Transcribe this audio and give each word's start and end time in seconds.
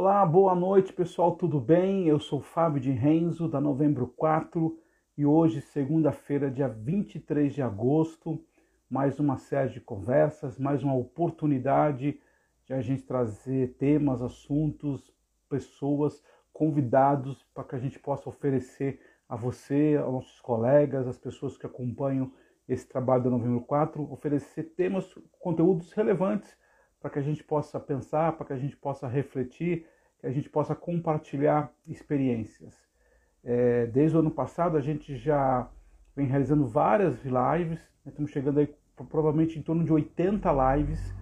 Olá, 0.00 0.24
boa 0.24 0.54
noite 0.54 0.92
pessoal, 0.92 1.34
tudo 1.34 1.58
bem? 1.58 2.06
Eu 2.06 2.20
sou 2.20 2.40
Fábio 2.40 2.80
de 2.80 2.92
Renzo, 2.92 3.48
da 3.48 3.60
Novembro 3.60 4.06
4, 4.06 4.78
e 5.16 5.26
hoje, 5.26 5.60
segunda-feira, 5.60 6.48
dia 6.48 6.68
23 6.68 7.52
de 7.52 7.62
agosto, 7.62 8.40
mais 8.88 9.18
uma 9.18 9.38
série 9.38 9.70
de 9.70 9.80
conversas, 9.80 10.56
mais 10.56 10.84
uma 10.84 10.94
oportunidade 10.94 12.20
de 12.64 12.72
a 12.72 12.80
gente 12.80 13.02
trazer 13.02 13.74
temas, 13.76 14.22
assuntos, 14.22 15.12
pessoas, 15.50 16.22
convidados 16.52 17.42
para 17.52 17.64
que 17.64 17.74
a 17.74 17.80
gente 17.80 17.98
possa 17.98 18.28
oferecer 18.28 19.00
a 19.28 19.34
você, 19.34 19.98
aos 20.00 20.12
nossos 20.12 20.40
colegas, 20.40 21.08
às 21.08 21.18
pessoas 21.18 21.58
que 21.58 21.66
acompanham 21.66 22.30
esse 22.68 22.86
trabalho 22.86 23.24
da 23.24 23.30
Novembro 23.30 23.62
4, 23.62 24.12
oferecer 24.12 24.62
temas, 24.76 25.12
conteúdos 25.40 25.90
relevantes 25.90 26.56
para 27.00 27.10
que 27.10 27.18
a 27.18 27.22
gente 27.22 27.44
possa 27.44 27.78
pensar, 27.78 28.32
para 28.32 28.46
que 28.46 28.52
a 28.52 28.58
gente 28.58 28.76
possa 28.76 29.06
refletir, 29.06 29.86
que 30.18 30.26
a 30.26 30.30
gente 30.30 30.48
possa 30.48 30.74
compartilhar 30.74 31.72
experiências. 31.86 32.74
É, 33.44 33.86
desde 33.86 34.16
o 34.16 34.20
ano 34.20 34.30
passado 34.30 34.76
a 34.76 34.80
gente 34.80 35.16
já 35.16 35.68
vem 36.14 36.26
realizando 36.26 36.66
várias 36.66 37.22
lives, 37.24 37.78
né? 38.04 38.10
estamos 38.10 38.30
chegando 38.30 38.58
aí 38.58 38.74
provavelmente 39.08 39.58
em 39.58 39.62
torno 39.62 39.84
de 39.84 39.92
80 39.92 40.50
lives 40.76 41.14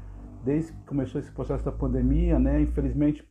desde 0.43 0.73
que 0.73 0.85
começou 0.85 1.21
esse 1.21 1.31
processo 1.31 1.65
da 1.65 1.73
pandemia, 1.73 2.39
né? 2.39 2.61
Infelizmente 2.61 3.29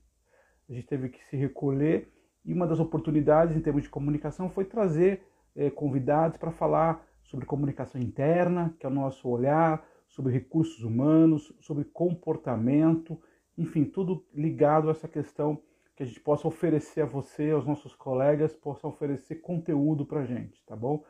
a 0.70 0.73
gente 0.73 0.86
teve 0.86 1.09
que 1.09 1.23
se 1.25 1.36
recolher 1.36 2.12
e 2.44 2.53
uma 2.53 2.67
das 2.67 2.80
oportunidades 2.80 3.55
em 3.55 3.62
termos 3.62 3.84
de 3.84 3.89
comunicação 3.89 4.50
foi 4.50 4.66
trazer 4.66 5.25
é, 5.55 5.70
convidados 5.70 6.38
para 6.38 6.52
falar 6.52 7.03
sobre 7.23 7.45
comunicação 7.45 8.00
interna, 8.00 8.75
que 8.80 8.86
é 8.86 8.89
o 8.89 8.94
nosso 8.94 9.27
olhar, 9.27 9.84
sobre 10.15 10.31
recursos 10.31 10.81
humanos, 10.81 11.53
sobre 11.59 11.83
comportamento, 11.83 13.19
enfim, 13.57 13.83
tudo 13.83 14.25
ligado 14.33 14.88
a 14.88 14.91
essa 14.91 15.09
questão 15.09 15.61
que 15.93 16.03
a 16.03 16.05
gente 16.05 16.21
possa 16.21 16.47
oferecer 16.47 17.01
a 17.01 17.05
você, 17.05 17.51
aos 17.51 17.65
nossos 17.65 17.94
colegas, 17.94 18.55
possa 18.55 18.88
oferecer 18.88 19.35
conteúdo 19.35 20.05
para 20.05 20.22
a 20.22 20.25
gente, 20.25 20.63
tá 20.66 20.73
bom? 20.73 21.03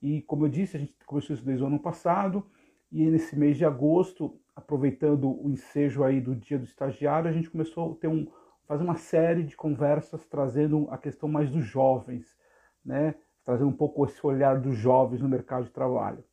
E 0.00 0.22
como 0.22 0.46
eu 0.46 0.48
disse, 0.48 0.78
a 0.78 0.80
gente 0.80 0.94
começou 1.04 1.34
isso 1.34 1.44
desde 1.44 1.62
o 1.62 1.66
ano 1.66 1.78
passado 1.78 2.42
e 2.90 3.04
nesse 3.10 3.38
mês 3.38 3.58
de 3.58 3.66
agosto, 3.66 4.40
aproveitando 4.56 5.28
o 5.28 5.50
ensejo 5.50 6.02
aí 6.02 6.18
do 6.18 6.34
Dia 6.34 6.58
do 6.58 6.64
Estagiário, 6.64 7.28
a 7.28 7.32
gente 7.32 7.50
começou 7.50 7.92
a 7.92 7.96
ter 7.96 8.08
um, 8.08 8.26
fazer 8.64 8.82
uma 8.82 8.96
série 8.96 9.42
de 9.42 9.54
conversas 9.54 10.24
trazendo 10.24 10.88
a 10.90 10.96
questão 10.96 11.28
mais 11.28 11.50
dos 11.50 11.66
jovens, 11.66 12.34
né? 12.82 13.14
Trazendo 13.44 13.68
um 13.68 13.76
pouco 13.76 14.06
esse 14.06 14.26
olhar 14.26 14.58
dos 14.58 14.74
jovens 14.74 15.20
no 15.20 15.28
mercado 15.28 15.64
de 15.64 15.70
trabalho. 15.70 16.24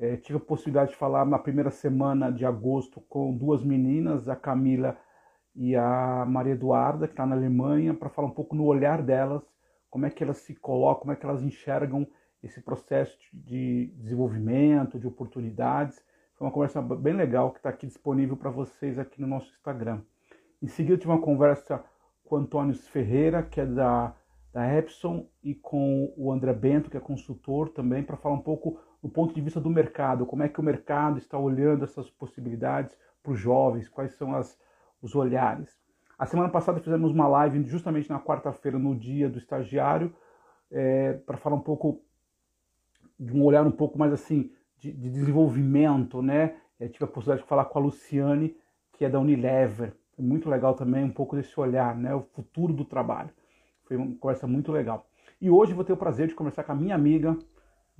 É, 0.00 0.16
tive 0.16 0.38
a 0.38 0.40
possibilidade 0.40 0.92
de 0.92 0.96
falar 0.96 1.26
na 1.26 1.38
primeira 1.38 1.70
semana 1.70 2.32
de 2.32 2.46
agosto 2.46 3.02
com 3.02 3.36
duas 3.36 3.62
meninas, 3.62 4.30
a 4.30 4.34
Camila 4.34 4.96
e 5.54 5.76
a 5.76 6.24
Maria 6.26 6.54
Eduarda, 6.54 7.06
que 7.06 7.12
está 7.12 7.26
na 7.26 7.36
Alemanha, 7.36 7.92
para 7.92 8.08
falar 8.08 8.28
um 8.28 8.32
pouco 8.32 8.56
no 8.56 8.64
olhar 8.64 9.02
delas, 9.02 9.42
como 9.90 10.06
é 10.06 10.10
que 10.10 10.24
elas 10.24 10.38
se 10.38 10.54
colocam, 10.54 11.02
como 11.02 11.12
é 11.12 11.16
que 11.16 11.26
elas 11.26 11.42
enxergam 11.42 12.08
esse 12.42 12.62
processo 12.62 13.18
de 13.30 13.92
desenvolvimento, 13.98 14.98
de 14.98 15.06
oportunidades. 15.06 16.02
Foi 16.34 16.46
uma 16.46 16.52
conversa 16.52 16.80
bem 16.80 17.12
legal 17.12 17.50
que 17.50 17.58
está 17.58 17.68
aqui 17.68 17.86
disponível 17.86 18.38
para 18.38 18.48
vocês 18.48 18.98
aqui 18.98 19.20
no 19.20 19.26
nosso 19.26 19.50
Instagram. 19.50 20.00
Em 20.62 20.66
seguida, 20.66 20.96
tive 20.96 21.12
uma 21.12 21.20
conversa 21.20 21.84
com 22.24 22.36
o 22.36 22.38
Antônio 22.38 22.72
Ferreira, 22.74 23.42
que 23.42 23.60
é 23.60 23.66
da, 23.66 24.16
da 24.50 24.78
Epson, 24.78 25.28
e 25.44 25.54
com 25.54 26.10
o 26.16 26.32
André 26.32 26.54
Bento, 26.54 26.88
que 26.88 26.96
é 26.96 27.00
consultor 27.00 27.68
também, 27.68 28.02
para 28.02 28.16
falar 28.16 28.36
um 28.36 28.42
pouco 28.42 28.80
do 29.02 29.08
ponto 29.08 29.34
de 29.34 29.40
vista 29.40 29.60
do 29.60 29.70
mercado, 29.70 30.26
como 30.26 30.42
é 30.42 30.48
que 30.48 30.60
o 30.60 30.62
mercado 30.62 31.18
está 31.18 31.38
olhando 31.38 31.84
essas 31.84 32.10
possibilidades 32.10 32.96
para 33.22 33.32
os 33.32 33.38
jovens, 33.38 33.88
quais 33.88 34.12
são 34.14 34.34
as, 34.34 34.58
os 35.00 35.14
olhares. 35.14 35.78
A 36.18 36.26
semana 36.26 36.50
passada 36.50 36.80
fizemos 36.80 37.12
uma 37.12 37.26
live 37.26 37.62
justamente 37.64 38.10
na 38.10 38.20
quarta-feira, 38.20 38.78
no 38.78 38.94
dia 38.94 39.28
do 39.28 39.38
estagiário, 39.38 40.14
é, 40.70 41.14
para 41.14 41.38
falar 41.38 41.56
um 41.56 41.60
pouco 41.60 42.02
de 43.18 43.32
um 43.32 43.42
olhar 43.44 43.66
um 43.66 43.70
pouco 43.70 43.98
mais 43.98 44.12
assim 44.12 44.52
de, 44.78 44.92
de 44.92 45.10
desenvolvimento, 45.10 46.22
né? 46.22 46.56
Eu 46.78 46.88
tive 46.88 47.04
a 47.04 47.08
possibilidade 47.08 47.42
de 47.42 47.48
falar 47.48 47.66
com 47.66 47.78
a 47.78 47.82
Luciane, 47.82 48.56
que 48.92 49.04
é 49.04 49.08
da 49.08 49.18
Unilever. 49.18 49.94
Foi 50.14 50.24
muito 50.24 50.48
legal 50.48 50.74
também 50.74 51.04
um 51.04 51.10
pouco 51.10 51.36
desse 51.36 51.58
olhar, 51.58 51.96
né? 51.96 52.14
O 52.14 52.22
futuro 52.22 52.72
do 52.72 52.84
trabalho. 52.84 53.30
Foi 53.84 53.96
uma 53.96 54.14
conversa 54.16 54.46
muito 54.46 54.70
legal. 54.72 55.06
E 55.40 55.50
hoje 55.50 55.74
vou 55.74 55.84
ter 55.84 55.92
o 55.92 55.96
prazer 55.96 56.28
de 56.28 56.34
conversar 56.34 56.64
com 56.64 56.72
a 56.72 56.74
minha 56.74 56.94
amiga, 56.94 57.36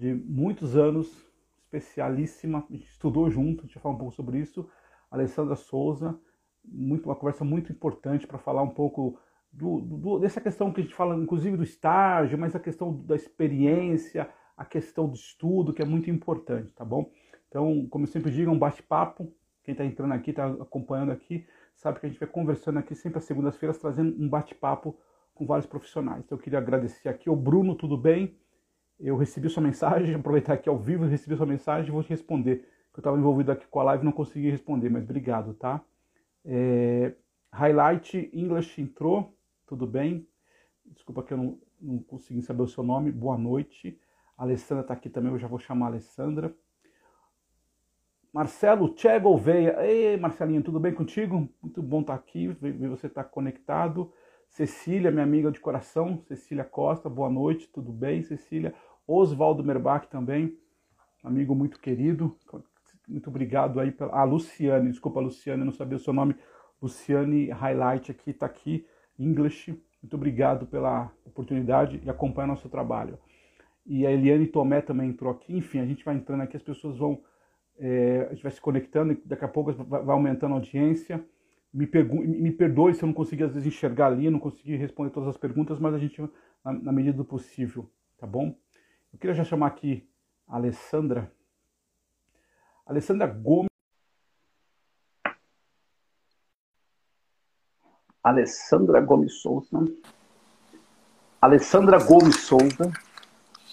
de 0.01 0.15
muitos 0.15 0.79
anos, 0.79 1.15
especialíssima, 1.59 2.65
a 2.71 2.73
gente 2.73 2.87
estudou 2.87 3.31
junto, 3.31 3.61
a 3.61 3.67
gente 3.67 3.75
vai 3.75 3.83
falar 3.83 3.95
um 3.97 3.99
pouco 3.99 4.15
sobre 4.15 4.39
isso, 4.39 4.67
Alessandra 5.11 5.55
Souza, 5.55 6.19
muito, 6.65 7.05
uma 7.05 7.15
conversa 7.15 7.45
muito 7.45 7.71
importante 7.71 8.27
para 8.27 8.39
falar 8.39 8.63
um 8.63 8.71
pouco 8.71 9.19
do, 9.53 9.81
do, 9.83 10.19
dessa 10.19 10.41
questão 10.41 10.73
que 10.73 10.81
a 10.81 10.85
gente 10.85 10.95
fala, 10.95 11.15
inclusive 11.15 11.55
do 11.55 11.63
estágio, 11.63 12.39
mas 12.39 12.57
a 12.57 12.59
questão 12.59 12.97
da 13.05 13.15
experiência, 13.15 14.31
a 14.57 14.65
questão 14.65 15.07
do 15.07 15.17
estudo, 15.17 15.75
que 15.75 15.83
é 15.83 15.85
muito 15.85 16.09
importante, 16.09 16.73
tá 16.73 16.85
bom? 16.85 17.11
Então, 17.49 17.87
como 17.91 18.05
eu 18.05 18.09
sempre 18.09 18.31
digo, 18.31 18.51
é 18.51 18.55
um 18.55 18.59
bate-papo. 18.59 19.31
Quem 19.63 19.73
está 19.73 19.85
entrando 19.85 20.13
aqui, 20.15 20.31
está 20.31 20.47
acompanhando 20.47 21.13
aqui, 21.13 21.47
sabe 21.75 22.01
que 22.01 22.07
a 22.07 22.09
gente 22.09 22.19
vai 22.19 22.29
conversando 22.29 22.79
aqui 22.79 22.95
sempre 22.95 23.19
às 23.19 23.25
segundas-feiras, 23.25 23.77
trazendo 23.77 24.17
um 24.19 24.29
bate-papo 24.31 24.99
com 25.35 25.45
vários 25.45 25.67
profissionais. 25.67 26.25
Então, 26.25 26.39
eu 26.39 26.43
queria 26.43 26.59
agradecer 26.59 27.09
aqui 27.11 27.29
ao 27.29 27.37
Bruno, 27.37 27.75
tudo 27.75 27.99
bem? 27.99 28.35
Eu 29.01 29.17
recebi 29.17 29.49
sua 29.49 29.63
mensagem, 29.63 30.15
aproveitar 30.15 30.55
aqui 30.55 30.69
ao 30.69 30.79
vivo, 30.79 31.07
recebi 31.07 31.37
sua 31.37 31.47
mensagem 31.47 31.89
e 31.89 31.93
vou 31.93 32.03
te 32.03 32.11
responder. 32.11 32.69
Eu 32.95 33.01
estava 33.01 33.17
envolvido 33.17 33.51
aqui 33.51 33.67
com 33.67 33.81
a 33.81 33.85
live 33.85 34.03
e 34.03 34.05
não 34.05 34.13
consegui 34.13 34.51
responder, 34.51 34.91
mas 34.91 35.05
obrigado, 35.05 35.55
tá? 35.55 35.81
É, 36.45 37.15
highlight 37.53 38.31
English 38.33 38.81
entrou, 38.81 39.35
tudo 39.67 39.87
bem? 39.87 40.27
Desculpa 40.85 41.23
que 41.23 41.33
eu 41.33 41.39
não, 41.39 41.59
não 41.81 41.99
consegui 42.01 42.43
saber 42.43 42.63
o 42.63 42.69
seu 42.69 42.85
nome, 42.85 43.11
boa 43.11 43.39
noite. 43.39 43.99
A 44.37 44.43
Alessandra 44.43 44.83
está 44.83 44.95
aqui 44.95 45.09
também, 45.09 45.33
eu 45.33 45.39
já 45.39 45.49
vou 45.49 45.59
chamar 45.59 45.87
a 45.87 45.89
Alessandra. 45.91 46.55
Marcelo 48.33 48.95
Che 48.97 49.19
Gouveia, 49.19 49.85
ei 49.85 50.17
Marcelinho, 50.17 50.63
tudo 50.63 50.79
bem 50.79 50.95
contigo? 50.95 51.49
Muito 51.63 51.83
bom 51.83 52.01
estar 52.01 52.17
tá 52.17 52.19
aqui, 52.19 52.49
ver 52.49 52.89
você 52.89 53.07
estar 53.07 53.25
tá 53.25 53.29
conectado. 53.29 54.13
Cecília, 54.51 55.11
minha 55.11 55.23
amiga 55.23 55.51
de 55.51 55.61
coração, 55.61 56.21
Cecília 56.27 56.65
Costa, 56.65 57.09
boa 57.09 57.31
noite, 57.31 57.69
tudo 57.69 57.93
bem, 57.93 58.23
Cecília? 58.23 58.75
Oswaldo 59.13 59.65
Merbach 59.65 60.07
também, 60.09 60.57
amigo 61.25 61.55
muito 61.55 61.81
querido. 61.81 62.37
Muito 63.09 63.29
obrigado 63.29 63.81
aí 63.81 63.91
pela. 63.91 64.13
Ah, 64.13 64.25
Luciane, 64.25 64.89
desculpa, 64.89 65.19
Luciane, 65.19 65.65
não 65.65 65.73
sabia 65.73 65.97
o 65.97 66.01
seu 66.01 66.13
nome. 66.13 66.37
Luciane 66.81 67.51
Highlight 67.51 68.13
aqui, 68.13 68.31
está 68.31 68.47
aqui, 68.47 68.87
English. 69.19 69.77
Muito 70.01 70.15
obrigado 70.15 70.65
pela 70.67 71.13
oportunidade 71.25 72.01
e 72.05 72.09
acompanhar 72.09 72.47
nosso 72.47 72.69
trabalho. 72.69 73.19
E 73.85 74.07
a 74.07 74.13
Eliane 74.13 74.47
Tomé 74.47 74.81
também 74.81 75.11
entrou 75.11 75.33
aqui. 75.33 75.57
Enfim, 75.57 75.81
a 75.81 75.87
gente 75.87 76.05
vai 76.05 76.15
entrando 76.15 76.43
aqui, 76.43 76.57
as 76.57 76.63
pessoas 76.63 76.97
vão. 76.97 77.21
É, 77.79 78.29
a 78.31 78.35
gente 78.35 78.43
vai 78.43 78.53
se 78.53 78.61
conectando 78.61 79.17
daqui 79.25 79.45
a 79.45 79.49
pouco 79.49 79.73
vai 79.73 80.03
aumentando 80.09 80.53
a 80.53 80.59
audiência. 80.59 81.25
Me, 81.73 81.89
me 82.27 82.53
perdoe 82.53 82.95
se 82.95 83.03
eu 83.03 83.07
não 83.09 83.15
consegui 83.15 83.43
às 83.43 83.55
vezes 83.55 83.67
enxergar 83.67 84.07
ali, 84.07 84.31
não 84.31 84.39
consegui 84.39 84.77
responder 84.77 85.11
todas 85.11 85.29
as 85.29 85.37
perguntas, 85.37 85.79
mas 85.79 85.95
a 85.95 85.99
gente, 85.99 86.21
na, 86.65 86.73
na 86.73 86.93
medida 86.93 87.17
do 87.17 87.25
possível, 87.25 87.89
tá 88.19 88.27
bom? 88.27 88.55
Eu 89.13 89.19
queria 89.19 89.35
já 89.35 89.45
chamar 89.45 89.67
aqui 89.67 90.09
a 90.47 90.57
Alessandra. 90.57 91.33
Alessandra 92.87 93.27
Gomes. 93.27 93.69
Alessandra 98.23 99.01
Gomes 99.01 99.41
Souza. 99.41 99.79
Alessandra 101.41 101.99
Gomes 101.99 102.41
Souza. 102.41 102.93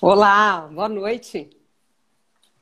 Olá, 0.01 0.67
boa 0.67 0.89
noite. 0.89 1.49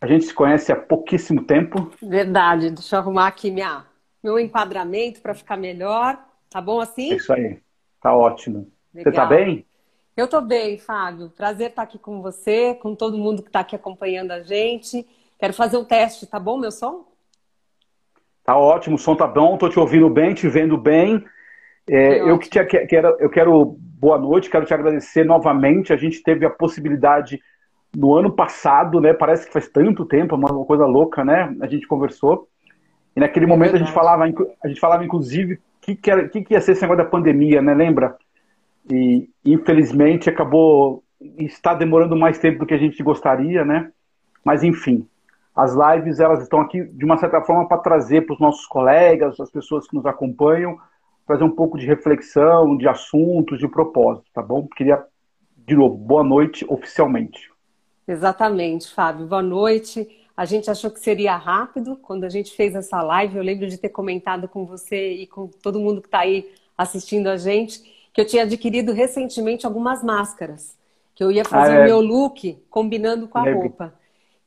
A 0.01 0.07
gente 0.07 0.25
se 0.25 0.33
conhece 0.33 0.71
há 0.71 0.75
pouquíssimo 0.75 1.45
tempo. 1.45 1.91
Verdade, 2.01 2.71
deixa 2.71 2.97
eu 2.97 2.99
arrumar 2.99 3.27
aqui 3.27 3.49
minha, 3.49 3.85
meu 4.21 4.37
enquadramento 4.37 5.21
para 5.21 5.33
ficar 5.33 5.55
melhor. 5.55 6.23
Tá 6.49 6.59
bom 6.59 6.81
assim? 6.81 7.13
É 7.13 7.15
isso 7.15 7.31
aí, 7.31 7.61
tá 8.01 8.15
ótimo. 8.15 8.71
Legal. 8.93 9.11
Você 9.13 9.15
tá 9.15 9.25
bem? 9.25 9.65
Eu 10.15 10.25
estou 10.25 10.41
bem, 10.41 10.77
Fábio. 10.77 11.29
Prazer 11.29 11.71
estar 11.71 11.81
aqui 11.81 11.99
com 11.99 12.21
você, 12.21 12.73
com 12.75 12.95
todo 12.95 13.17
mundo 13.17 13.41
que 13.41 13.49
está 13.49 13.59
aqui 13.59 13.75
acompanhando 13.75 14.31
a 14.31 14.41
gente. 14.41 15.05
Quero 15.37 15.51
fazer 15.51 15.75
um 15.75 15.83
teste, 15.83 16.25
tá 16.25 16.39
bom, 16.39 16.57
meu 16.57 16.71
som? 16.71 17.05
Tá 18.41 18.57
ótimo, 18.57 18.95
o 18.95 18.99
som 18.99 19.13
tá 19.13 19.27
bom, 19.27 19.57
tô 19.57 19.67
te 19.67 19.77
ouvindo 19.77 20.09
bem, 20.09 20.33
te 20.33 20.47
vendo 20.47 20.77
bem. 20.77 21.21
É, 21.89 22.21
eu 22.21 22.39
que 22.39 22.49
te, 22.49 22.63
quero, 22.63 23.17
eu 23.19 23.29
quero 23.29 23.75
boa 23.77 24.17
noite, 24.17 24.49
quero 24.49 24.65
te 24.65 24.73
agradecer 24.73 25.25
novamente. 25.25 25.91
A 25.91 25.97
gente 25.97 26.23
teve 26.23 26.45
a 26.45 26.49
possibilidade 26.49 27.41
no 27.93 28.15
ano 28.15 28.31
passado, 28.31 29.01
né? 29.01 29.13
Parece 29.13 29.45
que 29.47 29.51
faz 29.51 29.67
tanto 29.67 30.05
tempo, 30.05 30.33
é 30.33 30.37
uma 30.37 30.65
coisa 30.65 30.85
louca, 30.85 31.25
né? 31.25 31.53
A 31.59 31.67
gente 31.67 31.85
conversou. 31.87 32.47
E 33.13 33.19
naquele 33.19 33.45
é 33.45 33.49
momento 33.49 33.73
verdade. 33.73 33.83
a 33.83 33.85
gente 33.87 33.93
falava, 33.93 34.23
a 34.63 34.67
gente 34.69 34.79
falava 34.79 35.03
inclusive 35.03 35.59
que 35.81 35.93
que, 35.93 36.29
que 36.29 36.41
que 36.43 36.53
ia 36.53 36.61
ser 36.61 36.71
esse 36.71 36.81
negócio 36.83 37.03
da 37.03 37.09
pandemia, 37.09 37.61
né? 37.61 37.73
Lembra? 37.73 38.15
E 38.89 39.29
infelizmente 39.43 40.29
acabou 40.29 41.03
está 41.37 41.73
demorando 41.73 42.15
mais 42.15 42.37
tempo 42.37 42.59
do 42.59 42.65
que 42.65 42.73
a 42.73 42.77
gente 42.77 43.01
gostaria, 43.01 43.63
né? 43.65 43.91
Mas 44.43 44.63
enfim, 44.63 45.07
as 45.55 45.73
lives 45.73 46.19
elas 46.19 46.43
estão 46.43 46.59
aqui 46.61 46.83
de 46.83 47.05
uma 47.05 47.17
certa 47.17 47.41
forma 47.41 47.67
para 47.67 47.77
trazer 47.77 48.25
para 48.25 48.33
os 48.33 48.39
nossos 48.39 48.65
colegas, 48.65 49.39
as 49.39 49.49
pessoas 49.49 49.87
que 49.87 49.95
nos 49.95 50.05
acompanham, 50.05 50.77
trazer 51.25 51.43
um 51.43 51.51
pouco 51.51 51.77
de 51.77 51.85
reflexão, 51.85 52.77
de 52.77 52.87
assuntos, 52.87 53.57
de 53.57 53.67
propósito, 53.67 54.27
tá 54.33 54.41
bom? 54.41 54.67
Queria, 54.67 55.03
de 55.65 55.75
novo, 55.75 55.95
boa 55.95 56.23
noite 56.23 56.65
oficialmente. 56.69 57.49
Exatamente, 58.07 58.93
Fábio. 58.93 59.25
Boa 59.25 59.41
noite. 59.41 60.07
A 60.37 60.45
gente 60.45 60.69
achou 60.69 60.91
que 60.91 60.99
seria 60.99 61.35
rápido 61.37 61.95
quando 61.95 62.25
a 62.25 62.29
gente 62.29 62.55
fez 62.55 62.75
essa 62.75 63.01
live. 63.01 63.37
Eu 63.37 63.43
lembro 63.43 63.67
de 63.67 63.77
ter 63.77 63.89
comentado 63.89 64.47
com 64.47 64.65
você 64.65 65.13
e 65.13 65.25
com 65.25 65.47
todo 65.47 65.79
mundo 65.79 66.01
que 66.01 66.07
está 66.07 66.19
aí 66.19 66.47
assistindo 66.77 67.27
a 67.27 67.37
gente 67.37 67.94
que 68.15 68.21
eu 68.21 68.25
tinha 68.25 68.43
adquirido 68.43 68.93
recentemente 68.93 69.65
algumas 69.65 70.01
máscaras, 70.01 70.77
que 71.13 71.21
eu 71.21 71.29
ia 71.29 71.43
fazer 71.43 71.73
ah, 71.73 71.79
é. 71.79 71.81
o 71.81 71.85
meu 71.85 71.99
look 71.99 72.57
combinando 72.69 73.27
com 73.27 73.37
a 73.37 73.41
roupa. 73.41 73.93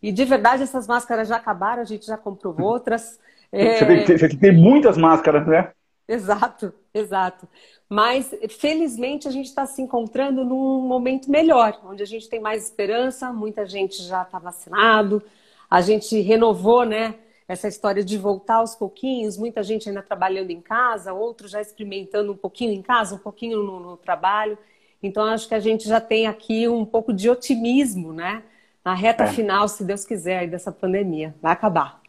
E 0.03 0.11
de 0.11 0.25
verdade 0.25 0.63
essas 0.63 0.87
máscaras 0.87 1.29
já 1.29 1.37
acabaram, 1.37 1.83
a 1.83 1.85
gente 1.85 2.07
já 2.07 2.17
comprou 2.17 2.57
outras. 2.65 3.21
Você, 3.53 3.59
é... 3.59 4.05
tem, 4.05 4.17
você 4.17 4.29
tem 4.31 4.57
muitas 4.57 4.97
máscaras, 4.97 5.47
né? 5.47 5.71
Exato, 6.09 6.73
exato. 6.95 7.47
Mas, 7.87 8.35
felizmente, 8.59 9.29
a 9.29 9.31
gente 9.31 9.47
está 9.47 9.67
se 9.67 9.83
encontrando 9.83 10.47
num 10.47 10.81
momento 10.81 11.31
melhor, 11.31 11.79
onde 11.85 12.03
a 12.03 12.07
gente 12.07 12.27
tem 12.27 12.41
mais 12.41 12.65
esperança, 12.65 13.31
muita 13.35 13.67
gente 13.67 14.03
já 14.03 14.23
está 14.23 14.39
vacinado, 14.39 15.23
a 15.69 15.83
gente 15.83 16.19
renovou, 16.23 16.87
né? 16.87 17.17
Essa 17.49 17.67
história 17.67 18.05
de 18.05 18.19
voltar 18.19 18.57
aos 18.57 18.75
pouquinhos, 18.75 19.39
muita 19.39 19.63
gente 19.63 19.89
ainda 19.89 20.03
trabalhando 20.03 20.51
em 20.51 20.61
casa, 20.61 21.15
outros 21.15 21.51
já 21.51 21.63
experimentando 21.63 22.31
um 22.31 22.37
pouquinho 22.37 22.73
em 22.73 22.83
casa, 22.83 23.15
um 23.15 23.19
pouquinho 23.19 23.63
no, 23.63 23.81
no 23.81 23.97
trabalho. 23.97 24.59
Então, 25.03 25.25
acho 25.25 25.49
que 25.49 25.55
a 25.55 25.61
gente 25.61 25.89
já 25.89 26.01
tem 26.01 26.27
aqui 26.27 26.69
um 26.69 26.85
pouco 26.85 27.13
de 27.13 27.31
otimismo, 27.31 28.13
né? 28.13 28.43
Na 28.85 28.95
reta 28.95 29.25
é. 29.25 29.27
final, 29.29 29.67
se 29.69 29.83
Deus 29.83 30.05
quiser, 30.05 30.47
dessa 30.47 30.71
pandemia. 30.71 31.35
Vai 31.41 31.53
acabar. 31.53 32.01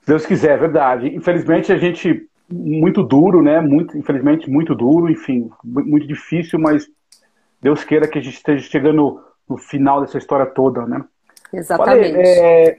Se 0.00 0.06
Deus 0.06 0.24
quiser, 0.24 0.52
é 0.52 0.58
verdade. 0.58 1.14
Infelizmente, 1.14 1.72
a 1.72 1.76
gente 1.76 2.26
muito 2.50 3.02
duro, 3.02 3.42
né? 3.42 3.60
Muito, 3.60 3.96
infelizmente, 3.98 4.48
muito 4.48 4.74
duro, 4.74 5.10
enfim, 5.10 5.50
muito 5.62 6.06
difícil, 6.06 6.58
mas 6.58 6.88
Deus 7.60 7.84
queira 7.84 8.06
que 8.06 8.18
a 8.18 8.22
gente 8.22 8.36
esteja 8.36 8.68
chegando 8.68 9.22
no 9.48 9.56
final 9.56 10.00
dessa 10.00 10.18
história 10.18 10.46
toda, 10.46 10.86
né? 10.86 11.04
Exatamente. 11.52 12.16
É, 12.18 12.78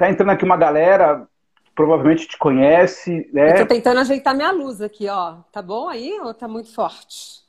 tá 0.00 0.08
entrando 0.08 0.30
aqui 0.30 0.46
uma 0.46 0.56
galera, 0.56 1.28
provavelmente 1.74 2.26
te 2.26 2.38
conhece, 2.38 3.28
né? 3.34 3.52
Eu 3.52 3.66
tô 3.66 3.74
tentando 3.74 4.00
ajeitar 4.00 4.34
minha 4.34 4.50
luz 4.50 4.80
aqui, 4.80 5.06
ó. 5.06 5.34
Tá 5.52 5.60
bom 5.60 5.90
aí 5.90 6.18
ou 6.22 6.32
tá 6.32 6.48
muito 6.48 6.74
forte? 6.74 7.42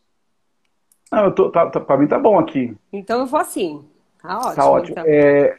Não, 1.09 1.25
eu 1.25 1.31
tô, 1.31 1.49
tá, 1.49 1.69
tá, 1.69 1.79
pra 1.79 1.95
mim 1.95 2.07
tá 2.07 2.19
bom 2.19 2.37
aqui. 2.37 2.75
Então 2.91 3.21
eu 3.21 3.25
vou 3.25 3.39
assim. 3.39 3.85
Tá 4.21 4.37
ótimo. 4.37 4.55
Tá 4.55 4.69
ótimo. 4.69 4.91
Então. 4.91 5.05
É, 5.07 5.57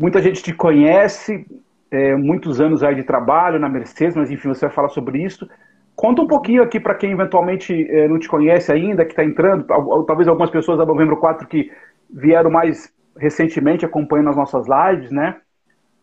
muita 0.00 0.22
gente 0.22 0.42
te 0.42 0.54
conhece, 0.54 1.46
é, 1.90 2.16
muitos 2.16 2.58
anos 2.58 2.82
aí 2.82 2.94
de 2.94 3.04
trabalho 3.04 3.60
na 3.60 3.68
Mercedes, 3.68 4.16
mas 4.16 4.30
enfim, 4.30 4.48
você 4.48 4.64
vai 4.64 4.74
falar 4.74 4.88
sobre 4.88 5.22
isso. 5.22 5.46
Conta 5.94 6.22
um 6.22 6.26
pouquinho 6.26 6.62
aqui 6.62 6.80
para 6.80 6.94
quem 6.94 7.12
eventualmente 7.12 7.86
é, 7.90 8.08
não 8.08 8.18
te 8.18 8.28
conhece 8.28 8.72
ainda, 8.72 9.04
que 9.04 9.12
está 9.12 9.24
entrando, 9.24 9.66
talvez 10.06 10.26
algumas 10.26 10.50
pessoas 10.50 10.78
da 10.78 10.86
Novembro 10.86 11.18
4 11.18 11.46
que 11.46 11.70
vieram 12.08 12.50
mais 12.50 12.90
recentemente 13.18 13.84
acompanhando 13.84 14.30
as 14.30 14.36
nossas 14.36 14.66
lives, 14.66 15.10
né? 15.10 15.36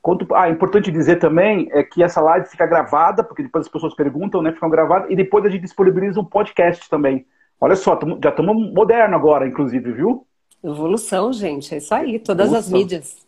Conta, 0.04 0.28
ah, 0.36 0.50
importante 0.50 0.92
dizer 0.92 1.16
também 1.16 1.70
é 1.72 1.82
que 1.82 2.04
essa 2.04 2.20
live 2.20 2.46
fica 2.46 2.68
gravada, 2.68 3.24
porque 3.24 3.42
depois 3.42 3.66
as 3.66 3.72
pessoas 3.72 3.96
perguntam, 3.96 4.42
né? 4.42 4.52
Ficam 4.52 4.70
gravadas, 4.70 5.10
e 5.10 5.16
depois 5.16 5.46
a 5.46 5.50
gente 5.50 5.62
disponibiliza 5.62 6.20
um 6.20 6.26
podcast 6.26 6.90
também. 6.90 7.26
Olha 7.60 7.78
só, 7.78 7.98
já 8.22 8.30
estamos 8.30 8.74
moderno 8.74 9.16
agora, 9.16 9.48
inclusive, 9.48 9.94
viu? 9.94 10.28
Evolução, 10.62 11.32
gente, 11.32 11.74
é 11.74 11.78
isso 11.78 11.96
aí, 11.96 12.20
todas 12.20 12.48
Evolução. 12.48 12.76
as 12.76 12.84
mídias. 12.84 13.28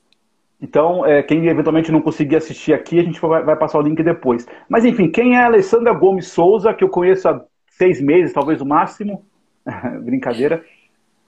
Então, 0.61 1.05
é, 1.05 1.23
quem 1.23 1.47
eventualmente 1.47 1.93
não 1.93 2.01
conseguir 2.01 2.35
assistir 2.35 2.73
aqui, 2.73 2.99
a 2.99 3.03
gente 3.03 3.21
vai, 3.21 3.41
vai, 3.41 3.55
passar 3.55 3.79
o 3.79 3.81
link 3.81 4.03
depois. 4.03 4.45
Mas 4.67 4.83
enfim, 4.83 5.09
quem 5.09 5.37
é 5.37 5.43
a 5.43 5.45
Alessandra 5.45 5.93
Gomes 5.93 6.27
Souza, 6.27 6.73
que 6.73 6.83
eu 6.83 6.89
conheço 6.89 7.29
há 7.29 7.41
seis 7.69 8.01
meses, 8.01 8.33
talvez 8.33 8.59
o 8.59 8.65
máximo? 8.65 9.25
Brincadeira. 10.03 10.61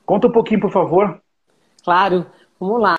Conta 0.06 0.28
um 0.28 0.32
pouquinho, 0.32 0.60
por 0.60 0.72
favor. 0.72 1.22
Claro, 1.86 2.26
vamos 2.60 2.82
lá. 2.82 2.98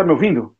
Está 0.00 0.04
me 0.06 0.12
ouvindo? 0.12 0.56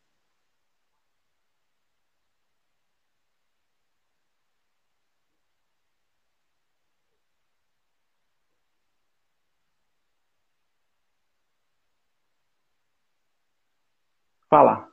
Fala. 14.49 14.91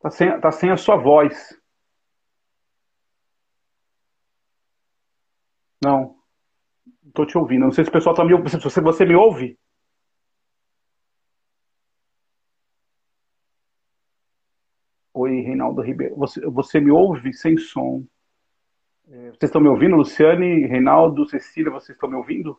Tá 0.00 0.10
sem, 0.10 0.40
tá 0.40 0.50
sem 0.52 0.70
a 0.70 0.76
sua 0.76 0.96
voz. 0.96 1.34
Não. 5.82 6.16
Estou 7.06 7.26
te 7.26 7.36
ouvindo. 7.38 7.64
Não 7.64 7.72
sei 7.72 7.84
se 7.84 7.90
o 7.90 7.92
pessoal 7.92 8.14
está 8.14 8.24
me 8.24 8.32
ouvindo. 8.34 8.60
Você, 8.60 8.80
você 8.80 9.04
me 9.04 9.14
ouve? 9.14 9.58
Oi, 15.14 15.40
Reinaldo 15.60 15.82
Ribeiro. 15.82 16.16
Você, 16.16 16.40
você 16.46 16.80
me 16.80 16.90
ouve 16.90 17.32
sem 17.34 17.58
som? 17.58 18.04
É, 19.08 19.30
vocês 19.30 19.44
estão 19.44 19.60
me 19.60 19.68
ouvindo? 19.68 19.96
Luciane, 19.96 20.66
Reinaldo, 20.66 21.28
Cecília, 21.28 21.70
vocês 21.70 21.96
estão 21.96 22.08
me 22.08 22.16
ouvindo? 22.16 22.58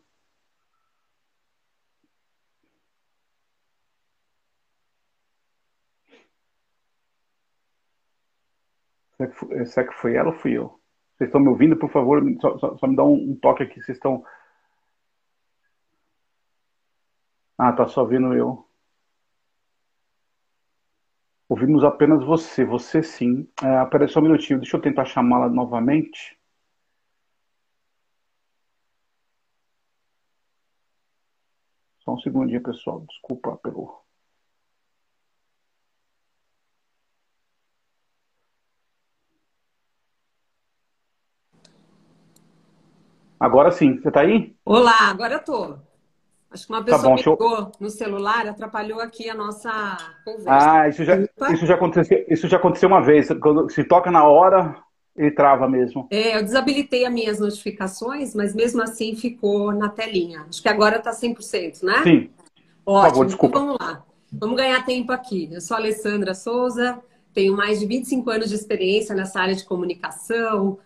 Será 9.18 9.30
que, 9.30 9.36
foi, 9.38 9.66
será 9.66 9.88
que 9.88 9.94
foi 9.96 10.16
ela 10.16 10.30
ou 10.30 10.36
fui 10.36 10.58
eu? 10.58 10.80
Vocês 11.16 11.28
estão 11.28 11.42
me 11.42 11.48
ouvindo? 11.50 11.78
Por 11.78 11.90
favor, 11.92 12.24
só, 12.40 12.58
só, 12.60 12.78
só 12.78 12.88
me 12.88 12.96
dá 12.96 13.04
um, 13.04 13.32
um, 13.32 13.36
toque 13.36 13.64
aqui. 13.64 13.82
Vocês 13.82 13.98
estão. 13.98 14.24
Ah, 17.58 17.72
tá 17.74 17.88
só 17.88 18.04
vendo 18.04 18.34
eu. 18.34 18.68
Ouvimos 21.52 21.84
apenas 21.84 22.24
você. 22.24 22.64
Você 22.64 23.04
sim. 23.04 23.46
É, 23.62 23.76
um 24.22 24.24
minutinho. 24.24 24.62
Deixa 24.62 24.78
eu 24.78 24.82
tentar 24.82 25.04
chamá-la 25.04 25.50
novamente. 25.50 26.40
Só 32.06 32.14
um 32.14 32.20
segundinho, 32.20 32.64
pessoal. 32.64 33.02
Desculpa 33.02 33.58
pelo. 33.58 34.02
Agora 43.38 43.74
sim, 43.74 44.00
você 44.00 44.08
está 44.08 44.22
aí? 44.22 44.56
Olá, 44.64 45.10
agora 45.10 45.34
eu 45.34 45.44
tô. 45.44 45.91
Acho 46.52 46.68
que 46.68 46.74
uma 46.74 46.80
tá 46.80 46.86
pessoa 46.86 47.02
tá 47.02 47.10
bom, 47.10 47.16
ligou 47.16 47.58
eu... 47.58 47.72
no 47.80 47.90
celular, 47.90 48.46
atrapalhou 48.48 49.00
aqui 49.00 49.30
a 49.30 49.34
nossa 49.34 49.98
conversa. 50.26 50.50
Ah, 50.50 50.90
isso 50.90 51.06
já, 51.06 51.16
isso 51.54 51.66
já, 51.66 51.76
aconteceu, 51.76 52.26
isso 52.28 52.48
já 52.48 52.58
aconteceu 52.58 52.90
uma 52.90 53.02
vez. 53.02 53.30
Quando 53.40 53.70
se 53.70 53.84
toca 53.86 54.12
na 54.12 54.26
hora, 54.26 54.76
ele 55.16 55.32
trava 55.32 55.68
mesmo. 55.70 56.08
É, 56.12 56.38
eu 56.38 56.44
desabilitei 56.44 57.06
as 57.06 57.14
minhas 57.14 57.40
notificações, 57.40 58.36
mas 58.36 58.54
mesmo 58.54 58.82
assim 58.82 59.16
ficou 59.16 59.72
na 59.72 59.88
telinha. 59.88 60.46
Acho 60.50 60.62
que 60.62 60.68
agora 60.68 60.98
está 60.98 61.12
100%, 61.12 61.84
né? 61.84 62.04
Sim. 62.04 62.30
Ótimo, 62.86 63.10
favor, 63.10 63.26
desculpa. 63.26 63.58
Então 63.58 63.66
vamos 63.68 63.88
lá. 63.88 64.04
Vamos 64.34 64.58
ganhar 64.58 64.86
tempo 64.86 65.12
aqui. 65.14 65.50
Eu 65.52 65.62
sou 65.62 65.76
a 65.76 65.80
Alessandra 65.80 66.34
Souza, 66.34 67.00
tenho 67.34 67.56
mais 67.56 67.80
de 67.80 67.86
25 67.86 68.30
anos 68.30 68.50
de 68.50 68.56
experiência 68.56 69.16
nessa 69.16 69.40
área 69.40 69.56
de 69.56 69.64
comunicação, 69.64 70.80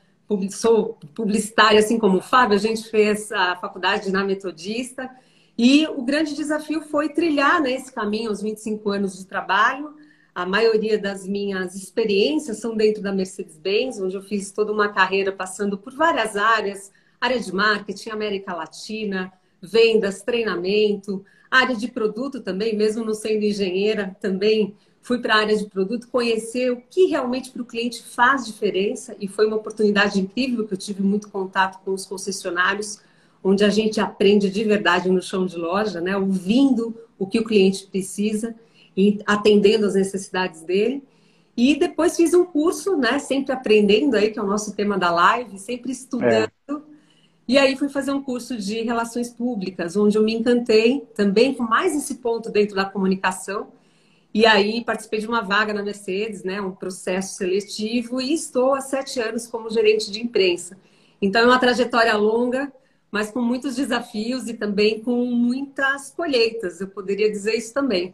sou 0.52 0.98
publicitária, 1.14 1.80
assim 1.80 2.00
como 2.00 2.18
o 2.18 2.22
Fábio, 2.22 2.56
a 2.56 2.60
gente 2.60 2.90
fez 2.90 3.32
a 3.32 3.56
faculdade 3.56 4.12
na 4.12 4.24
Metodista. 4.24 5.10
E 5.58 5.88
o 5.88 6.02
grande 6.02 6.36
desafio 6.36 6.82
foi 6.82 7.10
trilhar 7.10 7.62
né, 7.62 7.72
esse 7.72 7.92
caminho 7.92 8.30
aos 8.30 8.42
25 8.42 8.90
anos 8.90 9.18
de 9.18 9.26
trabalho. 9.26 9.96
A 10.34 10.46
maioria 10.46 10.98
das 10.98 11.26
minhas 11.26 11.76
experiências 11.76 12.58
são 12.58 12.76
dentro 12.76 13.02
da 13.02 13.14
Mercedes-Benz, 13.14 14.00
onde 14.02 14.16
eu 14.16 14.22
fiz 14.22 14.52
toda 14.52 14.74
uma 14.74 14.90
carreira 14.90 15.32
passando 15.32 15.78
por 15.78 15.94
várias 15.94 16.36
áreas, 16.36 16.92
área 17.22 17.40
de 17.40 17.54
marketing, 17.54 18.10
América 18.10 18.54
Latina, 18.54 19.32
vendas, 19.62 20.22
treinamento, 20.22 21.24
área 21.50 21.76
de 21.76 21.88
produto 21.88 22.42
também, 22.42 22.76
mesmo 22.76 23.06
não 23.06 23.14
sendo 23.14 23.46
engenheira, 23.46 24.16
também 24.20 24.76
fui 25.02 25.20
para 25.20 25.36
a 25.36 25.38
área 25.38 25.56
de 25.56 25.68
produto, 25.68 26.08
conhecer 26.10 26.72
o 26.72 26.82
que 26.82 27.06
realmente 27.06 27.52
para 27.52 27.62
o 27.62 27.66
cliente 27.66 28.04
faz 28.04 28.46
diferença 28.46 29.16
e 29.20 29.28
foi 29.28 29.46
uma 29.46 29.56
oportunidade 29.56 30.20
incrível 30.20 30.68
que 30.68 30.74
eu 30.74 30.78
tive 30.78 31.04
muito 31.04 31.30
contato 31.30 31.80
com 31.86 31.94
os 31.94 32.06
concessionários, 32.06 33.00
onde 33.48 33.64
a 33.64 33.70
gente 33.70 34.02
aprende 34.02 34.50
de 34.50 34.64
verdade 34.64 35.08
no 35.08 35.22
chão 35.22 35.46
de 35.46 35.56
loja, 35.56 36.02
né? 36.02 36.18
ouvindo 36.18 36.98
o 37.20 37.28
que 37.28 37.40
o 37.40 37.44
cliente 37.44 37.86
precisa 37.86 38.56
e 38.98 39.20
atendendo 39.24 39.86
as 39.86 39.94
necessidades 39.94 40.62
dele. 40.64 41.04
E 41.56 41.76
depois 41.76 42.16
fiz 42.18 42.34
um 42.34 42.44
curso, 42.44 42.98
né? 42.98 43.20
sempre 43.20 43.54
aprendendo 43.54 44.16
aí, 44.16 44.32
que 44.32 44.40
é 44.40 44.42
o 44.42 44.48
nosso 44.48 44.76
tema 44.76 44.98
da 44.98 45.12
live, 45.12 45.60
sempre 45.60 45.92
estudando. 45.92 46.50
É. 46.68 46.76
E 47.48 47.60
aí 47.60 47.78
fui 47.78 47.88
fazer 47.88 48.12
um 48.12 48.24
curso 48.24 48.58
de 48.58 48.82
relações 48.82 49.30
públicas, 49.30 49.96
onde 49.96 50.18
eu 50.18 50.24
me 50.24 50.34
encantei 50.34 51.02
também 51.14 51.54
com 51.54 51.62
mais 51.62 51.96
esse 51.96 52.16
ponto 52.16 52.50
dentro 52.50 52.76
da 52.76 52.84
comunicação. 52.84 53.68
E 54.34 54.44
aí 54.48 54.84
participei 54.84 55.20
de 55.20 55.28
uma 55.28 55.42
vaga 55.42 55.72
na 55.72 55.84
Mercedes, 55.84 56.44
né, 56.44 56.60
um 56.60 56.72
processo 56.72 57.36
seletivo, 57.36 58.20
e 58.20 58.34
estou 58.34 58.74
há 58.74 58.82
sete 58.82 59.20
anos 59.20 59.46
como 59.46 59.70
gerente 59.70 60.12
de 60.12 60.20
imprensa. 60.20 60.76
Então 61.22 61.44
é 61.44 61.46
uma 61.46 61.60
trajetória 61.60 62.18
longa, 62.18 62.74
mas 63.16 63.32
com 63.32 63.40
muitos 63.40 63.78
desafios 63.78 64.46
e 64.50 64.56
também 64.56 65.00
com 65.00 65.26
muitas 65.28 66.12
colheitas, 66.12 66.82
eu 66.82 66.90
poderia 66.90 67.32
dizer 67.32 67.54
isso 67.56 67.74
também. 67.74 68.14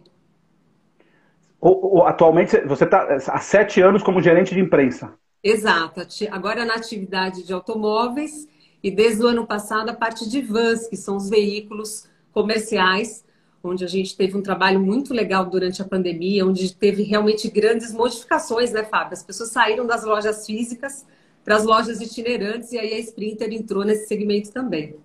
Atualmente 2.06 2.62
você 2.68 2.84
está 2.84 3.16
há 3.30 3.40
sete 3.40 3.82
anos 3.82 4.04
como 4.04 4.22
gerente 4.22 4.54
de 4.54 4.60
imprensa. 4.60 5.16
Exato. 5.44 6.02
Agora 6.30 6.66
na 6.66 6.76
atividade 6.76 7.42
de 7.42 7.52
automóveis 7.52 8.48
e 8.84 8.92
desde 8.92 9.24
o 9.24 9.28
ano 9.28 9.48
passado, 9.48 9.90
a 9.90 9.94
parte 9.96 10.30
de 10.30 10.40
vans, 10.40 10.88
que 10.88 10.96
são 10.96 11.18
os 11.18 11.32
veículos 11.32 12.08
comerciais, 12.32 13.26
onde 13.64 13.84
a 13.84 13.88
gente 13.88 14.16
teve 14.16 14.38
um 14.38 14.44
trabalho 14.44 14.80
muito 14.80 15.16
legal 15.16 15.48
durante 15.48 15.82
a 15.82 15.86
pandemia, 15.86 16.46
onde 16.46 16.76
teve 16.76 17.02
realmente 17.02 17.50
grandes 17.50 17.92
modificações, 17.92 18.72
né, 18.72 18.84
Fábio? 18.84 19.14
As 19.14 19.24
pessoas 19.24 19.50
saíram 19.50 19.88
das 19.88 20.04
lojas 20.04 20.46
físicas 20.46 21.08
para 21.44 21.56
as 21.56 21.66
lojas 21.66 22.00
itinerantes 22.02 22.72
e 22.72 22.78
aí 22.78 22.94
a 22.94 23.00
Sprinter 23.00 23.52
entrou 23.52 23.84
nesse 23.84 24.08
segmento 24.08 24.52
também. 24.52 24.96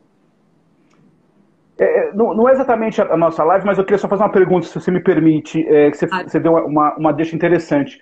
É, 1.78 1.84
é 1.84 2.12
não, 2.14 2.34
não, 2.34 2.48
é 2.48 2.52
exatamente 2.52 3.00
a 3.00 3.16
nossa 3.16 3.42
live, 3.44 3.66
mas 3.66 3.78
eu 3.78 3.84
queria 3.84 3.98
só 3.98 4.08
fazer 4.08 4.22
uma 4.22 4.32
pergunta, 4.32 4.66
se 4.66 4.74
você 4.74 4.90
me 4.90 5.00
permite, 5.00 5.66
é, 5.68 5.90
que 5.90 5.96
você, 5.96 6.08
ah. 6.10 6.22
você 6.22 6.40
deu 6.40 6.52
uma, 6.52 6.94
uma 6.96 7.12
deixa 7.12 7.34
interessante 7.34 8.00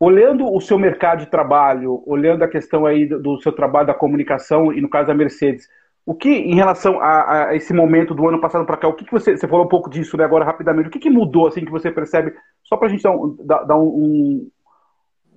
olhando 0.00 0.50
o 0.50 0.60
seu 0.62 0.78
mercado 0.78 1.18
de 1.18 1.26
trabalho, 1.26 2.02
olhando 2.06 2.42
a 2.42 2.48
questão 2.48 2.86
aí 2.86 3.04
do, 3.04 3.38
seu 3.42 3.52
trabalho 3.52 3.86
da 3.86 3.94
comunicação 3.94 4.72
e 4.72 4.80
no 4.80 4.88
caso 4.88 5.08
da 5.08 5.14
Mercedes, 5.14 5.68
o 6.06 6.14
que, 6.14 6.30
em 6.30 6.54
relação 6.54 6.98
a, 6.98 7.48
a 7.48 7.54
esse 7.54 7.74
momento 7.74 8.14
do 8.14 8.26
ano 8.26 8.40
passado 8.40 8.64
para 8.64 8.78
cá, 8.78 8.88
o 8.88 8.94
que, 8.94 9.04
que 9.04 9.12
você, 9.12 9.36
você 9.36 9.46
falou 9.46 9.66
um 9.66 9.68
pouco 9.68 9.90
disso 9.90 10.16
né, 10.16 10.24
agora 10.24 10.46
rapidamente, 10.46 10.88
o 10.88 10.90
que, 10.90 10.98
que 10.98 11.10
mudou 11.10 11.46
assim 11.46 11.66
que 11.66 11.70
você 11.70 11.90
percebe, 11.90 12.32
só 12.64 12.78
para 12.78 12.88
a 12.88 12.90
gente 12.90 13.02
dar, 13.02 13.10
um, 13.10 13.36
dar 13.44 13.76
um, 13.76 14.48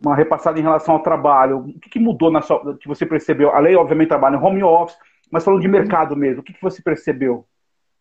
uma 0.04 0.16
repassada 0.16 0.60
em 0.60 0.64
relação 0.64 0.96
ao 0.96 1.04
trabalho, 1.04 1.60
o 1.60 1.80
que, 1.80 1.90
que 1.90 2.00
mudou 2.00 2.32
na 2.32 2.42
sua, 2.42 2.78
que 2.78 2.88
você 2.88 3.06
percebeu, 3.06 3.52
além, 3.52 3.76
obviamente, 3.76 4.10
trabalho 4.10 4.38
em 4.38 4.44
home 4.44 4.64
office, 4.64 4.98
mas 5.32 5.44
falando 5.44 5.62
de 5.62 5.68
mercado 5.68 6.16
mesmo, 6.16 6.42
o 6.42 6.44
que, 6.44 6.54
que 6.54 6.62
você 6.62 6.82
percebeu? 6.82 7.46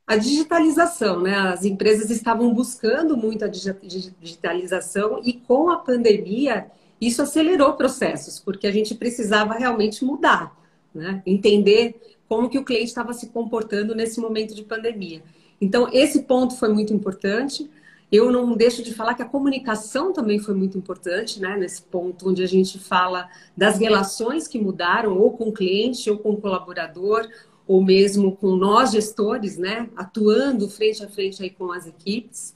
a 0.07 0.17
digitalização, 0.17 1.21
né? 1.21 1.35
As 1.35 1.65
empresas 1.65 2.11
estavam 2.11 2.53
buscando 2.53 3.17
muito 3.17 3.45
a 3.45 3.49
digitalização 3.49 5.21
e 5.25 5.33
com 5.33 5.71
a 5.71 5.79
pandemia 5.79 6.67
isso 7.01 7.23
acelerou 7.23 7.73
processos, 7.75 8.39
porque 8.39 8.67
a 8.67 8.71
gente 8.71 8.95
precisava 8.95 9.55
realmente 9.55 10.05
mudar, 10.05 10.57
né? 10.95 11.23
Entender 11.25 12.17
como 12.29 12.49
que 12.49 12.59
o 12.59 12.65
cliente 12.65 12.87
estava 12.87 13.13
se 13.13 13.29
comportando 13.29 13.95
nesse 13.95 14.21
momento 14.21 14.55
de 14.55 14.63
pandemia. 14.63 15.23
Então, 15.61 15.89
esse 15.93 16.23
ponto 16.23 16.57
foi 16.57 16.69
muito 16.69 16.93
importante. 16.93 17.71
Eu 18.13 18.31
não 18.31 18.55
deixo 18.55 18.83
de 18.83 18.93
falar 18.93 19.15
que 19.15 19.23
a 19.23 19.29
comunicação 19.29 20.13
também 20.13 20.39
foi 20.39 20.55
muito 20.55 20.77
importante, 20.77 21.41
né? 21.41 21.57
Nesse 21.57 21.81
ponto 21.81 22.29
onde 22.29 22.43
a 22.43 22.47
gente 22.47 22.79
fala 22.79 23.27
das 23.57 23.79
relações 23.79 24.47
que 24.47 24.59
mudaram, 24.59 25.19
ou 25.19 25.33
com 25.33 25.49
o 25.49 25.53
cliente, 25.53 26.11
ou 26.11 26.19
com 26.19 26.33
o 26.33 26.37
colaborador, 26.41 27.27
ou 27.67 27.83
mesmo 27.83 28.37
com 28.37 28.55
nós 28.55 28.91
gestores, 28.91 29.57
né, 29.57 29.89
atuando 29.97 30.69
frente 30.69 31.03
a 31.03 31.09
frente 31.09 31.43
aí 31.43 31.51
com 31.51 31.73
as 31.73 31.87
equipes. 31.87 32.55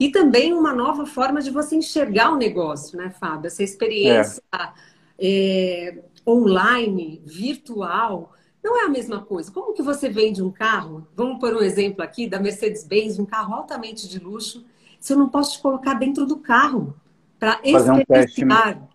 E 0.00 0.10
também 0.10 0.52
uma 0.52 0.72
nova 0.72 1.06
forma 1.06 1.40
de 1.40 1.50
você 1.50 1.76
enxergar 1.76 2.32
o 2.32 2.36
negócio, 2.36 2.96
né, 2.96 3.10
Fábio? 3.10 3.48
Essa 3.48 3.62
experiência 3.62 4.42
é. 4.52 4.68
É, 5.20 5.98
online, 6.26 7.20
virtual, 7.24 8.32
não 8.62 8.80
é 8.80 8.84
a 8.84 8.88
mesma 8.88 9.20
coisa. 9.20 9.50
Como 9.50 9.74
que 9.74 9.82
você 9.82 10.08
vende 10.08 10.42
um 10.42 10.50
carro? 10.50 11.06
Vamos 11.16 11.38
por 11.40 11.54
um 11.54 11.60
exemplo 11.60 12.02
aqui 12.02 12.28
da 12.28 12.38
Mercedes-Benz, 12.38 13.18
um 13.18 13.26
carro 13.26 13.54
altamente 13.54 14.08
de 14.08 14.18
luxo. 14.18 14.64
Se 15.00 15.12
eu 15.12 15.18
não 15.18 15.28
posso 15.28 15.56
te 15.56 15.62
colocar 15.62 15.94
dentro 15.94 16.26
do 16.26 16.36
carro 16.36 16.94
para 17.38 17.60
experienciar, 17.64 18.76
um 18.76 18.80
né? 18.80 18.88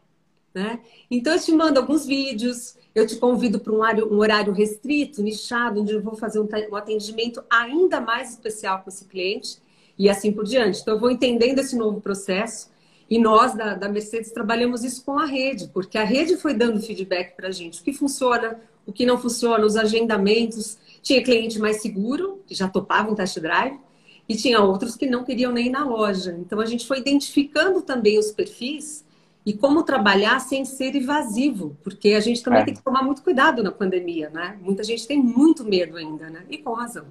né? 0.53 0.79
Então 1.09 1.33
eu 1.33 1.39
te 1.39 1.51
mando 1.51 1.79
alguns 1.79 2.05
vídeos, 2.05 2.75
eu 2.93 3.07
te 3.07 3.15
convido 3.15 3.59
para 3.59 3.73
um 3.73 3.77
horário, 3.77 4.13
um 4.13 4.17
horário 4.17 4.53
restrito, 4.53 5.23
nichado, 5.23 5.81
onde 5.81 5.93
eu 5.93 6.01
vou 6.01 6.15
fazer 6.15 6.39
um, 6.39 6.47
um 6.71 6.75
atendimento 6.75 7.43
ainda 7.49 7.99
mais 7.99 8.31
especial 8.31 8.81
com 8.81 8.89
esse 8.89 9.05
cliente 9.05 9.57
e 9.97 10.09
assim 10.09 10.31
por 10.31 10.43
diante. 10.43 10.81
Então, 10.81 10.95
eu 10.95 10.99
vou 10.99 11.09
entendendo 11.09 11.59
esse 11.59 11.75
novo 11.75 12.01
processo 12.01 12.71
e 13.09 13.19
nós, 13.19 13.55
da, 13.55 13.75
da 13.75 13.89
Mercedes, 13.89 14.31
trabalhamos 14.31 14.83
isso 14.83 15.03
com 15.03 15.17
a 15.19 15.25
rede, 15.25 15.69
porque 15.73 15.97
a 15.97 16.03
rede 16.03 16.37
foi 16.37 16.53
dando 16.53 16.81
feedback 16.81 17.35
para 17.35 17.49
a 17.49 17.51
gente. 17.51 17.81
O 17.81 17.83
que 17.83 17.93
funciona, 17.93 18.59
o 18.85 18.93
que 18.93 19.05
não 19.05 19.17
funciona, 19.17 19.65
os 19.65 19.75
agendamentos. 19.75 20.77
Tinha 21.01 21.23
cliente 21.23 21.59
mais 21.59 21.81
seguro, 21.81 22.41
que 22.47 22.55
já 22.55 22.67
topava 22.67 23.11
um 23.11 23.15
test 23.15 23.39
drive, 23.39 23.77
e 24.27 24.35
tinha 24.35 24.61
outros 24.61 24.95
que 24.95 25.05
não 25.05 25.23
queriam 25.23 25.51
nem 25.51 25.67
ir 25.67 25.69
na 25.69 25.85
loja. 25.85 26.35
Então, 26.39 26.59
a 26.59 26.65
gente 26.65 26.87
foi 26.87 26.99
identificando 26.99 27.81
também 27.81 28.17
os 28.17 28.31
perfis 28.31 29.05
e 29.45 29.53
como 29.53 29.83
trabalhar 29.83 30.39
sem 30.39 30.63
ser 30.63 30.95
invasivo, 30.95 31.75
porque 31.83 32.13
a 32.13 32.19
gente 32.19 32.41
também 32.41 32.61
é. 32.61 32.65
tem 32.65 32.73
que 32.73 32.81
tomar 32.81 33.03
muito 33.03 33.21
cuidado 33.21 33.61
na 33.61 33.71
pandemia, 33.71 34.29
né? 34.29 34.57
Muita 34.61 34.83
gente 34.83 35.05
tem 35.05 35.21
muito 35.21 35.65
medo 35.65 35.97
ainda, 35.97 36.29
né? 36.29 36.43
E 36.49 36.57
com 36.57 36.73
razão. 36.73 37.05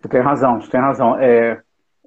Você 0.00 0.08
tem 0.08 0.20
razão, 0.20 0.60
você 0.60 0.70
tem 0.70 0.80
razão. 0.80 1.18
É 1.18 1.60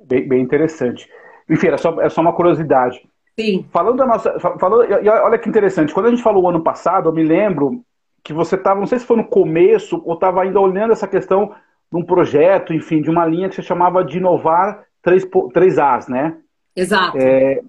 bem, 0.06 0.28
bem 0.28 0.42
interessante. 0.42 1.10
Enfim, 1.50 1.68
é 1.68 1.78
só, 1.78 2.00
é 2.00 2.10
só 2.10 2.22
uma 2.22 2.34
curiosidade. 2.34 3.02
Sim. 3.40 3.66
Falando 3.72 3.98
da 3.98 4.06
nossa. 4.06 4.40
Falando, 4.40 4.88
olha 5.24 5.38
que 5.38 5.50
interessante, 5.50 5.94
quando 5.94 6.06
a 6.06 6.10
gente 6.10 6.22
falou 6.22 6.44
o 6.44 6.50
ano 6.50 6.64
passado, 6.64 7.10
eu 7.10 7.14
me 7.14 7.24
lembro 7.24 7.84
que 8.24 8.34
você 8.34 8.56
estava, 8.56 8.80
não 8.80 8.88
sei 8.88 9.00
se 9.00 9.06
foi 9.06 9.18
no 9.18 9.26
começo, 9.26 10.02
ou 10.06 10.14
estava 10.14 10.44
ainda 10.44 10.60
olhando 10.60 10.94
essa 10.94 11.08
questão 11.08 11.56
de 11.92 11.98
um 11.98 12.04
projeto, 12.04 12.74
enfim, 12.74 13.02
de 13.02 13.10
uma 13.10 13.26
linha 13.26 13.50
que 13.50 13.56
você 13.56 13.62
chamava 13.62 14.04
de 14.04 14.18
inovar 14.18 14.86
3, 15.04 15.26
3As, 15.26 16.08
né? 16.08 16.38
Exato. 16.76 17.18
É, 17.18 17.60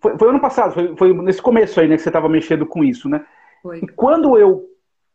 foi, 0.00 0.18
foi 0.18 0.28
ano 0.28 0.40
passado, 0.40 0.74
foi, 0.74 0.96
foi, 0.96 1.12
nesse 1.22 1.40
começo 1.40 1.80
aí, 1.80 1.88
né, 1.88 1.96
que 1.96 2.02
você 2.02 2.08
estava 2.08 2.28
mexendo 2.28 2.66
com 2.66 2.82
isso, 2.82 3.08
né? 3.08 3.24
Foi. 3.62 3.78
E 3.78 3.86
quando 3.86 4.36
eu, 4.36 4.64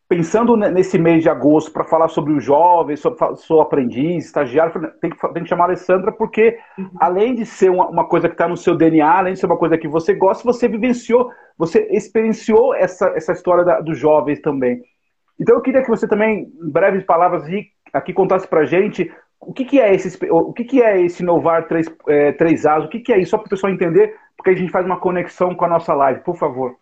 pensando 0.08 0.56
nesse 0.56 0.98
mês 0.98 1.24
de 1.24 1.30
agosto, 1.30 1.72
para 1.72 1.84
falar 1.84 2.08
sobre 2.08 2.34
os 2.34 2.44
jovens, 2.44 3.02
sobre, 3.02 3.36
sou 3.38 3.60
aprendiz, 3.60 4.26
estagiário, 4.26 4.74
tem 5.02 5.10
que, 5.10 5.34
tem 5.34 5.44
que 5.44 5.50
chamar 5.50 5.66
a 5.66 5.68
Alessandra, 5.68 6.12
porque 6.12 6.58
uhum. 6.78 6.90
além 7.00 7.36
de 7.36 7.46
ser 7.46 7.70
uma, 7.70 7.90
uma 7.90 8.08
coisa 8.08 8.30
que 8.30 8.36
está 8.36 8.48
no 8.48 8.58
seu 8.58 8.76
DNA, 8.76 9.10
além 9.10 9.34
de 9.34 9.40
ser 9.40 9.46
uma 9.46 9.58
coisa 9.58 9.78
que 9.78 9.88
você 9.88 10.14
gosta, 10.14 10.44
você 10.44 10.68
vivenciou, 10.68 11.30
você 11.58 11.88
experienciou 11.92 12.74
essa, 12.76 13.08
essa 13.10 13.34
história 13.34 13.66
da, 13.66 13.82
dos 13.82 13.98
jovens 13.98 14.40
também. 14.40 14.82
Então 15.40 15.56
eu 15.56 15.62
queria 15.62 15.82
que 15.82 15.90
você 15.90 16.08
também, 16.08 16.52
em 16.62 16.72
breves 16.72 17.04
palavras, 17.06 17.48
aqui 17.94 18.12
contasse 18.12 18.48
para 18.48 18.66
gente 18.66 19.10
o 19.40 19.54
que, 19.54 19.64
que 19.66 19.80
é 19.80 19.94
esse 19.94 20.18
o 20.30 20.52
que, 20.52 20.64
que 20.64 20.82
é 20.82 21.02
esse 21.02 21.22
inovar 21.22 21.68
3, 21.68 21.88
é, 22.08 22.32
3As, 22.34 22.86
o 22.86 22.90
que, 22.90 23.00
que 23.00 23.14
é 23.14 23.20
isso, 23.20 23.32
só 23.32 23.38
para 23.38 23.48
o 23.48 23.50
pessoal 23.50 23.72
entender 23.72 24.16
porque 24.36 24.50
a 24.50 24.56
gente 24.56 24.72
faz 24.72 24.86
uma 24.86 25.00
conexão 25.00 25.56
com 25.56 25.66
a 25.66 25.70
nossa 25.70 25.94
live, 25.94 26.22
por 26.22 26.36
favor. 26.36 26.76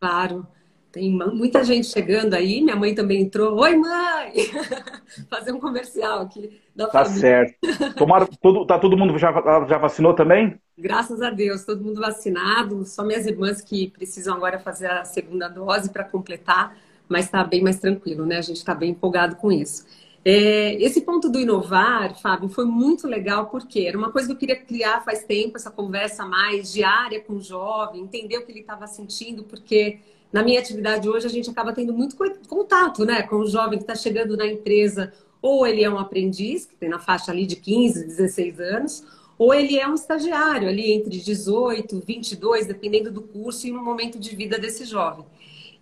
Claro. 0.00 0.46
Tem 0.90 1.10
muita 1.10 1.64
gente 1.64 1.88
chegando 1.88 2.34
aí, 2.34 2.62
minha 2.62 2.76
mãe 2.76 2.94
também 2.94 3.22
entrou. 3.22 3.58
Oi, 3.58 3.74
mãe! 3.74 4.32
Fazer 5.28 5.50
um 5.50 5.58
comercial 5.58 6.20
aqui 6.20 6.60
da 6.74 6.86
tá 6.86 7.04
família. 7.04 7.20
certo. 7.20 7.94
Tomara, 7.96 8.28
todo, 8.40 8.64
tá 8.64 8.78
todo 8.78 8.96
mundo 8.96 9.18
já, 9.18 9.32
já 9.68 9.76
vacinou 9.76 10.14
também? 10.14 10.56
Graças 10.78 11.20
a 11.20 11.30
Deus, 11.30 11.64
todo 11.64 11.82
mundo 11.82 12.00
vacinado. 12.00 12.84
Só 12.86 13.02
minhas 13.02 13.26
irmãs 13.26 13.60
que 13.60 13.90
precisam 13.90 14.36
agora 14.36 14.60
fazer 14.60 14.86
a 14.86 15.04
segunda 15.04 15.48
dose 15.48 15.90
para 15.90 16.04
completar, 16.04 16.76
mas 17.08 17.24
está 17.24 17.42
bem 17.42 17.60
mais 17.60 17.80
tranquilo, 17.80 18.24
né? 18.24 18.38
A 18.38 18.42
gente 18.42 18.58
está 18.58 18.72
bem 18.72 18.90
empolgado 18.90 19.34
com 19.34 19.50
isso. 19.50 19.84
É, 20.24 20.82
esse 20.82 21.02
ponto 21.02 21.28
do 21.28 21.38
inovar, 21.38 22.18
Fábio, 22.18 22.48
foi 22.48 22.64
muito 22.64 23.06
legal 23.06 23.46
porque 23.46 23.80
era 23.80 23.98
uma 23.98 24.10
coisa 24.10 24.28
que 24.28 24.32
eu 24.32 24.38
queria 24.38 24.56
criar 24.56 25.04
faz 25.04 25.22
tempo, 25.22 25.58
essa 25.58 25.70
conversa 25.70 26.24
mais 26.24 26.72
diária 26.72 27.20
com 27.20 27.34
o 27.34 27.40
jovem, 27.42 28.00
entender 28.00 28.38
o 28.38 28.46
que 28.46 28.50
ele 28.50 28.60
estava 28.60 28.86
sentindo, 28.86 29.44
porque 29.44 29.98
na 30.32 30.42
minha 30.42 30.58
atividade 30.58 31.06
hoje 31.06 31.26
a 31.26 31.30
gente 31.30 31.50
acaba 31.50 31.74
tendo 31.74 31.92
muito 31.92 32.16
contato 32.48 33.04
né, 33.04 33.22
com 33.22 33.36
o 33.36 33.46
jovem 33.46 33.78
que 33.78 33.84
está 33.84 33.94
chegando 33.94 34.34
na 34.34 34.46
empresa, 34.46 35.12
ou 35.42 35.66
ele 35.66 35.84
é 35.84 35.90
um 35.90 35.98
aprendiz, 35.98 36.64
que 36.64 36.74
tem 36.74 36.88
na 36.88 36.98
faixa 36.98 37.30
ali 37.30 37.44
de 37.44 37.56
15, 37.56 38.06
16 38.06 38.60
anos, 38.60 39.04
ou 39.36 39.52
ele 39.52 39.78
é 39.78 39.86
um 39.86 39.94
estagiário 39.94 40.68
ali 40.68 40.90
entre 40.90 41.18
18, 41.18 42.00
22, 42.00 42.66
dependendo 42.66 43.10
do 43.10 43.20
curso 43.20 43.66
e 43.66 43.70
no 43.70 43.84
momento 43.84 44.18
de 44.18 44.34
vida 44.34 44.58
desse 44.58 44.86
jovem. 44.86 45.26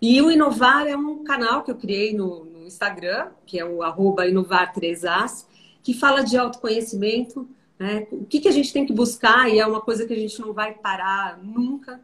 E 0.01 0.21
o 0.21 0.33
Inovar 0.33 0.89
é 0.89 0.97
um 0.97 1.23
canal 1.23 1.63
que 1.63 1.71
eu 1.71 1.77
criei 1.77 2.13
no, 2.13 2.52
Instagram, 2.73 3.31
que 3.47 3.59
é 3.59 3.65
o 3.65 3.83
arroba 3.83 4.27
inovar3as, 4.27 5.47
que 5.83 5.95
fala 5.95 6.23
de 6.23 6.37
autoconhecimento, 6.37 7.49
né? 7.79 8.07
o 8.13 8.25
que, 8.25 8.41
que 8.41 8.49
a 8.49 8.53
gente 8.53 8.73
tem 8.73 8.87
que 8.87 8.93
buscar, 8.93 9.49
e 9.51 9.59
é 9.59 9.67
uma 9.67 9.81
coisa 9.81 10.07
que 10.07 10.13
a 10.13 10.19
gente 10.19 10.41
não 10.41 10.53
vai 10.53 10.73
parar 10.73 11.39
nunca, 11.43 12.01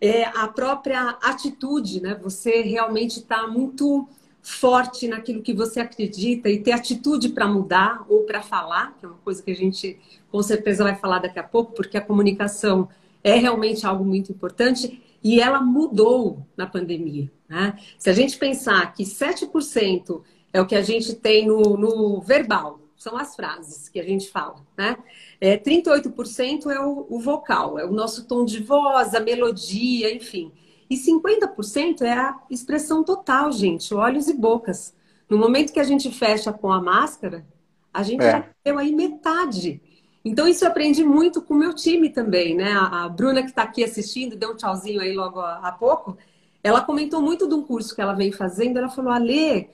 é 0.00 0.24
a 0.24 0.48
própria 0.48 1.10
atitude, 1.22 2.00
né? 2.00 2.18
Você 2.22 2.62
realmente 2.62 3.18
está 3.18 3.46
muito 3.46 4.08
forte 4.42 5.06
naquilo 5.06 5.42
que 5.42 5.52
você 5.52 5.80
acredita 5.80 6.48
e 6.48 6.58
ter 6.58 6.72
atitude 6.72 7.28
para 7.28 7.46
mudar 7.46 8.04
ou 8.08 8.22
para 8.22 8.40
falar, 8.40 8.96
que 8.98 9.04
é 9.04 9.08
uma 9.08 9.18
coisa 9.18 9.42
que 9.42 9.50
a 9.50 9.54
gente 9.54 9.98
com 10.30 10.42
certeza 10.42 10.82
vai 10.82 10.94
falar 10.94 11.18
daqui 11.18 11.38
a 11.38 11.42
pouco, 11.42 11.72
porque 11.72 11.98
a 11.98 12.00
comunicação 12.00 12.88
é 13.22 13.34
realmente 13.34 13.86
algo 13.86 14.04
muito 14.04 14.32
importante 14.32 15.02
e 15.22 15.40
ela 15.40 15.60
mudou 15.60 16.46
na 16.56 16.66
pandemia. 16.66 17.30
Né? 17.50 17.76
Se 17.98 18.08
a 18.08 18.12
gente 18.12 18.38
pensar 18.38 18.94
que 18.94 19.02
7% 19.02 20.22
é 20.52 20.60
o 20.60 20.66
que 20.66 20.76
a 20.76 20.82
gente 20.82 21.16
tem 21.16 21.48
no, 21.48 21.76
no 21.76 22.20
verbal, 22.20 22.78
são 22.96 23.16
as 23.16 23.34
frases 23.34 23.88
que 23.88 23.98
a 23.98 24.04
gente 24.04 24.30
fala, 24.30 24.56
né? 24.76 24.96
É, 25.40 25.56
38% 25.56 26.70
é 26.70 26.78
o, 26.78 27.06
o, 27.08 27.18
vocal, 27.18 27.78
é 27.78 27.84
o 27.84 27.90
nosso 27.90 28.26
tom 28.26 28.44
de 28.44 28.62
voz, 28.62 29.14
a 29.14 29.20
melodia, 29.20 30.14
enfim. 30.14 30.52
E 30.88 30.96
50% 30.96 32.02
é 32.02 32.12
a 32.12 32.38
expressão 32.50 33.02
total, 33.02 33.50
gente, 33.50 33.94
olhos 33.94 34.28
e 34.28 34.34
bocas. 34.34 34.94
No 35.28 35.38
momento 35.38 35.72
que 35.72 35.80
a 35.80 35.84
gente 35.84 36.10
fecha 36.10 36.52
com 36.52 36.70
a 36.70 36.80
máscara, 36.80 37.44
a 37.92 38.02
gente 38.02 38.22
é. 38.22 38.30
já 38.30 38.48
deu 38.62 38.78
aí 38.78 38.94
metade. 38.94 39.80
Então, 40.22 40.46
isso 40.46 40.64
eu 40.64 40.68
aprendi 40.68 41.02
muito 41.02 41.40
com 41.40 41.54
o 41.54 41.58
meu 41.58 41.74
time 41.74 42.10
também, 42.10 42.54
né? 42.54 42.72
A, 42.72 43.04
a 43.04 43.08
Bruna, 43.08 43.42
que 43.42 43.48
está 43.48 43.62
aqui 43.62 43.82
assistindo, 43.82 44.36
deu 44.36 44.50
um 44.52 44.56
tchauzinho 44.56 45.00
aí 45.00 45.14
logo 45.14 45.40
há 45.40 45.72
pouco, 45.72 46.18
ela 46.62 46.80
comentou 46.80 47.20
muito 47.20 47.48
de 47.48 47.54
um 47.54 47.62
curso 47.62 47.94
que 47.94 48.00
ela 48.00 48.12
vem 48.12 48.32
fazendo. 48.32 48.78
Ela 48.78 48.88
falou: 48.88 49.12
Alê, 49.12 49.68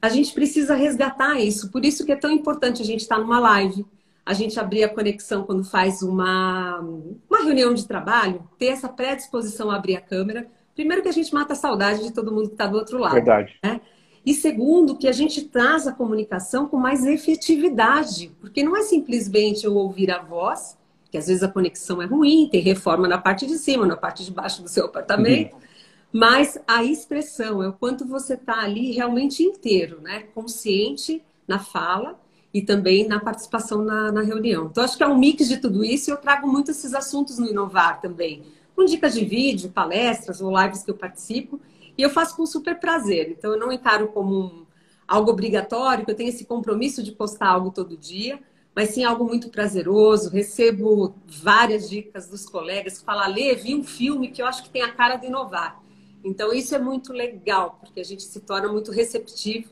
a 0.00 0.08
gente 0.08 0.32
precisa 0.32 0.74
resgatar 0.74 1.38
isso. 1.40 1.70
Por 1.70 1.84
isso 1.84 2.04
que 2.04 2.12
é 2.12 2.16
tão 2.16 2.30
importante 2.30 2.82
a 2.82 2.84
gente 2.84 3.00
estar 3.00 3.18
numa 3.18 3.38
live, 3.38 3.84
a 4.24 4.32
gente 4.32 4.58
abrir 4.58 4.84
a 4.84 4.88
conexão 4.88 5.44
quando 5.44 5.64
faz 5.64 6.02
uma, 6.02 6.80
uma 7.28 7.42
reunião 7.42 7.74
de 7.74 7.86
trabalho, 7.86 8.42
ter 8.58 8.66
essa 8.66 8.88
predisposição 8.88 9.70
a 9.70 9.76
abrir 9.76 9.96
a 9.96 10.00
câmera. 10.00 10.46
Primeiro 10.74 11.02
que 11.02 11.08
a 11.08 11.12
gente 11.12 11.32
mata 11.34 11.52
a 11.52 11.56
saudade 11.56 12.02
de 12.02 12.12
todo 12.12 12.32
mundo 12.32 12.48
que 12.48 12.54
está 12.54 12.66
do 12.66 12.78
outro 12.78 12.98
lado. 12.98 13.14
Verdade. 13.14 13.58
Né? 13.62 13.80
E 14.24 14.32
segundo, 14.32 14.96
que 14.96 15.08
a 15.08 15.12
gente 15.12 15.42
traz 15.42 15.86
a 15.86 15.92
comunicação 15.92 16.66
com 16.66 16.76
mais 16.76 17.04
efetividade, 17.04 18.32
porque 18.40 18.62
não 18.62 18.76
é 18.76 18.82
simplesmente 18.82 19.64
eu 19.64 19.74
ouvir 19.74 20.10
a 20.10 20.22
voz, 20.22 20.78
que 21.10 21.18
às 21.18 21.26
vezes 21.26 21.42
a 21.42 21.48
conexão 21.48 22.00
é 22.00 22.06
ruim, 22.06 22.48
tem 22.50 22.62
reforma 22.62 23.06
na 23.06 23.18
parte 23.18 23.46
de 23.46 23.58
cima, 23.58 23.84
na 23.84 23.96
parte 23.96 24.24
de 24.24 24.30
baixo 24.30 24.62
do 24.62 24.68
seu 24.68 24.86
apartamento, 24.86 25.54
uhum. 25.54 25.60
Mas 26.12 26.58
a 26.66 26.84
expressão 26.84 27.62
é 27.62 27.68
o 27.68 27.72
quanto 27.72 28.04
você 28.04 28.34
está 28.34 28.60
ali 28.60 28.92
realmente 28.92 29.42
inteiro, 29.42 30.00
né? 30.02 30.24
Consciente 30.34 31.22
na 31.48 31.58
fala 31.58 32.20
e 32.52 32.60
também 32.60 33.08
na 33.08 33.18
participação 33.18 33.82
na, 33.82 34.12
na 34.12 34.20
reunião. 34.20 34.66
Então, 34.66 34.84
acho 34.84 34.96
que 34.96 35.02
é 35.02 35.08
um 35.08 35.16
mix 35.16 35.48
de 35.48 35.56
tudo 35.56 35.82
isso 35.82 36.10
e 36.10 36.12
eu 36.12 36.18
trago 36.18 36.46
muito 36.46 36.70
esses 36.70 36.92
assuntos 36.92 37.38
no 37.38 37.46
Inovar 37.46 38.00
também, 38.00 38.42
com 38.76 38.84
dicas 38.84 39.14
de 39.14 39.24
vídeo, 39.24 39.70
palestras 39.70 40.42
ou 40.42 40.54
lives 40.60 40.82
que 40.82 40.90
eu 40.90 40.94
participo 40.94 41.58
e 41.96 42.02
eu 42.02 42.10
faço 42.10 42.36
com 42.36 42.44
super 42.44 42.78
prazer. 42.78 43.30
Então, 43.30 43.52
eu 43.52 43.58
não 43.58 43.72
encaro 43.72 44.08
como 44.08 44.38
um, 44.38 44.66
algo 45.08 45.30
obrigatório, 45.30 46.04
que 46.04 46.10
eu 46.10 46.14
tenho 46.14 46.28
esse 46.28 46.44
compromisso 46.44 47.02
de 47.02 47.12
postar 47.12 47.48
algo 47.48 47.70
todo 47.70 47.96
dia, 47.96 48.38
mas 48.74 48.90
sim 48.90 49.02
algo 49.02 49.24
muito 49.24 49.48
prazeroso. 49.48 50.28
Recebo 50.28 51.14
várias 51.26 51.88
dicas 51.88 52.28
dos 52.28 52.44
colegas 52.44 52.98
que 52.98 53.04
falam, 53.04 53.32
Lê, 53.32 53.54
vi 53.54 53.74
um 53.74 53.82
filme 53.84 54.28
que 54.28 54.42
eu 54.42 54.46
acho 54.46 54.62
que 54.62 54.70
tem 54.70 54.82
a 54.82 54.92
cara 54.92 55.16
de 55.16 55.26
inovar. 55.26 55.81
Então, 56.24 56.52
isso 56.52 56.74
é 56.74 56.78
muito 56.78 57.12
legal, 57.12 57.78
porque 57.80 58.00
a 58.00 58.04
gente 58.04 58.22
se 58.22 58.40
torna 58.40 58.68
muito 58.68 58.92
receptivo 58.92 59.70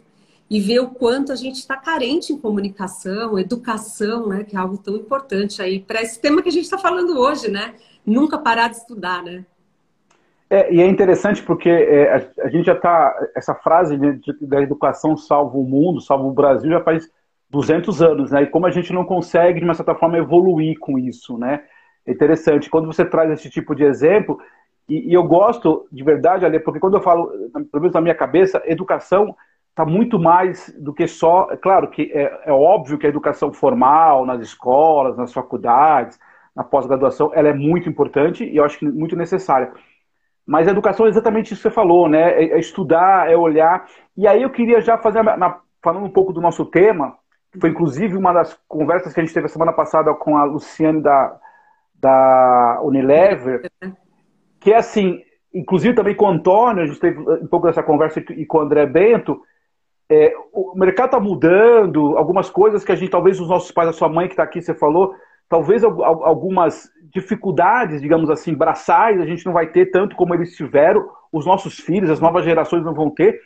e 0.50 0.60
vê 0.60 0.80
o 0.80 0.88
quanto 0.88 1.30
a 1.30 1.36
gente 1.36 1.56
está 1.56 1.76
carente 1.76 2.32
em 2.32 2.38
comunicação, 2.38 3.38
educação, 3.38 4.26
né, 4.26 4.42
que 4.42 4.56
é 4.56 4.58
algo 4.58 4.76
tão 4.76 4.96
importante 4.96 5.62
aí 5.62 5.78
para 5.78 6.02
esse 6.02 6.20
tema 6.20 6.42
que 6.42 6.48
a 6.48 6.52
gente 6.52 6.64
está 6.64 6.76
falando 6.76 7.16
hoje, 7.18 7.48
né? 7.48 7.74
Nunca 8.04 8.36
parar 8.36 8.68
de 8.68 8.76
estudar, 8.76 9.22
né? 9.22 9.44
É, 10.52 10.74
e 10.74 10.80
é 10.80 10.86
interessante 10.86 11.44
porque 11.44 11.68
é, 11.68 12.12
a, 12.12 12.46
a, 12.46 12.48
gente 12.48 12.66
já 12.66 12.72
está. 12.72 13.14
Essa 13.36 13.54
frase 13.54 13.96
de, 13.96 14.14
de, 14.14 14.46
da 14.46 14.60
educação 14.60 15.16
salva 15.16 15.56
o 15.56 15.62
mundo, 15.62 16.00
salva 16.00 16.24
o 16.24 16.32
Brasil, 16.32 16.68
já 16.68 16.80
faz 16.80 17.08
200 17.48 18.02
anos, 18.02 18.32
né? 18.32 18.42
E 18.42 18.46
como 18.48 18.66
a 18.66 18.70
gente 18.70 18.92
não 18.92 19.04
consegue, 19.04 19.60
de 19.60 19.64
uma 19.64 19.74
certa 19.74 19.94
forma, 19.94 20.18
evoluir 20.18 20.76
com 20.80 20.98
isso, 20.98 21.38
né? 21.38 21.62
É 22.04 22.10
interessante. 22.10 22.68
Quando 22.68 22.86
você 22.86 23.04
traz 23.04 23.30
esse 23.30 23.48
tipo 23.48 23.76
de 23.76 23.84
exemplo, 23.84 24.40
e, 24.90 25.10
e 25.10 25.14
eu 25.14 25.24
gosto 25.24 25.86
de 25.90 26.02
verdade, 26.02 26.44
Ali, 26.44 26.60
porque 26.60 26.80
quando 26.80 26.94
eu 26.94 27.02
falo, 27.02 27.28
pelo 27.52 27.82
menos 27.82 27.94
na 27.94 28.00
minha 28.00 28.14
cabeça, 28.14 28.62
educação 28.66 29.34
está 29.70 29.86
muito 29.86 30.18
mais 30.18 30.74
do 30.78 30.92
que 30.92 31.06
só. 31.06 31.48
É 31.50 31.56
claro 31.56 31.88
que 31.88 32.10
é, 32.12 32.42
é 32.46 32.52
óbvio 32.52 32.98
que 32.98 33.06
a 33.06 33.08
educação 33.08 33.52
formal, 33.52 34.26
nas 34.26 34.40
escolas, 34.40 35.16
nas 35.16 35.32
faculdades, 35.32 36.18
na 36.54 36.64
pós-graduação, 36.64 37.30
ela 37.34 37.48
é 37.48 37.54
muito 37.54 37.88
importante 37.88 38.44
e 38.44 38.56
eu 38.56 38.64
acho 38.64 38.78
que 38.78 38.84
muito 38.86 39.16
necessária 39.16 39.72
mas 40.50 40.66
a 40.66 40.72
educação 40.72 41.06
é 41.06 41.08
exatamente 41.08 41.54
isso 41.54 41.62
que 41.62 41.68
você 41.68 41.74
falou, 41.74 42.08
né? 42.08 42.32
É, 42.32 42.44
é 42.54 42.58
estudar, 42.58 43.30
é 43.30 43.36
olhar. 43.36 43.86
E 44.16 44.26
aí 44.26 44.42
eu 44.42 44.50
queria 44.50 44.80
já 44.80 44.98
fazer, 44.98 45.22
na, 45.22 45.60
falando 45.80 46.04
um 46.04 46.10
pouco 46.10 46.32
do 46.32 46.40
nosso 46.40 46.64
tema, 46.66 47.16
foi 47.60 47.70
inclusive 47.70 48.16
uma 48.16 48.32
das 48.32 48.58
conversas 48.66 49.14
que 49.14 49.20
a 49.20 49.24
gente 49.24 49.32
teve 49.32 49.46
a 49.46 49.48
semana 49.48 49.72
passada 49.72 50.12
com 50.12 50.36
a 50.36 50.42
Luciane 50.42 51.00
da, 51.00 51.38
da 51.94 52.80
Unilever, 52.82 53.70
que 54.60 54.72
é 54.72 54.76
assim, 54.76 55.22
inclusive 55.52 55.94
também 55.94 56.14
com 56.14 56.26
o 56.26 56.28
Antônio, 56.28 56.82
a 56.82 56.86
gente 56.86 57.00
teve 57.00 57.18
um 57.18 57.46
pouco 57.46 57.66
dessa 57.66 57.82
conversa 57.82 58.20
e 58.30 58.46
com 58.46 58.58
o 58.58 58.60
André 58.60 58.86
Bento, 58.86 59.40
é, 60.08 60.34
o 60.52 60.74
mercado 60.76 61.06
está 61.06 61.20
mudando, 61.20 62.16
algumas 62.16 62.50
coisas 62.50 62.84
que 62.84 62.92
a 62.92 62.96
gente, 62.96 63.10
talvez 63.10 63.40
os 63.40 63.48
nossos 63.48 63.70
pais, 63.70 63.88
a 63.88 63.92
sua 63.92 64.08
mãe 64.08 64.26
que 64.26 64.32
está 64.32 64.42
aqui, 64.42 64.60
você 64.60 64.74
falou, 64.74 65.14
talvez 65.48 65.82
algumas 65.84 66.90
dificuldades, 67.12 68.00
digamos 68.00 68.28
assim, 68.28 68.54
braçais, 68.54 69.20
a 69.20 69.26
gente 69.26 69.46
não 69.46 69.52
vai 69.52 69.68
ter 69.68 69.86
tanto 69.86 70.16
como 70.16 70.34
eles 70.34 70.56
tiveram, 70.56 71.08
os 71.32 71.46
nossos 71.46 71.78
filhos, 71.78 72.10
as 72.10 72.20
novas 72.20 72.44
gerações 72.44 72.84
não 72.84 72.92
vão 72.92 73.10
ter, 73.10 73.40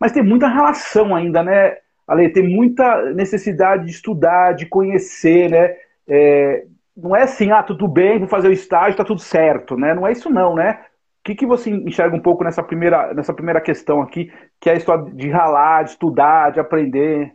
mas 0.00 0.12
tem 0.12 0.22
muita 0.22 0.48
relação 0.48 1.14
ainda, 1.14 1.42
né, 1.42 1.76
Ale? 2.06 2.28
Tem 2.28 2.46
muita 2.46 3.12
necessidade 3.12 3.84
de 3.84 3.90
estudar, 3.90 4.52
de 4.52 4.66
conhecer, 4.66 5.50
né? 5.50 5.76
É, 6.08 6.64
não 6.96 7.14
é 7.14 7.24
assim, 7.24 7.50
ah, 7.50 7.62
tudo 7.62 7.86
bem, 7.86 8.18
vou 8.18 8.28
fazer 8.28 8.48
o 8.48 8.52
estágio, 8.52 8.96
tá 8.96 9.04
tudo 9.04 9.20
certo, 9.20 9.76
né? 9.76 9.94
Não 9.94 10.06
é 10.06 10.12
isso 10.12 10.30
não, 10.30 10.54
né? 10.54 10.86
O 11.20 11.24
que, 11.24 11.34
que 11.34 11.46
você 11.46 11.70
enxerga 11.70 12.16
um 12.16 12.22
pouco 12.22 12.42
nessa 12.42 12.62
primeira, 12.62 13.12
nessa 13.12 13.34
primeira 13.34 13.60
questão 13.60 14.00
aqui, 14.00 14.32
que 14.60 14.70
é 14.70 14.72
a 14.72 14.76
história 14.76 15.12
de 15.12 15.28
ralar, 15.28 15.82
de 15.82 15.90
estudar, 15.90 16.52
de 16.52 16.60
aprender? 16.60 17.34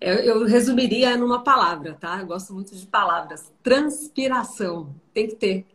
Eu, 0.00 0.14
eu, 0.16 0.44
resumiria 0.44 1.16
numa 1.16 1.44
palavra, 1.44 1.94
tá? 1.94 2.18
Eu 2.20 2.26
gosto 2.26 2.52
muito 2.52 2.74
de 2.74 2.86
palavras. 2.86 3.52
Transpiração. 3.62 4.94
Tem 5.14 5.28
que 5.28 5.36
ter. 5.36 5.66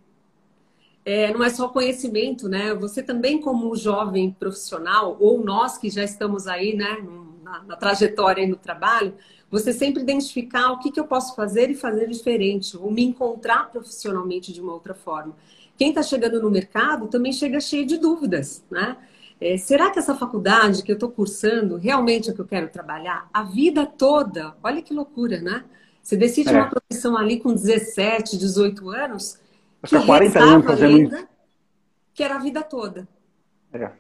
É, 1.04 1.34
não 1.34 1.44
é 1.44 1.50
só 1.50 1.70
conhecimento, 1.70 2.48
né? 2.48 2.74
Você 2.76 3.02
também, 3.02 3.40
como 3.40 3.76
jovem 3.76 4.32
profissional, 4.32 5.18
ou 5.20 5.44
nós 5.44 5.78
que 5.78 5.90
já 5.90 6.04
estamos 6.04 6.48
aí, 6.48 6.76
né, 6.76 6.98
na, 7.52 7.64
na 7.64 7.76
trajetória 7.76 8.42
e 8.42 8.48
no 8.48 8.56
trabalho, 8.56 9.14
você 9.50 9.74
sempre 9.74 10.02
identificar 10.02 10.72
o 10.72 10.80
que, 10.80 10.92
que 10.92 11.00
eu 11.00 11.06
posso 11.06 11.36
fazer 11.36 11.70
e 11.70 11.76
fazer 11.76 12.08
diferente, 12.08 12.78
ou 12.78 12.90
me 12.90 13.04
encontrar 13.04 13.70
profissionalmente 13.70 14.54
de 14.54 14.62
uma 14.62 14.74
outra 14.74 14.94
forma. 14.94 15.36
Quem 15.78 15.90
está 15.90 16.02
chegando 16.02 16.42
no 16.42 16.50
mercado 16.50 17.08
também 17.08 17.34
chega 17.34 17.60
cheio 17.60 17.86
de 17.86 17.98
dúvidas, 17.98 18.64
né? 18.72 18.96
É, 19.42 19.58
será 19.58 19.90
que 19.90 19.98
essa 19.98 20.16
faculdade 20.16 20.84
que 20.84 20.92
eu 20.92 20.94
estou 20.94 21.10
cursando 21.10 21.76
realmente 21.76 22.30
é 22.30 22.32
o 22.32 22.36
que 22.36 22.42
eu 22.42 22.48
quero 22.48 22.70
trabalhar? 22.70 23.28
A 23.34 23.42
vida 23.42 23.88
toda. 23.88 24.56
Olha 24.62 24.84
que 24.84 24.94
loucura, 24.94 25.42
né? 25.42 25.66
Você 26.02 26.16
decide 26.16 26.50
é. 26.50 26.54
uma 26.54 26.70
profissão 26.70 27.18
ali 27.18 27.40
com 27.40 27.52
17, 27.52 28.38
18 28.38 28.90
anos, 28.90 29.40
que 29.84 30.06
40 30.06 30.40
anos 30.40 30.66
fazendo 30.66 30.96
ainda, 30.96 31.18
isso. 31.18 31.28
que 32.14 32.24
era 32.24 32.36
a 32.36 32.40
vida 32.40 32.62
toda. 32.62 33.08
É. 33.74 33.92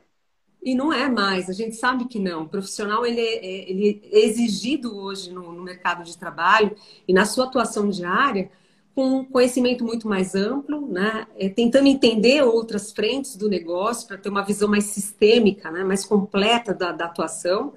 E 0.63 0.75
não 0.75 0.93
é 0.93 1.09
mais, 1.09 1.49
a 1.49 1.53
gente 1.53 1.75
sabe 1.75 2.05
que 2.05 2.19
não. 2.19 2.43
O 2.43 2.49
profissional 2.49 3.03
ele 3.05 3.19
é, 3.19 3.69
ele 3.69 4.01
é 4.11 4.19
exigido 4.19 4.95
hoje 4.95 5.31
no, 5.31 5.51
no 5.51 5.63
mercado 5.63 6.03
de 6.03 6.15
trabalho 6.15 6.75
e 7.07 7.13
na 7.13 7.25
sua 7.25 7.45
atuação 7.45 7.89
diária 7.89 8.51
com 8.93 9.19
um 9.19 9.25
conhecimento 9.25 9.83
muito 9.83 10.07
mais 10.07 10.35
amplo, 10.35 10.85
né? 10.87 11.25
É, 11.37 11.49
tentando 11.49 11.87
entender 11.87 12.43
outras 12.43 12.91
frentes 12.91 13.35
do 13.35 13.49
negócio 13.49 14.07
para 14.07 14.17
ter 14.17 14.29
uma 14.29 14.43
visão 14.43 14.67
mais 14.67 14.85
sistêmica, 14.85 15.71
né? 15.71 15.83
mais 15.83 16.05
completa 16.05 16.73
da, 16.73 16.91
da 16.91 17.05
atuação. 17.05 17.73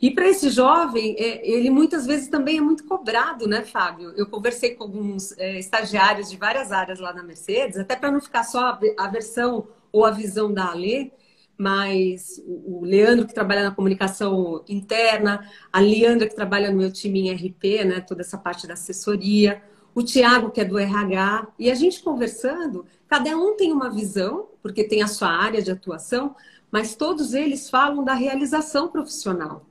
E 0.00 0.10
para 0.10 0.28
esse 0.28 0.50
jovem, 0.50 1.16
é, 1.18 1.48
ele 1.48 1.70
muitas 1.70 2.06
vezes 2.06 2.28
também 2.28 2.58
é 2.58 2.60
muito 2.60 2.84
cobrado, 2.84 3.48
né, 3.48 3.62
Fábio? 3.62 4.12
Eu 4.16 4.26
conversei 4.26 4.74
com 4.74 4.84
alguns 4.84 5.36
é, 5.38 5.58
estagiários 5.58 6.30
de 6.30 6.36
várias 6.36 6.72
áreas 6.72 7.00
lá 7.00 7.12
na 7.12 7.22
Mercedes, 7.22 7.78
até 7.78 7.96
para 7.96 8.10
não 8.10 8.20
ficar 8.20 8.44
só 8.44 8.78
a 8.98 9.08
versão 9.08 9.66
ou 9.90 10.04
a 10.04 10.10
visão 10.10 10.52
da 10.52 10.70
Alê, 10.70 11.10
mas 11.56 12.42
o 12.46 12.84
Leandro, 12.84 13.26
que 13.26 13.34
trabalha 13.34 13.64
na 13.64 13.70
comunicação 13.70 14.64
interna, 14.68 15.48
a 15.72 15.80
Leandra, 15.80 16.28
que 16.28 16.34
trabalha 16.34 16.70
no 16.70 16.78
meu 16.78 16.92
time 16.92 17.28
em 17.28 17.32
RP, 17.32 17.84
né, 17.84 18.00
toda 18.00 18.22
essa 18.22 18.36
parte 18.36 18.66
da 18.66 18.74
assessoria, 18.74 19.62
o 19.94 20.02
Tiago, 20.02 20.50
que 20.50 20.60
é 20.60 20.64
do 20.64 20.78
RH, 20.78 21.48
e 21.58 21.70
a 21.70 21.74
gente 21.74 22.02
conversando, 22.02 22.84
cada 23.06 23.36
um 23.36 23.56
tem 23.56 23.72
uma 23.72 23.88
visão, 23.90 24.48
porque 24.60 24.82
tem 24.82 25.02
a 25.02 25.06
sua 25.06 25.28
área 25.28 25.62
de 25.62 25.70
atuação, 25.70 26.34
mas 26.70 26.96
todos 26.96 27.32
eles 27.32 27.70
falam 27.70 28.02
da 28.04 28.14
realização 28.14 28.88
profissional. 28.88 29.64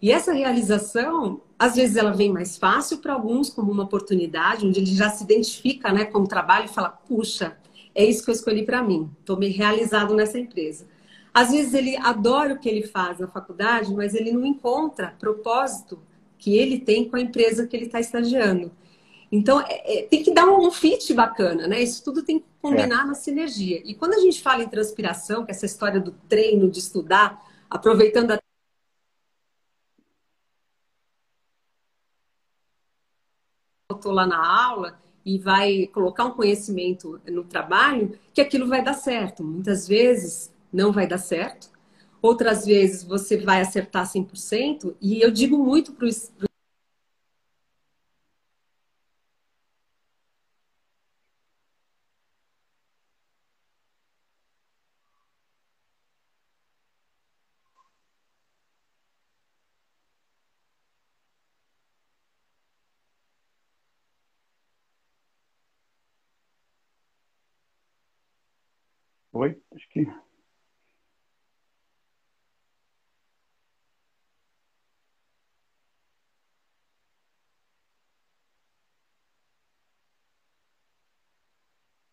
E 0.00 0.12
essa 0.12 0.32
realização, 0.32 1.40
às 1.58 1.74
vezes 1.74 1.96
ela 1.96 2.12
vem 2.12 2.32
mais 2.32 2.56
fácil 2.56 2.98
para 2.98 3.12
alguns, 3.12 3.50
como 3.50 3.72
uma 3.72 3.82
oportunidade, 3.82 4.64
onde 4.64 4.78
ele 4.78 4.94
já 4.94 5.10
se 5.10 5.24
identifica 5.24 5.92
né, 5.92 6.04
com 6.04 6.20
o 6.20 6.28
trabalho 6.28 6.66
e 6.66 6.68
fala: 6.68 6.90
puxa, 6.90 7.56
é 7.92 8.04
isso 8.04 8.24
que 8.24 8.30
eu 8.30 8.34
escolhi 8.34 8.64
para 8.64 8.80
mim, 8.80 9.10
estou 9.18 9.36
me 9.36 9.48
realizado 9.48 10.14
nessa 10.14 10.38
empresa. 10.38 10.86
Às 11.38 11.52
vezes 11.52 11.72
ele 11.72 11.96
adora 11.96 12.54
o 12.54 12.58
que 12.58 12.68
ele 12.68 12.82
faz 12.82 13.20
na 13.20 13.28
faculdade, 13.28 13.94
mas 13.94 14.12
ele 14.12 14.32
não 14.32 14.44
encontra 14.44 15.14
propósito 15.20 16.02
que 16.36 16.56
ele 16.56 16.80
tem 16.80 17.08
com 17.08 17.14
a 17.14 17.20
empresa 17.20 17.64
que 17.64 17.76
ele 17.76 17.86
está 17.86 18.00
estagiando. 18.00 18.72
Então, 19.30 19.60
é, 19.60 20.00
é, 20.00 20.02
tem 20.02 20.20
que 20.20 20.34
dar 20.34 20.46
um, 20.46 20.68
fit 20.72 21.14
bacana, 21.14 21.68
né? 21.68 21.80
Isso 21.80 22.02
tudo 22.02 22.24
tem 22.24 22.40
que 22.40 22.46
combinar 22.60 23.04
é. 23.04 23.06
na 23.06 23.14
sinergia. 23.14 23.80
E 23.84 23.94
quando 23.94 24.14
a 24.14 24.18
gente 24.18 24.42
fala 24.42 24.64
em 24.64 24.68
transpiração, 24.68 25.44
que 25.44 25.52
é 25.52 25.54
essa 25.54 25.64
história 25.64 26.00
do 26.00 26.10
treino, 26.28 26.68
de 26.68 26.80
estudar, 26.80 27.40
aproveitando 27.70 28.32
a 28.32 28.38
estou 33.92 34.10
lá 34.10 34.26
na 34.26 34.44
aula 34.44 34.98
e 35.24 35.38
vai 35.38 35.86
colocar 35.86 36.24
um 36.24 36.32
conhecimento 36.32 37.20
no 37.28 37.44
trabalho, 37.44 38.18
que 38.34 38.40
aquilo 38.40 38.66
vai 38.66 38.82
dar 38.82 38.94
certo. 38.94 39.44
Muitas 39.44 39.86
vezes 39.86 40.57
não 40.72 40.92
vai 40.92 41.06
dar 41.06 41.18
certo, 41.18 41.70
outras 42.22 42.64
vezes 42.66 43.04
você 43.04 43.36
vai 43.38 43.60
acertar 43.60 44.06
100%, 44.06 44.96
e 45.00 45.20
eu 45.22 45.30
digo 45.30 45.58
muito 45.58 45.92
para 45.92 46.06
Oi? 69.32 69.60
Acho 69.74 69.88
que. 69.90 70.00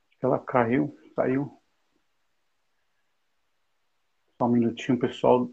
Acho 0.10 0.20
que 0.20 0.26
ela 0.26 0.40
caiu, 0.56 0.98
saiu. 1.14 1.62
Só 4.38 4.46
um 4.46 4.52
minutinho, 4.52 4.98
pessoal. 4.98 5.52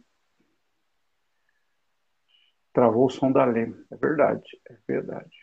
Travou 2.73 3.07
o 3.07 3.11
som 3.11 3.33
da 3.33 3.45
Lê. 3.45 3.63
É 3.91 3.97
verdade, 3.97 4.61
é 4.71 4.77
verdade. 4.87 5.37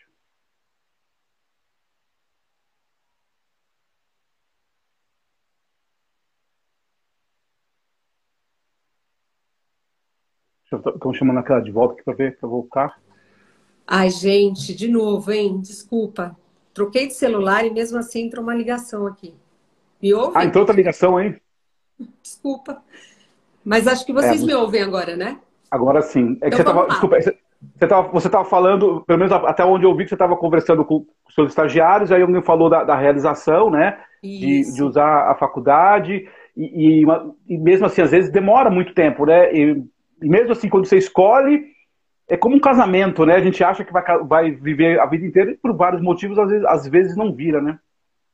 Estão 10.72 11.12
chamando 11.12 11.40
aquela 11.40 11.60
de 11.60 11.70
volta 11.70 11.94
aqui 11.94 12.04
para 12.04 12.14
ver, 12.14 12.38
para 12.38 12.48
voltar. 12.48 13.02
Ai, 13.86 14.08
gente, 14.08 14.74
de 14.74 14.88
novo, 14.88 15.30
hein? 15.30 15.60
Desculpa. 15.60 16.34
Troquei 16.72 17.08
de 17.08 17.14
celular 17.14 17.66
e 17.66 17.70
mesmo 17.70 17.98
assim 17.98 18.22
entrou 18.22 18.42
uma 18.42 18.54
ligação 18.54 19.06
aqui. 19.06 19.34
Me 20.02 20.14
ouve? 20.14 20.32
Ah, 20.34 20.44
entrou 20.44 20.62
outra 20.62 20.74
ligação, 20.74 21.20
hein? 21.20 21.36
Desculpa. 22.22 22.82
Mas 23.64 23.86
acho 23.86 24.06
que 24.06 24.12
vocês 24.12 24.42
é, 24.42 24.46
me 24.46 24.54
ouvem 24.54 24.82
agora, 24.82 25.16
né? 25.16 25.38
Agora 25.70 26.02
sim. 26.02 26.38
É 26.40 26.48
que 26.48 26.54
então, 26.54 26.58
você 26.58 26.64
tava, 26.64 26.88
desculpa, 26.88 27.20
você 27.20 27.34
estava 27.82 28.08
você 28.08 28.30
tava 28.30 28.44
falando, 28.44 29.02
pelo 29.06 29.18
menos 29.18 29.32
até 29.32 29.64
onde 29.64 29.84
eu 29.84 29.94
vi 29.94 30.04
que 30.04 30.08
você 30.08 30.14
estava 30.14 30.36
conversando 30.36 30.84
com 30.84 31.06
os 31.28 31.34
seus 31.34 31.50
estagiários, 31.50 32.10
aí 32.10 32.22
alguém 32.22 32.42
falou 32.42 32.70
da, 32.70 32.84
da 32.84 32.96
realização, 32.96 33.70
né? 33.70 33.98
De, 34.22 34.74
de, 34.74 34.82
usar 34.82 35.30
a 35.30 35.34
faculdade, 35.34 36.28
e, 36.54 37.02
e, 37.02 37.06
e, 37.48 37.58
mesmo 37.58 37.86
assim, 37.86 38.02
às 38.02 38.10
vezes 38.10 38.30
demora 38.30 38.70
muito 38.70 38.92
tempo, 38.92 39.24
né? 39.24 39.50
E 39.54 39.82
e 40.22 40.28
mesmo 40.28 40.52
assim, 40.52 40.68
quando 40.68 40.86
você 40.86 40.98
escolhe, 40.98 41.64
é 42.28 42.36
como 42.36 42.56
um 42.56 42.60
casamento, 42.60 43.24
né? 43.24 43.34
A 43.36 43.40
gente 43.40 43.64
acha 43.64 43.84
que 43.84 43.92
vai, 43.92 44.04
vai 44.24 44.50
viver 44.50 45.00
a 45.00 45.06
vida 45.06 45.24
inteira 45.24 45.50
e 45.52 45.56
por 45.56 45.74
vários 45.74 46.02
motivos, 46.02 46.38
às 46.38 46.50
vezes, 46.50 46.66
às 46.66 46.88
vezes 46.88 47.16
não 47.16 47.34
vira, 47.34 47.60
né? 47.60 47.78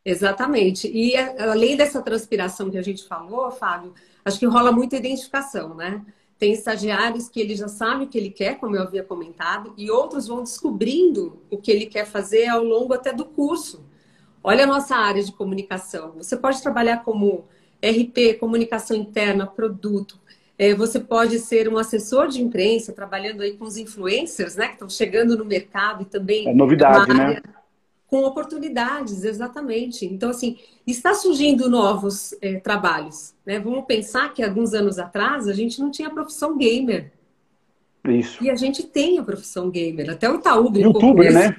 Exatamente. 0.07 0.88
E 0.88 1.16
é, 1.16 1.42
além 1.42 1.77
dessa 1.77 2.01
transpiração 2.01 2.71
que 2.71 2.79
a 2.79 2.83
gente 2.83 3.05
falou, 3.09 3.51
Fábio, 3.51 3.92
acho 4.25 4.38
que 4.38 4.47
rola 4.47 4.71
muita 4.71 4.97
identificação, 4.97 5.75
né? 5.75 6.01
Tem 6.38 6.53
estagiários 6.53 7.29
que 7.29 7.40
ele 7.40 7.57
já 7.57 7.66
sabe 7.66 8.05
o 8.05 8.07
que 8.07 8.16
ele 8.16 8.31
quer, 8.31 8.57
como 8.61 8.77
eu 8.77 8.83
havia 8.83 9.03
comentado, 9.03 9.75
e 9.77 9.90
outros 9.90 10.29
vão 10.29 10.45
descobrindo 10.45 11.42
o 11.51 11.57
que 11.59 11.73
ele 11.73 11.87
quer 11.87 12.07
fazer 12.07 12.47
ao 12.47 12.62
longo 12.62 12.95
até 12.95 13.12
do 13.12 13.25
curso. 13.25 13.85
Olha 14.45 14.62
a 14.62 14.66
nossa 14.66 14.95
área 14.95 15.25
de 15.25 15.33
comunicação. 15.33 16.12
Você 16.19 16.37
pode 16.37 16.62
trabalhar 16.62 17.03
como 17.03 17.45
RP, 17.83 18.38
comunicação 18.38 18.97
interna, 18.97 19.45
produto, 19.45 20.21
é, 20.57 20.73
você 20.73 21.01
pode 21.01 21.38
ser 21.40 21.69
um 21.69 21.77
assessor 21.77 22.29
de 22.29 22.40
imprensa, 22.40 22.92
trabalhando 22.92 23.42
aí 23.42 23.57
com 23.57 23.64
os 23.64 23.77
influencers, 23.77 24.55
né? 24.55 24.69
Que 24.69 24.75
estão 24.75 24.88
chegando 24.88 25.37
no 25.37 25.45
mercado 25.45 26.03
e 26.03 26.07
também... 26.07 26.49
É 26.49 26.55
novidade, 26.55 27.12
né? 27.12 27.42
Com 28.07 28.25
oportunidades, 28.25 29.25
exatamente. 29.25 30.07
Então, 30.07 30.31
assim, 30.31 30.59
está 30.87 31.12
surgindo 31.14 31.69
novos 31.69 32.35
é, 32.40 32.61
trabalhos, 32.61 33.35
né? 33.45 33.59
Vamos 33.59 33.85
pensar 33.85 34.33
que 34.33 34.42
alguns 34.42 34.75
anos 34.75 34.99
atrás 34.99 35.49
a 35.49 35.53
gente 35.53 35.81
não 35.81 35.90
tinha 35.90 36.09
a 36.09 36.12
profissão 36.12 36.57
gamer. 36.57 37.12
Isso. 38.09 38.42
E 38.42 38.49
a 38.49 38.55
gente 38.55 38.85
tem 38.85 39.19
a 39.19 39.25
profissão 39.25 39.69
gamer. 39.71 40.11
Até 40.11 40.31
o 40.31 40.37
Itaú 40.37 40.73
Youtuber, 40.77 41.33
né? 41.33 41.57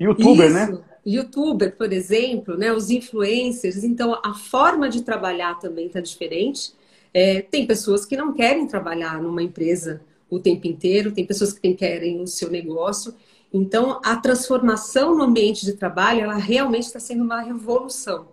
Youtuber, 0.00 0.52
né? 0.52 0.62
Isso. 0.64 0.72
né? 0.72 0.84
Youtuber, 1.06 1.76
por 1.76 1.92
exemplo, 1.92 2.56
né? 2.56 2.72
Os 2.72 2.90
influencers. 2.90 3.84
Então, 3.84 4.18
a 4.24 4.34
forma 4.34 4.88
de 4.88 5.02
trabalhar 5.02 5.58
também 5.58 5.86
está 5.86 6.00
diferente. 6.00 6.72
É, 7.14 7.42
tem 7.42 7.66
pessoas 7.66 8.04
que 8.04 8.16
não 8.16 8.32
querem 8.32 8.66
trabalhar 8.66 9.20
numa 9.22 9.42
empresa 9.42 10.00
o 10.30 10.38
tempo 10.38 10.66
inteiro, 10.66 11.12
tem 11.12 11.26
pessoas 11.26 11.52
que 11.52 11.74
querem 11.74 12.20
o 12.20 12.26
seu 12.26 12.50
negócio. 12.50 13.14
Então, 13.52 14.00
a 14.04 14.16
transformação 14.16 15.14
no 15.14 15.24
ambiente 15.24 15.64
de 15.64 15.74
trabalho, 15.74 16.22
ela 16.22 16.36
realmente 16.36 16.84
está 16.84 16.98
sendo 16.98 17.22
uma 17.22 17.42
revolução. 17.42 18.26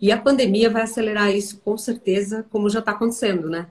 E 0.00 0.12
a 0.12 0.18
pandemia 0.18 0.68
vai 0.68 0.82
acelerar 0.82 1.30
isso, 1.30 1.60
com 1.64 1.78
certeza, 1.78 2.44
como 2.50 2.68
já 2.68 2.80
está 2.80 2.92
acontecendo, 2.92 3.48
né? 3.48 3.66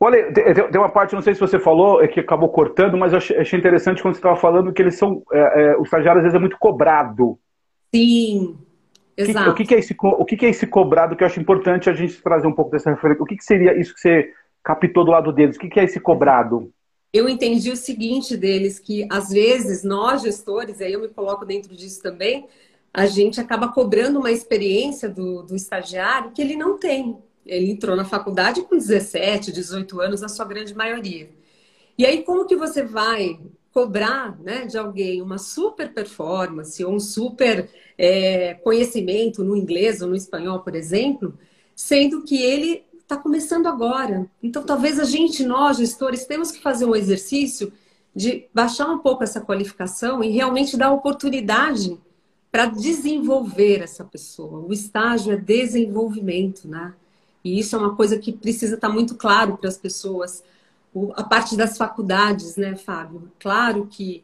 Olha, 0.00 0.32
tem 0.32 0.80
uma 0.80 0.88
parte, 0.88 1.14
não 1.14 1.22
sei 1.22 1.34
se 1.34 1.40
você 1.40 1.58
falou, 1.58 2.02
é 2.02 2.08
que 2.08 2.18
acabou 2.18 2.48
cortando, 2.48 2.96
mas 2.96 3.12
eu 3.12 3.18
achei 3.18 3.58
interessante 3.58 4.02
quando 4.02 4.14
você 4.14 4.18
estava 4.18 4.36
falando 4.36 4.72
que 4.72 4.82
eles 4.82 4.96
são, 4.96 5.22
é, 5.30 5.62
é, 5.62 5.76
o 5.76 5.82
estagiário 5.82 6.18
às 6.18 6.24
vezes 6.24 6.34
é 6.34 6.40
muito 6.40 6.58
cobrado. 6.58 7.38
Sim, 7.94 8.56
Exato. 9.16 9.50
O 9.50 9.54
que, 9.54 9.62
o 9.62 9.66
que, 9.66 9.74
é 9.74 9.78
esse, 9.78 9.96
o 10.00 10.24
que, 10.24 10.46
é 10.46 10.48
esse 10.48 10.66
cobrado 10.66 11.14
que 11.14 11.22
eu 11.22 11.26
acho 11.26 11.40
importante 11.40 11.90
a 11.90 11.92
gente 11.92 12.20
trazer 12.22 12.46
um 12.46 12.52
pouco 12.52 12.70
dessa 12.70 12.90
referência? 12.90 13.22
O 13.22 13.26
que, 13.26 13.36
que 13.36 13.44
seria 13.44 13.78
isso 13.78 13.94
que 13.94 14.00
você 14.00 14.32
captou 14.64 15.04
do 15.04 15.10
lado 15.10 15.32
deles? 15.32 15.56
O 15.56 15.58
que, 15.58 15.68
que 15.68 15.80
é 15.80 15.84
esse 15.84 16.00
cobrado? 16.00 16.72
Eu 17.12 17.28
entendi 17.28 17.70
o 17.70 17.76
seguinte 17.76 18.36
deles, 18.36 18.78
que 18.78 19.06
às 19.10 19.28
vezes 19.28 19.84
nós 19.84 20.22
gestores, 20.22 20.80
aí 20.80 20.94
eu 20.94 21.00
me 21.00 21.08
coloco 21.08 21.44
dentro 21.44 21.76
disso 21.76 22.02
também, 22.02 22.46
a 22.92 23.06
gente 23.06 23.40
acaba 23.40 23.68
cobrando 23.68 24.18
uma 24.18 24.30
experiência 24.30 25.08
do, 25.08 25.42
do 25.42 25.54
estagiário 25.54 26.32
que 26.32 26.40
ele 26.40 26.56
não 26.56 26.78
tem. 26.78 27.18
Ele 27.44 27.70
entrou 27.70 27.94
na 27.96 28.04
faculdade 28.04 28.62
com 28.62 28.76
17, 28.78 29.52
18 29.52 30.00
anos, 30.00 30.22
a 30.22 30.28
sua 30.28 30.46
grande 30.46 30.74
maioria. 30.74 31.28
E 31.98 32.06
aí, 32.06 32.22
como 32.22 32.46
que 32.46 32.56
você 32.56 32.82
vai 32.82 33.38
cobrar 33.72 34.38
né, 34.40 34.66
de 34.66 34.78
alguém 34.78 35.20
uma 35.20 35.38
super 35.38 35.92
performance 35.92 36.82
ou 36.84 36.94
um 36.94 37.00
super 37.00 37.68
é, 37.98 38.54
conhecimento 38.54 39.44
no 39.44 39.56
inglês 39.56 40.00
ou 40.02 40.08
no 40.08 40.16
espanhol, 40.16 40.60
por 40.60 40.74
exemplo, 40.74 41.38
sendo 41.74 42.22
que 42.22 42.42
ele 42.42 42.84
está 43.02 43.16
começando 43.16 43.66
agora. 43.66 44.26
Então, 44.42 44.62
talvez 44.62 44.98
a 44.98 45.04
gente, 45.04 45.44
nós, 45.44 45.76
gestores, 45.76 46.24
temos 46.24 46.50
que 46.50 46.62
fazer 46.62 46.84
um 46.84 46.96
exercício 46.96 47.72
de 48.14 48.46
baixar 48.52 48.88
um 48.88 48.98
pouco 48.98 49.22
essa 49.22 49.40
qualificação 49.40 50.22
e 50.22 50.30
realmente 50.30 50.76
dar 50.76 50.92
oportunidade 50.92 51.98
para 52.50 52.66
desenvolver 52.66 53.80
essa 53.80 54.04
pessoa. 54.04 54.60
O 54.66 54.72
estágio 54.72 55.32
é 55.32 55.36
desenvolvimento, 55.36 56.68
né? 56.68 56.94
E 57.42 57.58
isso 57.58 57.74
é 57.74 57.78
uma 57.78 57.96
coisa 57.96 58.18
que 58.18 58.32
precisa 58.32 58.74
estar 58.74 58.88
tá 58.88 58.92
muito 58.94 59.14
claro 59.14 59.56
para 59.56 59.68
as 59.68 59.78
pessoas 59.78 60.44
a 61.14 61.22
parte 61.22 61.56
das 61.56 61.78
faculdades, 61.78 62.56
né, 62.56 62.76
Fábio? 62.76 63.32
Claro 63.38 63.86
que 63.90 64.22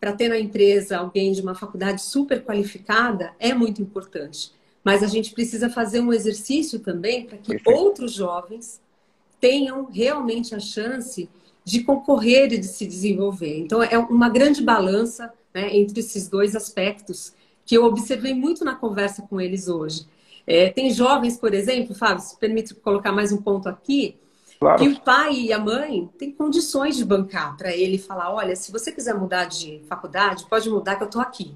para 0.00 0.12
ter 0.12 0.28
na 0.28 0.38
empresa 0.38 0.98
alguém 0.98 1.32
de 1.32 1.40
uma 1.40 1.54
faculdade 1.54 2.02
super 2.02 2.44
qualificada 2.44 3.32
é 3.38 3.54
muito 3.54 3.80
importante. 3.80 4.52
Mas 4.84 5.02
a 5.02 5.06
gente 5.06 5.32
precisa 5.32 5.68
fazer 5.68 6.00
um 6.00 6.12
exercício 6.12 6.78
também 6.78 7.26
para 7.26 7.38
que 7.38 7.50
Perfeito. 7.50 7.78
outros 7.78 8.12
jovens 8.12 8.80
tenham 9.40 9.86
realmente 9.86 10.54
a 10.54 10.60
chance 10.60 11.28
de 11.64 11.82
concorrer 11.82 12.52
e 12.52 12.58
de 12.58 12.66
se 12.66 12.86
desenvolver. 12.86 13.58
Então, 13.58 13.82
é 13.82 13.98
uma 13.98 14.28
grande 14.28 14.62
balança 14.62 15.32
né, 15.52 15.76
entre 15.76 16.00
esses 16.00 16.28
dois 16.28 16.56
aspectos 16.56 17.34
que 17.66 17.76
eu 17.76 17.84
observei 17.84 18.32
muito 18.32 18.64
na 18.64 18.74
conversa 18.74 19.22
com 19.22 19.40
eles 19.40 19.68
hoje. 19.68 20.06
É, 20.46 20.70
tem 20.70 20.90
jovens, 20.90 21.36
por 21.36 21.52
exemplo, 21.52 21.94
Fábio, 21.94 22.22
se 22.22 22.38
permite 22.38 22.74
colocar 22.74 23.12
mais 23.12 23.32
um 23.32 23.36
ponto 23.36 23.68
aqui, 23.68 24.16
Claro. 24.58 24.82
Que 24.82 24.88
o 24.88 25.00
pai 25.00 25.34
e 25.34 25.52
a 25.52 25.58
mãe 25.58 26.10
têm 26.18 26.32
condições 26.32 26.96
de 26.96 27.04
bancar 27.04 27.56
para 27.56 27.74
ele 27.74 27.96
falar: 27.96 28.32
olha, 28.32 28.56
se 28.56 28.72
você 28.72 28.90
quiser 28.90 29.14
mudar 29.14 29.44
de 29.44 29.80
faculdade, 29.88 30.46
pode 30.48 30.68
mudar 30.68 30.96
que 30.96 31.02
eu 31.04 31.06
estou 31.06 31.22
aqui. 31.22 31.54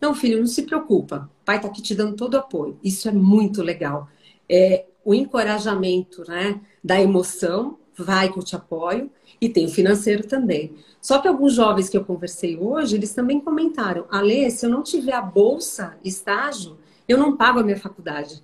Não, 0.00 0.14
filho, 0.14 0.38
não 0.38 0.46
se 0.46 0.62
preocupa. 0.62 1.30
Pai 1.44 1.56
está 1.56 1.68
aqui 1.68 1.82
te 1.82 1.94
dando 1.94 2.16
todo 2.16 2.34
o 2.34 2.38
apoio. 2.38 2.78
Isso 2.82 3.08
é 3.08 3.12
muito 3.12 3.62
legal. 3.62 4.08
É, 4.48 4.86
o 5.04 5.14
encorajamento 5.14 6.24
né, 6.26 6.60
da 6.82 7.00
emoção, 7.00 7.78
vai 7.96 8.32
que 8.32 8.38
eu 8.38 8.42
te 8.42 8.56
apoio, 8.56 9.10
e 9.40 9.48
tem 9.48 9.66
o 9.66 9.70
financeiro 9.70 10.26
também. 10.26 10.74
Só 11.00 11.18
que 11.18 11.28
alguns 11.28 11.54
jovens 11.54 11.88
que 11.88 11.96
eu 11.96 12.04
conversei 12.04 12.56
hoje, 12.56 12.96
eles 12.96 13.14
também 13.14 13.40
comentaram: 13.40 14.06
Ale, 14.10 14.50
se 14.50 14.66
eu 14.66 14.70
não 14.70 14.82
tiver 14.82 15.14
a 15.14 15.22
bolsa 15.22 15.96
estágio, 16.04 16.78
eu 17.08 17.16
não 17.18 17.36
pago 17.36 17.60
a 17.60 17.62
minha 17.62 17.78
faculdade. 17.78 18.42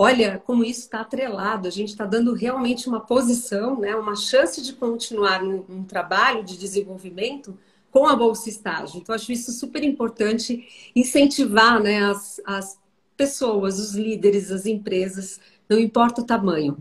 Olha 0.00 0.40
como 0.46 0.64
isso 0.64 0.80
está 0.80 1.00
atrelado, 1.00 1.66
a 1.66 1.70
gente 1.70 1.88
está 1.88 2.06
dando 2.06 2.32
realmente 2.32 2.88
uma 2.88 3.00
posição, 3.00 3.80
né, 3.80 3.96
uma 3.96 4.14
chance 4.14 4.62
de 4.62 4.72
continuar 4.72 5.42
um, 5.42 5.64
um 5.68 5.82
trabalho 5.82 6.44
de 6.44 6.56
desenvolvimento 6.56 7.58
com 7.90 8.06
a 8.06 8.14
Bolsa 8.14 8.48
Estágio. 8.48 9.00
Então, 9.00 9.14
acho 9.14 9.32
isso 9.32 9.52
super 9.52 9.82
importante, 9.82 10.66
incentivar 10.94 11.80
né, 11.82 12.04
as, 12.04 12.40
as 12.44 12.78
pessoas, 13.16 13.78
os 13.78 13.94
líderes, 13.94 14.50
as 14.50 14.66
empresas, 14.66 15.40
não 15.68 15.78
importa 15.78 16.20
o 16.20 16.24
tamanho. 16.24 16.76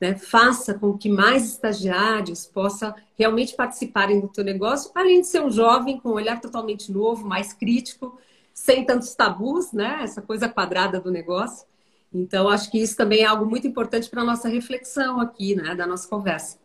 Né? 0.00 0.16
Faça 0.16 0.74
com 0.74 0.96
que 0.96 1.08
mais 1.08 1.44
estagiários 1.44 2.46
possam 2.46 2.94
realmente 3.16 3.54
participarem 3.54 4.20
do 4.20 4.28
teu 4.28 4.44
negócio, 4.44 4.90
além 4.94 5.20
de 5.20 5.26
ser 5.26 5.42
um 5.42 5.50
jovem 5.50 5.98
com 6.00 6.10
um 6.10 6.14
olhar 6.14 6.40
totalmente 6.40 6.90
novo, 6.90 7.26
mais 7.26 7.52
crítico, 7.52 8.18
sem 8.52 8.84
tantos 8.84 9.14
tabus, 9.14 9.72
né? 9.72 10.00
essa 10.02 10.20
coisa 10.20 10.48
quadrada 10.48 11.00
do 11.00 11.10
negócio. 11.10 11.66
Então, 12.12 12.48
acho 12.48 12.70
que 12.70 12.78
isso 12.78 12.96
também 12.96 13.22
é 13.22 13.26
algo 13.26 13.46
muito 13.46 13.66
importante 13.66 14.10
para 14.10 14.20
a 14.20 14.24
nossa 14.24 14.48
reflexão 14.48 15.18
aqui, 15.18 15.54
né, 15.54 15.74
da 15.74 15.86
nossa 15.86 16.06
conversa. 16.06 16.58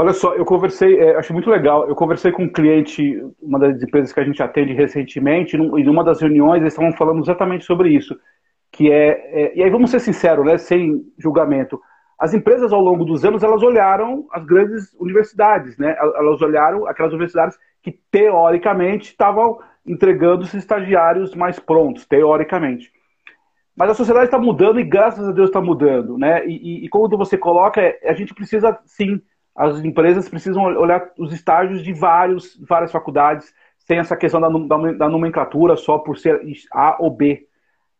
Olha 0.00 0.14
só, 0.14 0.34
eu 0.34 0.46
conversei, 0.46 0.98
é, 0.98 1.14
acho 1.16 1.30
muito 1.34 1.50
legal, 1.50 1.86
eu 1.86 1.94
conversei 1.94 2.32
com 2.32 2.44
um 2.44 2.48
cliente, 2.50 3.22
uma 3.38 3.58
das 3.58 3.82
empresas 3.82 4.14
que 4.14 4.18
a 4.18 4.24
gente 4.24 4.42
atende 4.42 4.72
recentemente, 4.72 5.56
e 5.56 5.84
numa 5.84 6.02
das 6.02 6.22
reuniões 6.22 6.62
eles 6.62 6.72
estavam 6.72 6.90
falando 6.94 7.20
exatamente 7.20 7.66
sobre 7.66 7.90
isso, 7.90 8.18
que 8.72 8.90
é, 8.90 9.08
é, 9.08 9.58
e 9.58 9.62
aí 9.62 9.68
vamos 9.68 9.90
ser 9.90 10.00
sinceros, 10.00 10.46
né, 10.46 10.56
sem 10.56 11.04
julgamento, 11.18 11.78
as 12.18 12.32
empresas 12.32 12.72
ao 12.72 12.80
longo 12.80 13.04
dos 13.04 13.26
anos, 13.26 13.42
elas 13.42 13.62
olharam 13.62 14.26
as 14.32 14.42
grandes 14.46 14.94
universidades, 14.98 15.76
né, 15.76 15.94
elas 15.98 16.40
olharam 16.40 16.86
aquelas 16.86 17.12
universidades 17.12 17.58
que 17.82 17.92
teoricamente 18.10 19.10
estavam 19.10 19.58
entregando 19.86 20.44
os 20.44 20.54
estagiários 20.54 21.34
mais 21.34 21.58
prontos, 21.58 22.06
teoricamente. 22.06 22.90
Mas 23.76 23.90
a 23.90 23.94
sociedade 23.94 24.26
está 24.26 24.38
mudando 24.38 24.80
e 24.80 24.84
graças 24.84 25.28
a 25.28 25.32
Deus 25.32 25.50
está 25.50 25.60
mudando, 25.60 26.18
né? 26.18 26.46
E, 26.46 26.52
e, 26.52 26.84
e, 26.84 26.88
quando 26.88 27.16
você 27.16 27.38
coloca, 27.38 27.80
é, 27.80 28.10
a 28.10 28.12
gente 28.12 28.34
precisa 28.34 28.78
sim, 28.84 29.22
as 29.60 29.78
empresas 29.84 30.26
precisam 30.26 30.62
olhar 30.62 31.10
os 31.18 31.34
estágios 31.34 31.82
de 31.82 31.92
vários, 31.92 32.58
várias 32.66 32.90
faculdades, 32.90 33.52
sem 33.76 33.98
essa 33.98 34.16
questão 34.16 34.40
da, 34.40 34.48
da, 34.48 34.92
da 34.92 35.08
nomenclatura 35.08 35.76
só 35.76 35.98
por 35.98 36.16
ser 36.16 36.40
A 36.72 36.96
ou 36.98 37.10
B. 37.10 37.46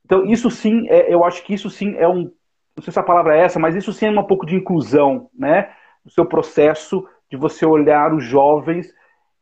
Então 0.07 0.25
isso 0.25 0.51
sim, 0.51 0.88
é, 0.88 1.12
eu 1.12 1.23
acho 1.23 1.44
que 1.44 1.53
isso 1.53 1.68
sim 1.68 1.94
é 1.96 2.09
um, 2.09 2.33
não 2.75 2.83
sei 2.83 2.90
se 2.90 2.99
a 2.99 3.03
palavra 3.03 3.37
é 3.37 3.42
essa, 3.42 3.59
mas 3.59 3.77
isso 3.77 3.92
sim 3.92 4.07
é 4.07 4.11
um 4.11 4.25
pouco 4.25 4.46
de 4.46 4.57
inclusão, 4.57 5.29
né? 5.38 5.70
O 6.03 6.11
seu 6.11 6.25
processo 6.25 7.07
de 7.31 7.37
você 7.37 7.66
olhar 7.66 8.14
os 8.14 8.25
jovens 8.25 8.90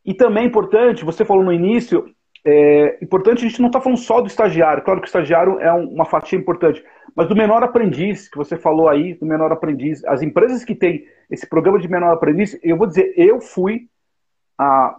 e 0.04 0.12
também 0.12 0.42
é 0.42 0.46
importante, 0.46 1.04
você 1.04 1.24
falou 1.24 1.44
no 1.44 1.52
início, 1.52 2.12
é 2.50 2.98
importante 3.02 3.44
a 3.44 3.48
gente 3.48 3.60
não 3.60 3.68
está 3.68 3.80
falando 3.80 3.98
só 3.98 4.20
do 4.20 4.26
estagiário, 4.26 4.82
claro 4.82 5.00
que 5.00 5.06
o 5.06 5.08
estagiário 5.08 5.58
é 5.60 5.72
uma 5.72 6.04
fatia 6.04 6.38
importante, 6.38 6.82
mas 7.14 7.28
do 7.28 7.36
menor 7.36 7.62
aprendiz, 7.62 8.28
que 8.28 8.38
você 8.38 8.56
falou 8.56 8.88
aí, 8.88 9.14
do 9.14 9.26
menor 9.26 9.52
aprendiz, 9.52 10.04
as 10.04 10.22
empresas 10.22 10.64
que 10.64 10.74
têm 10.74 11.06
esse 11.30 11.46
programa 11.46 11.78
de 11.78 11.88
menor 11.88 12.12
aprendiz, 12.12 12.58
eu 12.62 12.76
vou 12.76 12.86
dizer, 12.86 13.12
eu 13.16 13.40
fui 13.40 13.88
há 14.56 14.98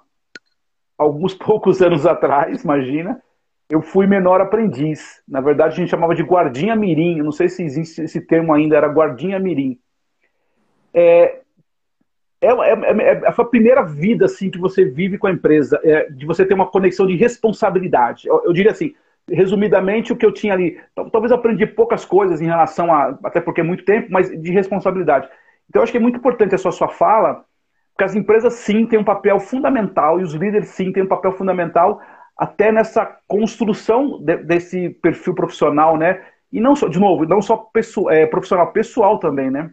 alguns 0.98 1.34
poucos 1.36 1.82
anos 1.82 2.06
atrás, 2.06 2.64
imagina, 2.64 3.22
eu 3.70 3.82
fui 3.82 4.06
menor 4.08 4.42
aprendiz. 4.42 5.22
Na 5.28 5.42
verdade, 5.42 5.74
a 5.74 5.78
gente 5.78 5.90
chamava 5.90 6.16
de 6.16 6.24
guardinha 6.24 6.76
mirim, 6.76 7.20
eu 7.20 7.24
não 7.24 7.32
sei 7.32 7.48
se 7.50 7.64
existe 7.64 8.02
esse 8.02 8.20
termo 8.22 8.54
ainda, 8.54 8.76
era 8.76 8.88
guardinha 8.88 9.40
mirim. 9.40 9.80
É, 10.94 11.42
é, 12.42 12.48
é, 12.48 12.72
é, 12.72 13.12
é, 13.14 13.22
a 13.28 13.44
primeira 13.44 13.84
vida 13.84 14.26
assim 14.26 14.50
que 14.50 14.58
você 14.58 14.86
vive 14.86 15.18
com 15.18 15.28
a 15.28 15.32
empresa, 15.32 15.80
é, 15.84 16.10
de 16.10 16.26
você 16.26 16.46
ter 16.46 16.54
uma 16.54 16.68
conexão 16.68 17.06
de 17.06 17.16
responsabilidade. 17.16 18.28
Eu, 18.28 18.44
eu, 18.46 18.54
diria 18.54 18.72
assim, 18.72 18.96
resumidamente, 19.28 20.14
o 20.14 20.16
que 20.16 20.26
eu 20.26 20.32
tinha 20.32 20.54
ali, 20.54 20.80
talvez 21.12 21.32
aprendi 21.32 21.66
poucas 21.66 22.06
coisas 22.06 22.42
em 22.42 22.46
relação 22.46 22.94
a, 22.94 23.18
até 23.24 23.42
porque 23.42 23.62
é 23.62 23.64
muito 23.64 23.84
tempo, 23.84 24.08
mas 24.10 24.30
de 24.30 24.52
responsabilidade. 24.52 25.28
Então, 25.70 25.82
eu 25.82 25.84
acho 25.84 25.92
que 25.92 25.98
é 25.98 26.02
muito 26.02 26.18
importante 26.18 26.56
essa 26.56 26.72
sua 26.72 26.88
fala, 26.88 27.44
porque 27.92 28.06
as 28.06 28.16
empresas 28.16 28.54
sim 28.54 28.86
têm 28.86 29.00
um 29.00 29.04
papel 29.04 29.40
fundamental 29.40 30.20
e 30.20 30.24
os 30.24 30.34
líderes 30.34 30.70
sim 30.70 30.92
têm 30.94 31.04
um 31.04 31.08
papel 31.08 31.34
fundamental 31.34 32.02
até 32.38 32.72
nessa 32.72 33.06
construção 33.28 34.18
de, 34.24 34.38
desse 34.38 34.90
perfil 34.90 35.36
profissional, 35.36 35.98
né? 35.98 36.22
E 36.52 36.62
não 36.62 36.76
só, 36.76 36.88
de 36.88 36.98
novo, 36.98 37.26
não 37.26 37.42
só 37.42 37.58
pessoal, 37.58 38.10
é, 38.10 38.26
profissional, 38.26 38.72
pessoal 38.72 39.20
também, 39.20 39.52
né? 39.52 39.70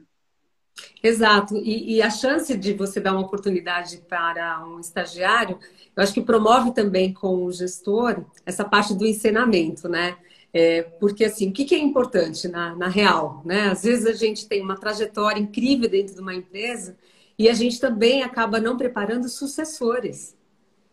Exato. 1.03 1.57
E, 1.57 1.97
e, 1.97 2.03
a 2.03 2.11
chance 2.11 2.57
de 2.57 2.73
você 2.73 3.01
dar 3.01 3.12
uma 3.12 3.21
oportunidade 3.21 3.99
para 4.09 4.65
um 4.67 4.81
estagiário, 4.81 5.59
eu 5.95 6.03
acho 6.03 6.12
que 6.12 6.21
promove 6.21 6.73
também 6.73 7.12
com 7.12 7.45
o 7.45 7.53
gestor 7.53 8.25
essa 8.45 8.65
parte 8.65 8.95
do 8.95 9.07
ensinamento, 9.07 9.89
né? 9.89 10.17
É, 10.53 10.83
porque, 10.83 11.25
assim, 11.25 11.51
o 11.51 11.53
que, 11.53 11.65
que 11.65 11.75
é 11.75 11.79
importante 11.79 12.49
na, 12.49 12.75
na 12.75 12.89
real, 12.89 13.43
né? 13.45 13.69
Às 13.69 13.83
vezes 13.85 14.07
a 14.07 14.12
gente 14.12 14.47
tem 14.49 14.62
uma 14.62 14.77
trajetória 14.77 15.41
incrível 15.41 15.89
dentro 15.89 16.15
de 16.15 16.21
uma 16.21 16.35
empresa 16.35 16.97
e 17.39 17.49
a 17.49 17.55
gente 17.55 17.79
também 17.79 18.23
acaba 18.23 18.59
não 18.59 18.77
preparando 18.77 19.29
sucessores. 19.29 20.35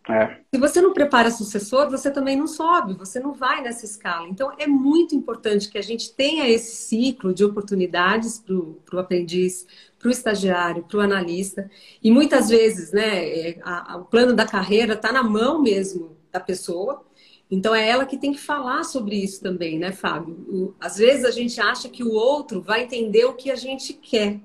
É. 0.09 0.37
Se 0.53 0.59
você 0.59 0.81
não 0.81 0.91
prepara 0.91 1.31
sucessor, 1.31 1.89
você 1.89 2.11
também 2.11 2.35
não 2.35 2.45
sobe, 2.45 2.93
você 2.93 3.21
não 3.21 3.33
vai 3.33 3.61
nessa 3.61 3.85
escala. 3.85 4.27
Então, 4.27 4.51
é 4.57 4.67
muito 4.67 5.15
importante 5.15 5.69
que 5.69 5.77
a 5.77 5.81
gente 5.81 6.13
tenha 6.13 6.47
esse 6.49 6.75
ciclo 6.75 7.33
de 7.33 7.45
oportunidades 7.45 8.37
para 8.37 8.53
o 8.53 8.99
aprendiz, 8.99 9.65
para 9.97 10.09
o 10.09 10.11
estagiário, 10.11 10.83
para 10.83 10.97
o 10.97 11.01
analista. 11.01 11.69
E 12.03 12.11
muitas 12.11 12.49
vezes, 12.49 12.91
né, 12.91 13.29
é, 13.29 13.59
a, 13.63 13.93
a, 13.93 13.97
o 13.97 14.05
plano 14.05 14.33
da 14.33 14.45
carreira 14.45 14.93
está 14.93 15.11
na 15.11 15.23
mão 15.23 15.61
mesmo 15.61 16.17
da 16.31 16.39
pessoa. 16.39 17.05
Então, 17.49 17.73
é 17.73 17.87
ela 17.87 18.05
que 18.05 18.17
tem 18.17 18.33
que 18.33 18.39
falar 18.39 18.83
sobre 18.83 19.15
isso 19.15 19.41
também, 19.41 19.79
né, 19.79 19.93
Fábio? 19.93 20.33
O, 20.49 20.73
às 20.81 20.97
vezes 20.97 21.23
a 21.23 21.31
gente 21.31 21.61
acha 21.61 21.87
que 21.87 22.03
o 22.03 22.11
outro 22.11 22.61
vai 22.61 22.83
entender 22.83 23.23
o 23.23 23.35
que 23.35 23.49
a 23.49 23.55
gente 23.55 23.93
quer. 23.93 24.41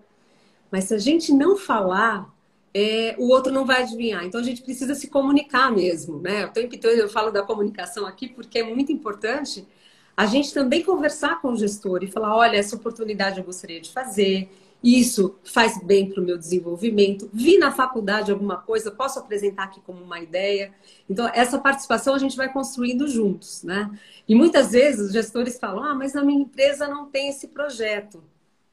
Mas 0.71 0.85
se 0.85 0.95
a 0.95 0.99
gente 0.99 1.33
não 1.33 1.57
falar, 1.57 2.33
é, 2.75 3.15
o 3.19 3.29
outro 3.29 3.53
não 3.53 3.65
vai 3.65 3.83
adivinhar. 3.83 4.25
Então 4.25 4.41
a 4.41 4.45
gente 4.45 4.63
precisa 4.63 4.95
se 4.95 5.09
comunicar 5.09 5.71
mesmo, 5.71 6.21
né? 6.21 6.47
O 6.47 6.51
tempo 6.51 6.79
todo 6.79 6.93
eu 6.93 7.09
falo 7.09 7.31
da 7.31 7.43
comunicação 7.43 8.07
aqui 8.07 8.29
porque 8.29 8.59
é 8.61 8.63
muito 8.63 8.93
importante 8.93 9.67
a 10.17 10.27
gente 10.27 10.53
também 10.53 10.83
conversar 10.83 11.41
com 11.41 11.53
o 11.53 11.57
gestor 11.57 12.03
e 12.03 12.11
falar, 12.11 12.37
olha, 12.37 12.57
essa 12.57 12.75
oportunidade 12.75 13.39
eu 13.39 13.45
gostaria 13.45 13.81
de 13.81 13.91
fazer, 13.91 14.51
isso 14.83 15.37
faz 15.45 15.81
bem 15.83 16.09
para 16.11 16.21
o 16.21 16.25
meu 16.25 16.37
desenvolvimento. 16.37 17.31
Vi 17.33 17.57
na 17.59 17.71
faculdade 17.71 18.31
alguma 18.31 18.57
coisa, 18.57 18.91
posso 18.91 19.19
apresentar 19.19 19.65
aqui 19.65 19.81
como 19.81 20.03
uma 20.03 20.21
ideia. 20.21 20.73
Então, 21.09 21.29
essa 21.33 21.59
participação 21.59 22.15
a 22.15 22.19
gente 22.19 22.37
vai 22.37 22.53
construindo 22.53 23.07
juntos, 23.07 23.63
né? 23.63 23.91
E 24.27 24.35
muitas 24.35 24.73
vezes 24.73 25.07
os 25.07 25.13
gestores 25.13 25.59
falam, 25.59 25.85
ah, 25.85 25.95
mas 25.95 26.15
na 26.15 26.25
minha 26.25 26.43
empresa 26.43 26.89
não 26.89 27.07
tem 27.07 27.29
esse 27.29 27.49
projeto 27.49 28.23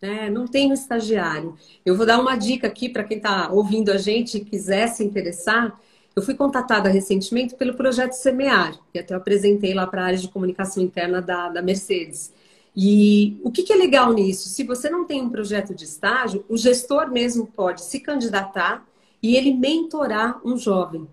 né? 0.01 0.29
não 0.29 0.47
tem 0.47 0.69
um 0.69 0.73
estagiário. 0.73 1.55
Eu 1.85 1.95
vou 1.95 2.05
dar 2.05 2.19
uma 2.19 2.35
dica 2.35 2.67
aqui 2.67 2.89
para 2.89 3.03
quem 3.03 3.17
está 3.17 3.51
ouvindo 3.51 3.91
a 3.91 3.97
gente 3.97 4.37
e 4.37 4.45
quiser 4.45 4.87
se 4.87 5.03
interessar. 5.03 5.79
Eu 6.15 6.21
fui 6.21 6.33
contatada 6.33 6.89
recentemente 6.89 7.55
pelo 7.55 7.75
projeto 7.75 8.13
Semear, 8.13 8.77
que 8.93 8.99
até 8.99 9.13
eu 9.13 9.17
apresentei 9.17 9.73
lá 9.73 9.85
para 9.85 10.01
a 10.01 10.05
área 10.05 10.17
de 10.17 10.29
comunicação 10.29 10.81
interna 10.81 11.21
da, 11.21 11.49
da 11.49 11.61
Mercedes. 11.61 12.33
E 12.75 13.39
o 13.43 13.51
que, 13.51 13.63
que, 13.63 13.71
é 13.71 13.75
legal 13.75 14.11
nisso? 14.11 14.49
Se 14.49 14.63
você 14.63 14.89
não 14.89 15.05
tem 15.05 15.21
um 15.21 15.29
projeto 15.29 15.73
de 15.73 15.85
estágio, 15.85 16.43
o 16.49 16.57
gestor 16.57 17.09
mesmo 17.09 17.47
pode 17.47 17.81
se 17.81 18.01
candidatar 18.01 18.85
e 19.23 19.35
ele 19.35 19.53
mentorar 19.53 20.41
um 20.45 20.57
jovem, 20.57 21.07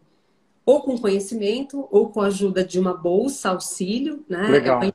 ou 0.66 0.82
com 0.82 0.98
conhecimento, 0.98 1.86
ou 1.90 2.08
com 2.08 2.20
a 2.20 2.26
ajuda 2.26 2.64
de 2.64 2.80
uma 2.80 2.94
bolsa, 2.94 3.50
auxílio, 3.50 4.24
né? 4.28 4.48
Legal. 4.48 4.82
É 4.82 4.92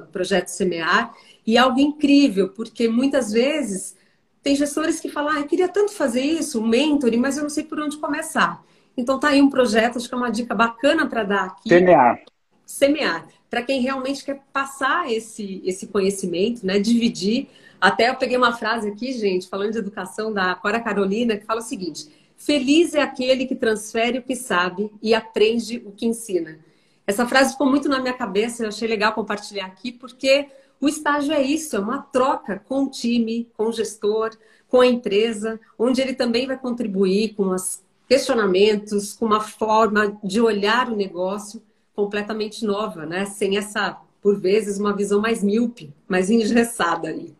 o 0.00 0.02
projeto 0.06 0.48
Semear. 0.48 1.14
E 1.48 1.56
é 1.56 1.60
algo 1.60 1.80
incrível, 1.80 2.50
porque 2.50 2.88
muitas 2.88 3.32
vezes 3.32 3.96
tem 4.42 4.54
gestores 4.54 5.00
que 5.00 5.08
falam, 5.08 5.32
ah, 5.32 5.40
eu 5.40 5.46
queria 5.46 5.66
tanto 5.66 5.92
fazer 5.92 6.20
isso, 6.20 6.60
um 6.60 6.68
mentoring, 6.68 7.16
mas 7.16 7.38
eu 7.38 7.42
não 7.42 7.48
sei 7.48 7.64
por 7.64 7.80
onde 7.80 7.96
começar. 7.96 8.62
Então 8.94 9.18
tá 9.18 9.28
aí 9.28 9.40
um 9.40 9.48
projeto, 9.48 9.96
acho 9.96 10.06
que 10.06 10.14
é 10.14 10.18
uma 10.18 10.28
dica 10.28 10.54
bacana 10.54 11.06
para 11.06 11.22
dar 11.22 11.44
aqui. 11.46 11.70
Semear. 11.70 12.20
Semear. 12.66 13.26
Para 13.48 13.62
quem 13.62 13.80
realmente 13.80 14.22
quer 14.22 14.42
passar 14.52 15.10
esse, 15.10 15.62
esse 15.64 15.86
conhecimento, 15.86 16.66
né? 16.66 16.78
Dividir. 16.78 17.48
Até 17.80 18.10
eu 18.10 18.16
peguei 18.16 18.36
uma 18.36 18.52
frase 18.52 18.86
aqui, 18.86 19.14
gente, 19.14 19.48
falando 19.48 19.72
de 19.72 19.78
educação 19.78 20.30
da 20.30 20.54
Cora 20.54 20.78
Carolina, 20.78 21.34
que 21.34 21.46
fala 21.46 21.60
o 21.60 21.64
seguinte: 21.64 22.08
Feliz 22.36 22.92
é 22.92 23.00
aquele 23.00 23.46
que 23.46 23.54
transfere 23.54 24.18
o 24.18 24.22
que 24.22 24.36
sabe 24.36 24.92
e 25.00 25.14
aprende 25.14 25.82
o 25.86 25.92
que 25.92 26.04
ensina. 26.04 26.58
Essa 27.06 27.26
frase 27.26 27.52
ficou 27.52 27.66
muito 27.66 27.88
na 27.88 28.00
minha 28.00 28.12
cabeça, 28.12 28.64
eu 28.64 28.68
achei 28.68 28.86
legal 28.86 29.14
compartilhar 29.14 29.64
aqui, 29.64 29.90
porque 29.90 30.46
o 30.80 30.88
estágio 30.88 31.32
é 31.32 31.42
isso, 31.42 31.76
é 31.76 31.80
uma 31.80 31.98
troca 31.98 32.62
com 32.68 32.84
o 32.84 32.90
time, 32.90 33.48
com 33.56 33.66
o 33.66 33.72
gestor, 33.72 34.30
com 34.68 34.80
a 34.80 34.86
empresa, 34.86 35.58
onde 35.78 36.00
ele 36.00 36.14
também 36.14 36.46
vai 36.46 36.56
contribuir 36.56 37.34
com 37.34 37.48
os 37.48 37.82
questionamentos, 38.08 39.12
com 39.12 39.26
uma 39.26 39.40
forma 39.40 40.18
de 40.22 40.40
olhar 40.40 40.88
o 40.88 40.96
negócio 40.96 41.62
completamente 41.94 42.64
nova, 42.64 43.04
né? 43.04 43.24
Sem 43.24 43.56
essa, 43.56 43.98
por 44.22 44.38
vezes, 44.38 44.78
uma 44.78 44.94
visão 44.94 45.20
mais 45.20 45.42
míope, 45.42 45.92
mais 46.08 46.30
engessada 46.30 47.08
ali. 47.08 47.34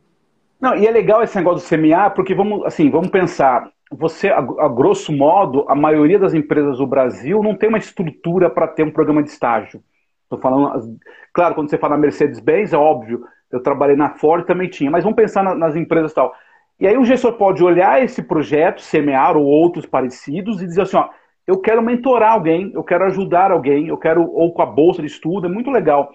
Não, 0.61 0.77
e 0.77 0.87
é 0.87 0.91
legal 0.91 1.23
esse 1.23 1.37
negócio 1.37 1.61
de 1.61 1.69
semear, 1.69 2.13
porque 2.15 2.35
vamos, 2.35 2.65
assim, 2.67 2.91
vamos 2.91 3.11
pensar, 3.11 3.71
você, 3.91 4.29
a, 4.29 4.39
a 4.39 4.69
grosso 4.69 5.13
modo, 5.13 5.65
a 5.69 5.75
maioria 5.75 6.19
das 6.19 6.35
empresas 6.35 6.79
do 6.79 6.87
Brasil 6.87 7.43
não 7.43 7.55
tem 7.55 7.69
uma 7.69 7.79
estrutura 7.79 8.51
para 8.51 8.67
ter 8.67 8.83
um 8.83 8.91
programa 8.91 9.23
de 9.23 9.31
estágio. 9.31 9.83
Estou 10.29 10.39
falando, 10.39 10.99
claro, 11.33 11.55
quando 11.55 11.71
você 11.71 11.79
fala 11.79 11.97
Mercedes-Benz, 11.97 12.75
é 12.75 12.77
óbvio, 12.77 13.25
eu 13.51 13.63
trabalhei 13.63 13.97
na 13.97 14.11
Ford 14.11 14.45
também 14.45 14.69
tinha, 14.69 14.91
mas 14.91 15.03
vamos 15.03 15.17
pensar 15.17 15.43
na, 15.43 15.55
nas 15.55 15.75
empresas 15.75 16.13
tal. 16.13 16.35
E 16.79 16.87
aí 16.87 16.99
o 16.99 17.05
gestor 17.05 17.33
pode 17.33 17.65
olhar 17.65 18.03
esse 18.05 18.23
projeto, 18.23 18.83
semear 18.83 19.39
ou 19.39 19.45
outros 19.45 19.87
parecidos 19.87 20.61
e 20.61 20.67
dizer 20.67 20.83
assim, 20.83 20.99
ó, 20.99 21.09
eu 21.47 21.59
quero 21.59 21.83
mentorar 21.83 22.35
alguém, 22.35 22.71
eu 22.75 22.85
quero 22.85 23.05
ajudar 23.07 23.51
alguém, 23.51 23.89
eu 23.89 23.97
quero, 23.97 24.23
ou 24.31 24.53
com 24.53 24.61
a 24.61 24.67
bolsa 24.67 25.01
de 25.01 25.09
estudo, 25.09 25.47
é 25.47 25.51
muito 25.51 25.71
legal. 25.71 26.13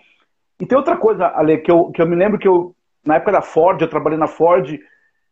E 0.62 0.66
tem 0.66 0.78
outra 0.78 0.96
coisa, 0.96 1.26
Ale, 1.28 1.58
que 1.58 1.72
eu, 1.72 1.90
que 1.90 2.00
eu 2.00 2.08
me 2.08 2.16
lembro 2.16 2.38
que 2.38 2.48
eu, 2.48 2.76
na 3.04 3.16
época 3.16 3.32
da 3.32 3.42
Ford, 3.42 3.82
eu 3.82 3.90
trabalhei 3.90 4.20
na 4.20 4.28
Ford 4.28 4.80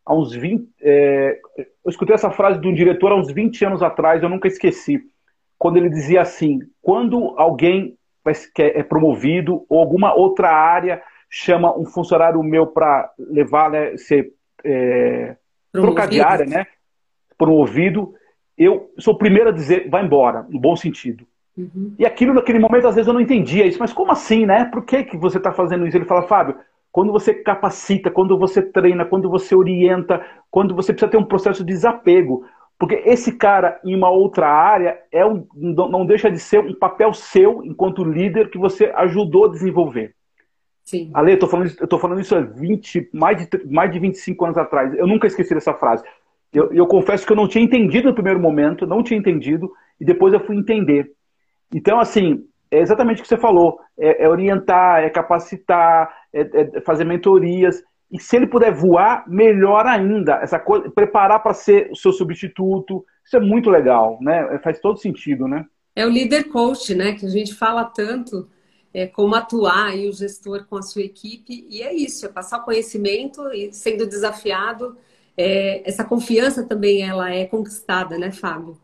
há 0.04 0.14
uns 0.16 0.34
20. 0.34 0.68
É, 0.82 1.40
eu 1.58 1.90
escutei 1.90 2.16
essa 2.16 2.32
frase 2.32 2.60
de 2.60 2.68
um 2.68 2.74
diretor 2.74 3.12
há 3.12 3.16
uns 3.16 3.32
20 3.32 3.64
anos 3.64 3.84
atrás, 3.84 4.24
eu 4.24 4.30
nunca 4.30 4.48
esqueci. 4.48 5.00
Quando 5.58 5.78
ele 5.78 5.90
dizia 5.90 6.22
assim: 6.22 6.60
quando 6.82 7.36
alguém 7.38 7.96
é 8.60 8.84
promovido 8.84 9.66
ou 9.70 9.80
alguma 9.80 10.14
outra 10.14 10.50
área 10.50 11.02
chama 11.30 11.78
um 11.78 11.86
funcionário 11.86 12.42
meu 12.44 12.68
para 12.68 13.12
levar, 13.18 13.70
né, 13.70 13.96
ser 13.98 14.34
é, 14.64 15.36
trocar 15.72 16.08
de 16.08 16.22
área, 16.22 16.46
né, 16.46 16.66
promovido, 17.38 18.14
eu 18.58 18.92
sou 18.98 19.14
o 19.14 19.18
primeiro 19.18 19.50
a 19.50 19.54
dizer 19.54 19.90
vai 19.90 20.04
embora, 20.04 20.46
no 20.50 20.60
bom 20.60 20.76
sentido. 20.76 21.26
Uhum. 21.58 21.96
E 21.98 22.06
aquilo 22.06 22.34
naquele 22.34 22.60
momento 22.60 22.88
às 22.88 22.96
vezes 22.96 23.08
eu 23.08 23.14
não 23.14 23.22
entendia 23.22 23.66
isso, 23.66 23.80
mas 23.80 23.94
como 23.94 24.12
assim, 24.12 24.46
né? 24.46 24.66
Por 24.66 24.86
que 24.86 25.04
que 25.04 25.18
você 25.18 25.38
está 25.38 25.52
fazendo 25.52 25.86
isso? 25.88 25.98
Ele 25.98 26.06
fala, 26.06 26.24
Fábio, 26.24 26.56
quando 26.92 27.12
você 27.12 27.34
capacita, 27.34 28.12
quando 28.12 28.38
você 28.38 28.62
treina, 28.62 29.06
quando 29.06 29.30
você 29.30 29.56
orienta, 29.56 30.24
quando 30.50 30.76
você 30.76 30.94
precisa 30.94 31.10
ter 31.10 31.18
um 31.18 31.26
processo 31.26 31.64
de 31.64 31.74
desapego. 31.74 32.46
Porque 32.82 32.96
esse 33.06 33.34
cara, 33.34 33.80
em 33.86 33.96
uma 33.96 34.10
outra 34.10 34.50
área, 34.50 35.00
é 35.12 35.24
um, 35.24 35.46
não 35.56 36.04
deixa 36.04 36.32
de 36.32 36.40
ser 36.40 36.62
um 36.62 36.74
papel 36.74 37.14
seu, 37.14 37.64
enquanto 37.64 38.04
líder, 38.04 38.50
que 38.50 38.58
você 38.58 38.92
ajudou 38.96 39.46
a 39.46 39.50
desenvolver. 39.50 40.16
Sim. 40.84 41.12
Ale, 41.14 41.34
eu 41.34 41.38
tô 41.38 41.48
falando, 41.48 41.72
eu 41.80 41.88
tô 41.88 42.00
falando 42.00 42.22
isso 42.22 42.36
há 42.36 42.40
20, 42.40 43.12
mais, 43.14 43.38
de, 43.38 43.66
mais 43.68 43.92
de 43.92 44.00
25 44.00 44.46
anos 44.46 44.58
atrás. 44.58 44.96
Eu 44.96 45.06
nunca 45.06 45.28
esqueci 45.28 45.54
dessa 45.54 45.76
frase. 45.76 46.04
Eu, 46.52 46.74
eu 46.74 46.88
confesso 46.88 47.24
que 47.24 47.32
eu 47.32 47.38
não 47.38 47.48
tinha 47.48 47.64
entendido 47.64 48.08
no 48.08 48.16
primeiro 48.16 48.40
momento, 48.40 48.88
não 48.88 49.04
tinha 49.04 49.20
entendido, 49.20 49.72
e 50.00 50.04
depois 50.04 50.34
eu 50.34 50.40
fui 50.40 50.56
entender. 50.56 51.12
Então, 51.72 52.00
assim, 52.00 52.48
é 52.72 52.80
exatamente 52.80 53.20
o 53.20 53.22
que 53.22 53.28
você 53.28 53.38
falou: 53.38 53.80
é, 53.96 54.24
é 54.24 54.28
orientar, 54.28 55.04
é 55.04 55.10
capacitar, 55.12 56.12
é, 56.34 56.42
é, 56.42 56.82
fazer 56.82 57.04
mentorias. 57.04 57.84
E 58.12 58.20
se 58.20 58.36
ele 58.36 58.48
puder 58.48 58.74
voar, 58.74 59.24
melhor 59.28 59.86
ainda. 59.86 60.36
Essa 60.36 60.60
coisa, 60.60 60.90
preparar 60.90 61.42
para 61.42 61.54
ser 61.54 61.90
o 61.92 61.96
seu 61.96 62.12
substituto. 62.12 63.06
Isso 63.26 63.38
é 63.38 63.40
muito 63.40 63.70
legal, 63.70 64.18
né? 64.22 64.60
Faz 64.64 64.80
todo 64.80 65.00
sentido, 65.00 65.48
né? 65.48 65.66
É 65.96 66.06
o 66.06 66.10
líder 66.10 66.46
coach, 66.46 66.94
né? 66.94 67.14
Que 67.14 67.26
a 67.26 67.30
gente 67.30 67.54
fala 67.54 67.86
tanto 67.86 68.50
é, 68.94 69.08
como 69.08 69.36
atuar 69.36 69.96
e 69.98 70.10
o 70.10 70.14
gestor 70.14 70.66
com 70.66 70.78
a 70.78 70.82
sua 70.82 71.02
equipe. 71.02 71.66
E 71.70 71.82
é 71.82 71.94
isso, 71.94 72.26
é 72.26 72.30
passar 72.30 72.60
conhecimento 72.60 73.42
e 73.54 73.72
sendo 73.72 74.06
desafiado. 74.06 74.98
É, 75.38 75.88
essa 75.88 76.04
confiança 76.04 76.64
também 76.64 77.02
ela 77.02 77.34
é 77.34 77.46
conquistada, 77.46 78.18
né, 78.18 78.32
Fábio? 78.32 78.78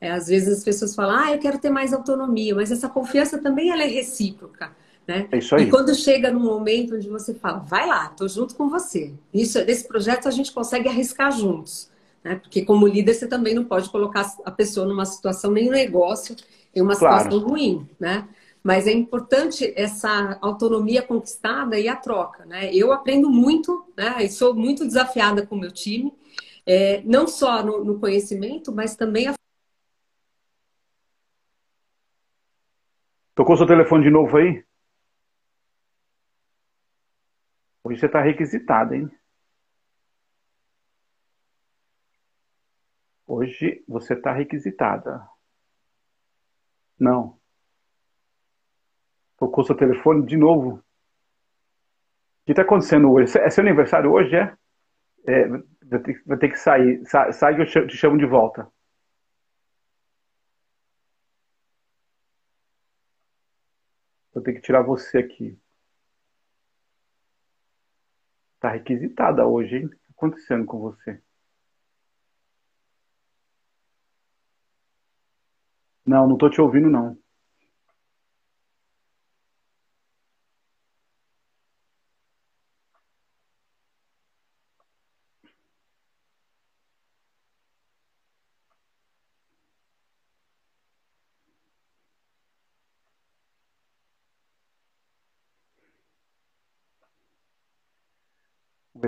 É, 0.00 0.10
às 0.10 0.28
vezes 0.28 0.58
as 0.58 0.64
pessoas 0.64 0.94
falam, 0.94 1.16
ah, 1.16 1.32
eu 1.32 1.38
quero 1.38 1.58
ter 1.58 1.68
mais 1.68 1.92
autonomia, 1.92 2.54
mas 2.54 2.72
essa 2.72 2.88
confiança 2.88 3.38
também 3.38 3.70
ela 3.70 3.82
é 3.82 3.86
recíproca. 3.86 4.72
Né? 5.06 5.28
É 5.32 5.38
isso 5.38 5.54
aí. 5.54 5.64
E 5.64 5.70
quando 5.70 5.94
chega 5.94 6.30
num 6.30 6.40
momento 6.40 6.94
onde 6.94 7.08
você 7.08 7.34
fala, 7.34 7.58
vai 7.58 7.86
lá, 7.86 8.06
estou 8.06 8.28
junto 8.28 8.54
com 8.54 8.68
você. 8.68 9.12
Isso, 9.32 9.64
desse 9.64 9.86
projeto 9.86 10.28
a 10.28 10.30
gente 10.30 10.52
consegue 10.52 10.88
arriscar 10.88 11.32
juntos. 11.32 11.90
Né? 12.22 12.36
Porque 12.36 12.64
como 12.64 12.86
líder 12.86 13.14
você 13.14 13.26
também 13.26 13.54
não 13.54 13.64
pode 13.64 13.90
colocar 13.90 14.30
a 14.44 14.50
pessoa 14.50 14.86
numa 14.86 15.04
situação, 15.04 15.50
nem 15.50 15.68
um 15.68 15.72
negócio, 15.72 16.36
em 16.74 16.80
uma 16.80 16.94
situação 16.94 17.30
claro. 17.30 17.48
ruim. 17.48 17.88
Né? 17.98 18.28
Mas 18.62 18.86
é 18.86 18.92
importante 18.92 19.72
essa 19.74 20.38
autonomia 20.40 21.02
conquistada 21.02 21.78
e 21.78 21.88
a 21.88 21.96
troca. 21.96 22.44
Né? 22.44 22.72
Eu 22.72 22.92
aprendo 22.92 23.30
muito 23.30 23.84
né? 23.96 24.16
e 24.20 24.28
sou 24.28 24.54
muito 24.54 24.84
desafiada 24.84 25.46
com 25.46 25.56
o 25.56 25.58
meu 25.58 25.72
time, 25.72 26.12
é, 26.66 27.02
não 27.04 27.26
só 27.26 27.64
no, 27.64 27.84
no 27.84 27.98
conhecimento, 27.98 28.70
mas 28.70 28.94
também 28.94 29.26
a 29.26 29.34
Tocou 33.34 33.56
seu 33.56 33.66
telefone 33.66 34.04
de 34.04 34.10
novo 34.10 34.36
aí? 34.36 34.62
Hoje 37.90 37.98
você 37.98 38.06
está 38.06 38.20
requisitado, 38.22 38.94
hein? 38.94 39.10
Hoje 43.26 43.84
você 43.88 44.14
está 44.14 44.32
requisitada. 44.32 45.28
Não. 46.96 47.36
Tocou 49.36 49.64
seu 49.64 49.74
telefone 49.76 50.24
de 50.24 50.36
novo. 50.36 50.76
O 50.76 50.82
que 52.46 52.52
está 52.52 52.62
acontecendo 52.62 53.10
hoje? 53.10 53.36
É 53.38 53.50
seu 53.50 53.62
aniversário 53.62 54.12
hoje, 54.12 54.36
é? 54.36 54.56
é 55.26 55.48
vai, 55.48 56.38
ter, 56.38 56.48
que 56.48 56.56
sair. 56.56 57.04
Sa, 57.06 57.32
sai 57.32 57.56
que 57.56 57.62
eu 57.76 57.88
te 57.88 57.96
chamo 57.96 58.16
de 58.16 58.26
volta. 58.26 58.70
Vou 64.32 64.42
ter 64.44 64.52
que 64.52 64.60
tirar 64.60 64.82
você 64.82 65.18
aqui. 65.18 65.58
Tá 68.60 68.70
requisitada 68.70 69.46
hoje, 69.46 69.76
hein? 69.76 69.86
O 69.86 69.88
que 69.90 69.96
tá 69.96 70.04
acontecendo 70.12 70.66
com 70.66 70.78
você? 70.78 71.20
Não, 76.04 76.28
não 76.28 76.36
tô 76.36 76.50
te 76.50 76.60
ouvindo, 76.60 76.90
não. 76.90 77.16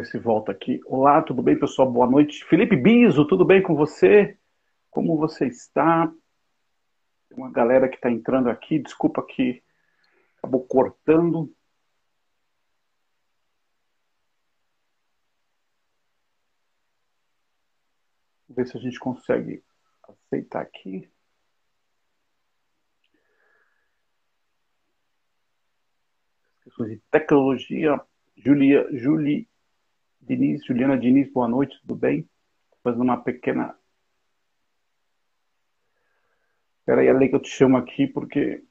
Se 0.04 0.18
volta 0.18 0.52
aqui. 0.52 0.80
Olá, 0.86 1.22
tudo 1.22 1.42
bem, 1.42 1.58
pessoal? 1.58 1.90
Boa 1.90 2.06
noite. 2.06 2.44
Felipe 2.44 2.76
Biso, 2.76 3.26
tudo 3.26 3.44
bem 3.44 3.62
com 3.62 3.74
você? 3.74 4.36
Como 4.90 5.16
você 5.16 5.46
está? 5.46 6.06
Tem 7.28 7.38
uma 7.38 7.50
galera 7.50 7.88
que 7.88 7.96
está 7.96 8.10
entrando 8.10 8.48
aqui, 8.48 8.78
desculpa 8.78 9.24
que 9.24 9.62
acabou 10.38 10.66
cortando. 10.66 11.54
Ver 18.48 18.66
se 18.66 18.76
a 18.76 18.80
gente 18.80 18.98
consegue 18.98 19.62
aceitar 20.02 20.62
aqui. 20.62 21.08
Questões 26.64 26.90
de 26.90 27.02
tecnologia. 27.10 28.00
Julia, 28.36 28.86
Julie 28.92 29.48
Diniz, 30.22 30.64
Juliana 30.64 30.96
Diniz, 30.96 31.30
boa 31.32 31.48
noite, 31.48 31.78
tudo 31.80 31.96
bem? 31.96 32.28
Fazendo 32.82 33.02
uma 33.02 33.20
pequena. 33.20 33.76
Espera 36.78 37.00
aí, 37.00 37.08
Ale, 37.08 37.28
que 37.28 37.34
eu 37.34 37.42
te 37.42 37.48
chamo 37.48 37.76
aqui, 37.76 38.06
porque. 38.06 38.62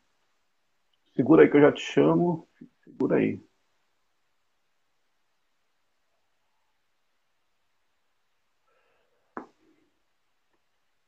Segura 1.13 1.43
aí 1.43 1.49
que 1.49 1.57
eu 1.57 1.61
já 1.61 1.71
te 1.71 1.81
chamo. 1.81 2.47
Segura 2.85 3.17
aí. 3.17 3.37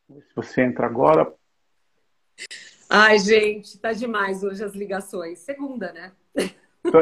Se 0.10 0.36
você 0.36 0.62
entra 0.62 0.86
agora. 0.86 1.34
Ai, 2.90 3.18
gente, 3.18 3.80
tá 3.80 3.94
demais 3.94 4.44
hoje 4.44 4.64
as 4.64 4.76
ligações. 4.76 5.40
Segunda, 5.40 5.92
né? 5.94 6.12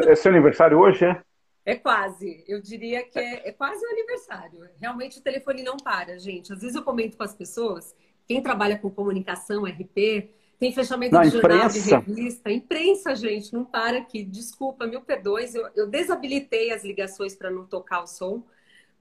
É 0.08 0.14
seu 0.14 0.30
aniversário 0.30 0.78
hoje, 0.78 1.04
é? 1.04 1.22
É 1.64 1.76
quase. 1.76 2.44
Eu 2.46 2.60
diria 2.60 3.04
que 3.04 3.18
é, 3.18 3.48
é, 3.48 3.52
quase 3.52 3.84
um 3.84 3.90
aniversário. 3.90 4.68
Realmente 4.80 5.18
o 5.18 5.22
telefone 5.22 5.62
não 5.62 5.76
para, 5.76 6.18
gente. 6.18 6.52
Às 6.52 6.60
vezes 6.60 6.74
eu 6.74 6.82
comento 6.82 7.16
com 7.16 7.22
as 7.22 7.34
pessoas, 7.34 7.94
quem 8.26 8.42
trabalha 8.42 8.78
com 8.78 8.90
comunicação, 8.90 9.64
RP, 9.64 10.30
tem 10.58 10.72
fechamento 10.72 11.20
de 11.20 11.28
jornal, 11.28 11.68
de 11.68 11.80
revista. 11.80 12.50
Imprensa, 12.50 13.14
gente, 13.14 13.52
não 13.52 13.64
para 13.64 13.98
aqui. 13.98 14.22
Desculpa, 14.24 14.86
mil 14.86 15.00
perdões. 15.00 15.54
Eu, 15.54 15.68
eu 15.74 15.88
desabilitei 15.88 16.72
as 16.72 16.84
ligações 16.84 17.34
para 17.34 17.50
não 17.50 17.64
tocar 17.64 18.02
o 18.02 18.06
som, 18.06 18.44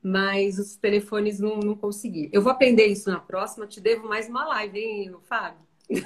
mas 0.01 0.57
os 0.57 0.75
telefones 0.75 1.39
não, 1.39 1.57
não 1.57 1.75
consegui. 1.75 2.29
Eu 2.33 2.41
vou 2.41 2.51
aprender 2.51 2.87
isso 2.87 3.11
na 3.11 3.19
próxima. 3.19 3.67
Te 3.67 3.79
devo 3.79 4.07
mais 4.07 4.27
uma 4.27 4.43
live, 4.45 4.79
hein, 4.79 5.15
Fábio? 5.23 5.59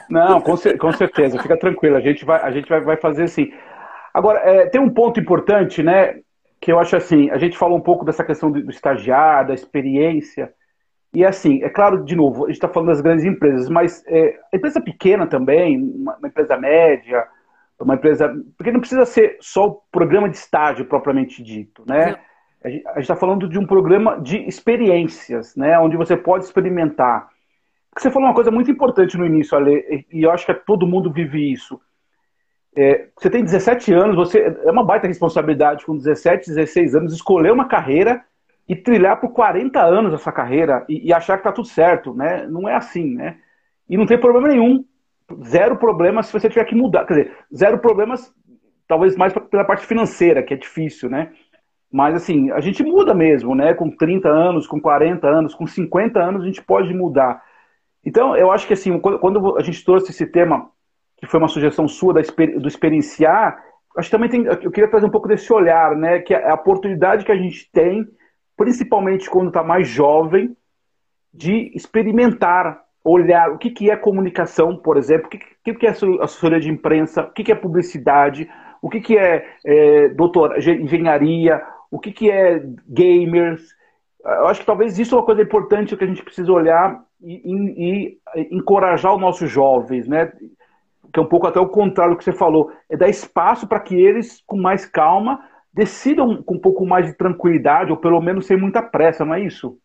Não, 0.09 0.41
com, 0.41 0.57
com 0.57 0.91
certeza. 0.91 1.41
Fica 1.41 1.57
tranquilo. 1.57 1.95
A 1.95 2.01
gente 2.01 2.25
vai, 2.25 2.41
a 2.41 2.51
gente 2.51 2.67
vai, 2.67 2.81
vai 2.81 2.97
fazer 2.97 3.23
assim. 3.23 3.51
Agora, 4.13 4.39
é, 4.39 4.67
tem 4.67 4.81
um 4.81 4.89
ponto 4.89 5.19
importante, 5.19 5.83
né? 5.83 6.21
Que 6.65 6.71
eu 6.71 6.79
acho 6.79 6.95
assim, 6.95 7.29
a 7.29 7.37
gente 7.37 7.55
falou 7.55 7.77
um 7.77 7.81
pouco 7.81 8.03
dessa 8.03 8.23
questão 8.23 8.51
do 8.51 8.71
estagiário, 8.71 9.49
da 9.49 9.53
experiência, 9.53 10.51
e 11.13 11.23
assim, 11.23 11.63
é 11.63 11.69
claro, 11.69 12.03
de 12.03 12.15
novo, 12.15 12.45
a 12.45 12.47
gente 12.47 12.55
está 12.55 12.67
falando 12.67 12.89
das 12.89 13.01
grandes 13.01 13.23
empresas, 13.23 13.69
mas 13.69 14.03
é, 14.07 14.35
a 14.51 14.57
empresa 14.57 14.81
pequena 14.81 15.27
também, 15.27 15.77
uma, 15.77 16.15
uma, 16.15 16.27
empresa 16.27 16.57
média, 16.57 17.23
uma 17.79 17.93
empresa. 17.93 18.33
Porque 18.57 18.71
não 18.71 18.79
precisa 18.79 19.05
ser 19.05 19.37
só 19.39 19.67
o 19.67 19.81
programa 19.91 20.27
de 20.27 20.37
estágio 20.37 20.85
propriamente 20.85 21.43
dito, 21.43 21.83
né? 21.87 22.15
A 22.63 22.69
gente 22.69 23.01
está 23.01 23.15
falando 23.15 23.47
de 23.47 23.59
um 23.59 23.67
programa 23.67 24.19
de 24.19 24.37
experiências, 24.47 25.55
né? 25.55 25.77
Onde 25.77 25.95
você 25.95 26.17
pode 26.17 26.45
experimentar. 26.45 27.29
Você 27.95 28.09
falou 28.09 28.27
uma 28.27 28.33
coisa 28.33 28.49
muito 28.49 28.71
importante 28.71 29.15
no 29.19 29.25
início, 29.25 29.55
Ale, 29.55 30.07
e 30.11 30.23
eu 30.23 30.31
acho 30.31 30.47
que 30.47 30.53
todo 30.55 30.87
mundo 30.87 31.13
vive 31.13 31.53
isso. 31.53 31.79
É, 32.75 33.07
você 33.17 33.29
tem 33.29 33.43
17 33.43 33.93
anos, 33.93 34.15
você 34.15 34.53
é 34.63 34.71
uma 34.71 34.83
baita 34.83 35.07
responsabilidade 35.07 35.85
com 35.85 35.95
17, 35.95 36.49
16 36.49 36.95
anos 36.95 37.13
escolher 37.13 37.51
uma 37.51 37.67
carreira 37.67 38.21
e 38.67 38.75
trilhar 38.75 39.19
por 39.19 39.29
40 39.29 39.81
anos 39.81 40.13
essa 40.13 40.31
carreira 40.31 40.85
e, 40.89 41.07
e 41.07 41.13
achar 41.13 41.37
que 41.37 41.43
tá 41.43 41.51
tudo 41.51 41.67
certo, 41.67 42.13
né? 42.13 42.45
Não 42.47 42.67
é 42.67 42.75
assim, 42.75 43.15
né? 43.15 43.37
E 43.89 43.95
não 43.95 44.05
tem 44.05 44.19
problema 44.19 44.49
nenhum. 44.49 44.83
Zero 45.45 45.77
problemas 45.77 46.27
se 46.27 46.33
você 46.33 46.49
tiver 46.49 46.65
que 46.65 46.75
mudar. 46.75 47.05
Quer 47.05 47.13
dizer, 47.13 47.37
zero 47.55 47.79
problemas, 47.79 48.33
talvez 48.87 49.15
mais 49.15 49.33
pela 49.33 49.63
parte 49.63 49.85
financeira, 49.85 50.43
que 50.43 50.53
é 50.53 50.57
difícil, 50.57 51.09
né? 51.09 51.31
Mas 51.89 52.15
assim, 52.15 52.51
a 52.51 52.59
gente 52.59 52.83
muda 52.83 53.13
mesmo, 53.13 53.55
né? 53.55 53.73
Com 53.73 53.89
30 53.89 54.27
anos, 54.27 54.67
com 54.67 54.81
40 54.81 55.25
anos, 55.27 55.55
com 55.55 55.65
50 55.65 56.19
anos, 56.19 56.43
a 56.43 56.45
gente 56.45 56.61
pode 56.61 56.93
mudar. 56.93 57.41
Então, 58.03 58.35
eu 58.35 58.51
acho 58.51 58.67
que 58.67 58.73
assim, 58.73 58.99
quando 58.99 59.57
a 59.57 59.61
gente 59.61 59.83
trouxe 59.85 60.11
esse 60.11 60.25
tema 60.27 60.69
que 61.17 61.27
foi 61.27 61.39
uma 61.39 61.47
sugestão 61.47 61.87
sua 61.87 62.13
da, 62.13 62.21
do 62.21 62.67
experienciar, 62.67 63.57
acho 63.97 64.09
que 64.09 64.15
também 64.15 64.29
tem, 64.29 64.45
eu 64.45 64.71
queria 64.71 64.89
trazer 64.89 65.05
um 65.05 65.11
pouco 65.11 65.27
desse 65.27 65.51
olhar, 65.51 65.95
né, 65.95 66.19
que 66.19 66.33
é 66.33 66.49
a 66.49 66.55
oportunidade 66.55 67.25
que 67.25 67.31
a 67.31 67.37
gente 67.37 67.69
tem, 67.71 68.05
principalmente 68.57 69.29
quando 69.29 69.47
está 69.47 69.63
mais 69.63 69.87
jovem, 69.87 70.55
de 71.33 71.71
experimentar, 71.75 72.81
olhar 73.03 73.51
o 73.51 73.57
que, 73.57 73.69
que 73.69 73.91
é 73.91 73.95
comunicação, 73.95 74.75
por 74.77 74.97
exemplo, 74.97 75.27
o 75.27 75.29
que, 75.29 75.73
que, 75.75 75.85
é 75.85 75.89
assessoria 75.89 76.59
de 76.59 76.69
imprensa, 76.69 77.23
o 77.23 77.31
que, 77.31 77.43
que 77.43 77.51
é 77.51 77.55
publicidade, 77.55 78.49
o 78.81 78.89
que, 78.89 78.99
que 78.99 79.17
é, 79.17 79.45
é 79.65 80.09
doutor, 80.09 80.57
engenharia, 80.57 81.61
o 81.91 81.99
que, 81.99 82.11
que 82.11 82.31
é 82.31 82.63
gamers. 82.87 83.75
Eu 84.23 84.47
acho 84.47 84.61
que 84.61 84.65
talvez 84.65 84.97
isso 84.97 85.13
é 85.13 85.19
uma 85.19 85.25
coisa 85.25 85.41
importante 85.41 85.95
que 85.95 86.03
a 86.03 86.07
gente 86.07 86.23
precisa 86.23 86.51
olhar 86.51 87.03
e, 87.21 87.41
e, 87.45 88.19
e 88.35 88.55
encorajar 88.55 89.13
os 89.13 89.21
nossos 89.21 89.51
jovens, 89.51 90.07
né? 90.07 90.31
Que 91.15 91.19
é 91.19 91.23
um 91.23 91.29
pouco 91.29 91.47
até 91.47 91.61
o 91.61 91.69
contrário 91.69 92.13
do 92.13 92.17
que 92.17 92.25
você 92.25 92.33
falou, 92.33 92.73
é 92.89 92.97
dar 92.97 93.07
espaço 93.07 93.65
para 93.65 93.79
que 93.79 93.95
eles, 93.95 94.43
com 94.45 94.57
mais 94.57 94.85
calma, 94.85 95.49
decidam 95.73 96.43
com 96.43 96.55
um 96.55 96.59
pouco 96.59 96.85
mais 96.85 97.05
de 97.05 97.13
tranquilidade, 97.13 97.89
ou 97.89 97.95
pelo 97.95 98.19
menos 98.19 98.45
sem 98.45 98.57
muita 98.57 98.81
pressa, 98.81 99.23
não 99.23 99.33
é 99.33 99.39
isso? 99.39 99.79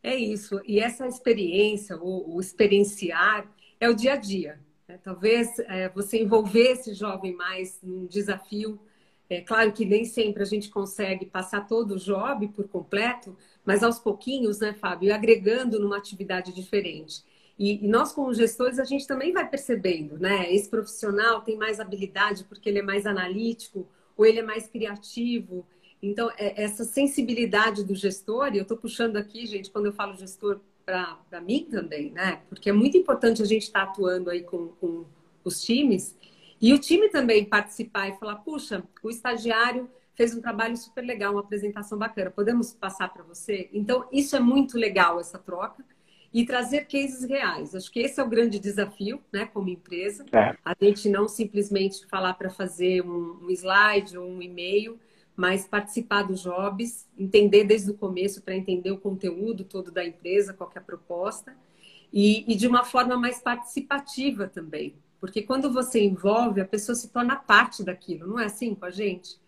É 0.00 0.14
isso. 0.14 0.60
E 0.64 0.78
essa 0.78 1.08
experiência, 1.08 1.96
o, 1.96 2.36
o 2.36 2.40
experienciar, 2.40 3.48
é 3.80 3.88
o 3.88 3.94
dia 3.94 4.12
a 4.12 4.16
dia. 4.16 4.60
Né? 4.86 4.96
Talvez 5.02 5.58
é, 5.58 5.88
você 5.88 6.22
envolver 6.22 6.70
esse 6.70 6.94
jovem 6.94 7.34
mais 7.34 7.80
num 7.82 8.06
desafio. 8.06 8.78
É 9.28 9.40
claro 9.40 9.72
que 9.72 9.84
nem 9.84 10.04
sempre 10.04 10.44
a 10.44 10.46
gente 10.46 10.70
consegue 10.70 11.26
passar 11.26 11.66
todo 11.66 11.94
o 11.94 11.98
job 11.98 12.46
por 12.54 12.68
completo, 12.68 13.36
mas 13.64 13.82
aos 13.82 13.98
pouquinhos, 13.98 14.60
né, 14.60 14.72
Fábio, 14.72 15.12
agregando 15.12 15.80
numa 15.80 15.96
atividade 15.96 16.54
diferente. 16.54 17.24
E, 17.58 17.84
e, 17.84 17.88
nós, 17.88 18.12
como 18.12 18.32
gestores, 18.32 18.78
a 18.78 18.84
gente 18.84 19.06
também 19.06 19.32
vai 19.32 19.48
percebendo, 19.48 20.18
né? 20.18 20.52
Esse 20.52 20.68
profissional 20.68 21.40
tem 21.40 21.56
mais 21.56 21.80
habilidade 21.80 22.44
porque 22.44 22.68
ele 22.68 22.78
é 22.78 22.82
mais 22.82 23.04
analítico 23.04 23.88
ou 24.16 24.24
ele 24.24 24.38
é 24.38 24.42
mais 24.42 24.68
criativo. 24.68 25.66
Então, 26.00 26.30
é, 26.38 26.62
essa 26.62 26.84
sensibilidade 26.84 27.84
do 27.84 27.94
gestor, 27.94 28.54
e 28.54 28.58
eu 28.58 28.62
estou 28.62 28.76
puxando 28.76 29.16
aqui, 29.16 29.44
gente, 29.46 29.70
quando 29.70 29.86
eu 29.86 29.92
falo 29.92 30.16
gestor, 30.16 30.60
para 30.84 31.40
mim 31.40 31.66
também, 31.70 32.12
né? 32.12 32.40
Porque 32.48 32.70
é 32.70 32.72
muito 32.72 32.96
importante 32.96 33.42
a 33.42 33.44
gente 33.44 33.64
estar 33.64 33.86
tá 33.86 33.90
atuando 33.90 34.30
aí 34.30 34.42
com, 34.42 34.68
com 34.80 35.04
os 35.44 35.62
times 35.62 36.16
e 36.60 36.72
o 36.72 36.78
time 36.78 37.08
também 37.08 37.44
participar 37.44 38.08
e 38.08 38.16
falar: 38.18 38.36
puxa, 38.36 38.82
o 39.02 39.10
estagiário 39.10 39.90
fez 40.14 40.34
um 40.34 40.40
trabalho 40.40 40.76
super 40.76 41.02
legal, 41.02 41.32
uma 41.32 41.40
apresentação 41.40 41.98
bacana, 41.98 42.30
podemos 42.30 42.72
passar 42.72 43.12
para 43.12 43.22
você? 43.22 43.68
Então, 43.72 44.08
isso 44.10 44.34
é 44.34 44.40
muito 44.40 44.76
legal, 44.76 45.20
essa 45.20 45.38
troca 45.38 45.84
e 46.38 46.46
trazer 46.46 46.86
cases 46.86 47.28
reais. 47.28 47.74
Acho 47.74 47.90
que 47.90 47.98
esse 47.98 48.20
é 48.20 48.22
o 48.22 48.28
grande 48.28 48.60
desafio, 48.60 49.20
né, 49.32 49.46
como 49.46 49.68
empresa. 49.68 50.24
É. 50.30 50.56
A 50.64 50.72
gente 50.80 51.08
não 51.08 51.26
simplesmente 51.26 52.06
falar 52.06 52.34
para 52.34 52.48
fazer 52.48 53.04
um, 53.04 53.40
um, 53.42 53.50
slide 53.50 54.16
ou 54.16 54.24
um 54.24 54.40
e-mail, 54.40 55.00
mas 55.34 55.66
participar 55.66 56.22
dos 56.22 56.40
jobs, 56.40 57.08
entender 57.18 57.64
desde 57.64 57.90
o 57.90 57.94
começo 57.94 58.40
para 58.40 58.54
entender 58.54 58.92
o 58.92 58.98
conteúdo 58.98 59.64
todo 59.64 59.90
da 59.90 60.06
empresa, 60.06 60.54
qual 60.54 60.70
é 60.76 60.78
a 60.78 60.80
proposta, 60.80 61.56
e, 62.12 62.44
e 62.46 62.54
de 62.54 62.68
uma 62.68 62.84
forma 62.84 63.18
mais 63.18 63.40
participativa 63.40 64.46
também. 64.46 64.94
Porque 65.20 65.42
quando 65.42 65.72
você 65.72 66.00
envolve, 66.04 66.60
a 66.60 66.64
pessoa 66.64 66.94
se 66.94 67.08
torna 67.08 67.34
parte 67.34 67.82
daquilo, 67.82 68.28
não 68.28 68.38
é 68.38 68.44
assim 68.44 68.76
com 68.76 68.84
a 68.84 68.90
gente? 68.90 69.40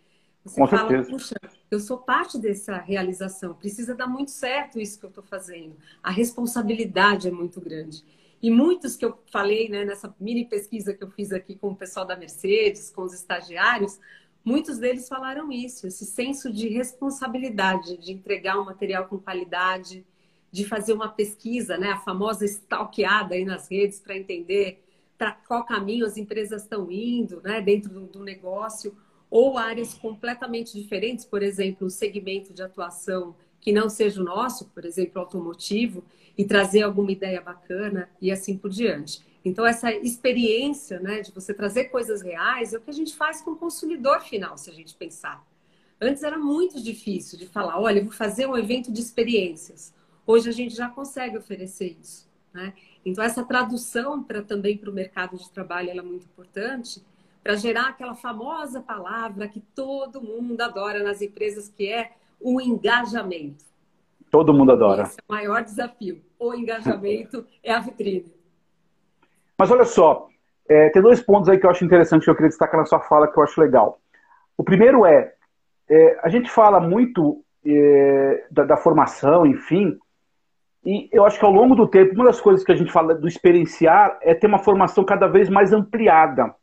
Você 0.45 0.61
Com 0.61 0.66
fala, 0.66 0.88
certeza. 0.88 1.11
puxa, 1.11 1.34
eu 1.70 1.78
sou 1.78 1.99
parte 1.99 2.38
dessa 2.38 2.78
realização, 2.78 3.55
precisa 3.55 3.95
dar 3.95 4.07
muito 4.07 4.30
certo 4.30 4.80
isso 4.80 4.99
que 4.99 5.05
eu 5.05 5.11
estou 5.11 5.24
fazendo. 5.24 5.76
A 6.03 6.11
responsabilidade 6.11 7.28
é 7.28 7.30
muito 7.30 7.61
grande. 7.61 8.05
E 8.43 8.51
muitos 8.51 8.97
que 8.97 9.05
eu 9.05 9.18
falei 9.30 9.68
né, 9.68 9.84
nessa 9.84 10.14
mini 10.18 10.47
pesquisa 10.47 10.95
que 10.95 11.05
eu 11.05 11.11
fiz 11.11 11.30
aqui 11.30 11.57
com 11.57 11.68
o 11.68 11.76
pessoal 11.76 12.07
da 12.07 12.16
Mercedes, 12.16 12.91
com 12.91 13.03
os 13.03 13.12
estagiários, 13.12 14.01
muitos 14.43 14.78
deles 14.78 15.07
falaram 15.09 15.53
isso, 15.53 15.86
esse 15.86 16.07
senso 16.07 16.51
de 16.51 16.68
responsabilidade, 16.68 17.99
de 17.99 18.12
entregar 18.12 18.59
um 18.59 18.64
material 18.64 19.07
com 19.07 19.18
qualidade, 19.18 20.07
de 20.51 20.64
fazer 20.64 20.95
uma 20.95 21.09
pesquisa, 21.09 21.76
né, 21.76 21.91
a 21.91 21.99
famosa 21.99 22.47
stalkeada 22.47 23.34
aí 23.34 23.45
nas 23.45 23.70
redes 23.70 24.01
para 24.01 24.16
entender 24.16 24.82
para 25.18 25.32
qual 25.32 25.64
caminho 25.64 26.07
as 26.07 26.16
empresas 26.16 26.62
estão 26.62 26.91
indo 26.91 27.43
né, 27.43 27.61
dentro 27.61 27.91
do, 27.91 28.07
do 28.07 28.24
negócio 28.24 28.97
ou 29.31 29.57
áreas 29.57 29.95
completamente 29.95 30.72
diferentes, 30.78 31.24
por 31.24 31.43
exemplo, 31.43 31.87
o 31.87 31.91
segmento 31.91 32.53
de 32.53 32.62
atuação 32.62 33.35
que 33.61 33.72
não 33.72 33.89
seja 33.89 34.20
o 34.20 34.24
nosso, 34.24 34.66
por 34.70 34.85
exemplo, 34.85 35.20
automotivo, 35.20 36.03
e 36.37 36.45
trazer 36.45 36.83
alguma 36.83 37.12
ideia 37.12 37.41
bacana 37.41 38.09
e 38.20 38.33
assim 38.33 38.57
por 38.57 38.70
diante. 38.70 39.22
Então, 39.45 39.64
essa 39.64 39.93
experiência 39.93 40.99
né, 40.99 41.20
de 41.20 41.31
você 41.31 41.53
trazer 41.53 41.85
coisas 41.85 42.22
reais 42.22 42.72
é 42.72 42.78
o 42.78 42.81
que 42.81 42.91
a 42.91 42.95
gente 42.95 43.14
faz 43.14 43.41
com 43.43 43.53
o 43.53 43.57
consumidor 43.57 44.20
final, 44.20 44.57
se 44.57 44.70
a 44.70 44.72
gente 44.72 44.95
pensar. 44.95 45.47
Antes 46.01 46.22
era 46.22 46.39
muito 46.39 46.83
difícil 46.83 47.39
de 47.39 47.47
falar, 47.47 47.78
olha, 47.78 48.03
vou 48.03 48.12
fazer 48.12 48.47
um 48.47 48.57
evento 48.57 48.91
de 48.91 49.01
experiências. 49.01 49.95
Hoje 50.26 50.49
a 50.49 50.53
gente 50.53 50.74
já 50.74 50.89
consegue 50.89 51.37
oferecer 51.37 51.97
isso. 52.01 52.28
Né? 52.53 52.72
Então, 53.05 53.22
essa 53.22 53.45
tradução 53.45 54.22
para 54.22 54.43
também 54.43 54.76
para 54.76 54.91
o 54.91 54.95
mercado 54.95 55.37
de 55.37 55.51
trabalho 55.51 55.91
é 55.91 56.03
muito 56.03 56.24
importante 56.24 57.03
para 57.43 57.57
gerar 57.57 57.88
aquela 57.88 58.14
famosa 58.14 58.80
palavra 58.80 59.49
que 59.49 59.61
todo 59.61 60.20
mundo 60.20 60.61
adora 60.61 61.03
nas 61.03 61.22
empresas, 61.22 61.68
que 61.68 61.91
é 61.91 62.12
o 62.41 62.61
engajamento. 62.61 63.64
Todo 64.30 64.55
mundo 64.55 64.72
adora. 64.72 65.03
Esse 65.03 65.18
é 65.18 65.22
o 65.28 65.32
maior 65.32 65.62
desafio. 65.62 66.22
O 66.38 66.55
engajamento 66.55 67.47
é 67.62 67.72
a 67.72 67.80
vitrine. 67.80 68.32
Mas 69.59 69.70
olha 69.70 69.84
só, 69.84 70.28
é, 70.68 70.88
tem 70.91 71.03
dois 71.03 71.20
pontos 71.20 71.49
aí 71.49 71.59
que 71.59 71.66
eu 71.66 71.70
acho 71.70 71.84
interessante 71.84 72.24
que 72.24 72.30
eu 72.30 72.34
queria 72.34 72.49
destacar 72.49 72.78
na 72.78 72.86
sua 72.86 73.01
fala 73.01 73.26
que 73.26 73.38
eu 73.38 73.43
acho 73.43 73.61
legal. 73.61 74.01
O 74.57 74.62
primeiro 74.62 75.05
é, 75.05 75.34
é 75.88 76.20
a 76.22 76.28
gente 76.28 76.51
fala 76.51 76.80
muito 76.80 77.45
é, 77.64 78.47
da, 78.51 78.64
da, 78.64 78.76
formação, 78.76 79.45
enfim, 79.45 79.99
e 80.84 81.09
eu 81.12 81.26
acho 81.26 81.38
que 81.38 81.45
ao 81.45 81.53
longo 81.53 81.74
do 81.74 81.86
tempo, 81.86 82.14
uma 82.14 82.24
das 82.24 82.41
coisas 82.41 82.64
que 82.64 82.72
a 82.72 82.76
gente 82.76 82.91
fala 82.91 83.14
do 83.14 83.28
experienciar 83.28 84.18
é 84.22 84.34
ter 84.34 84.47
uma 84.47 84.59
formação 84.59 85.05
cada 85.05 85.26
vez 85.26 85.49
mais 85.49 85.72
ampliada. 85.72 86.55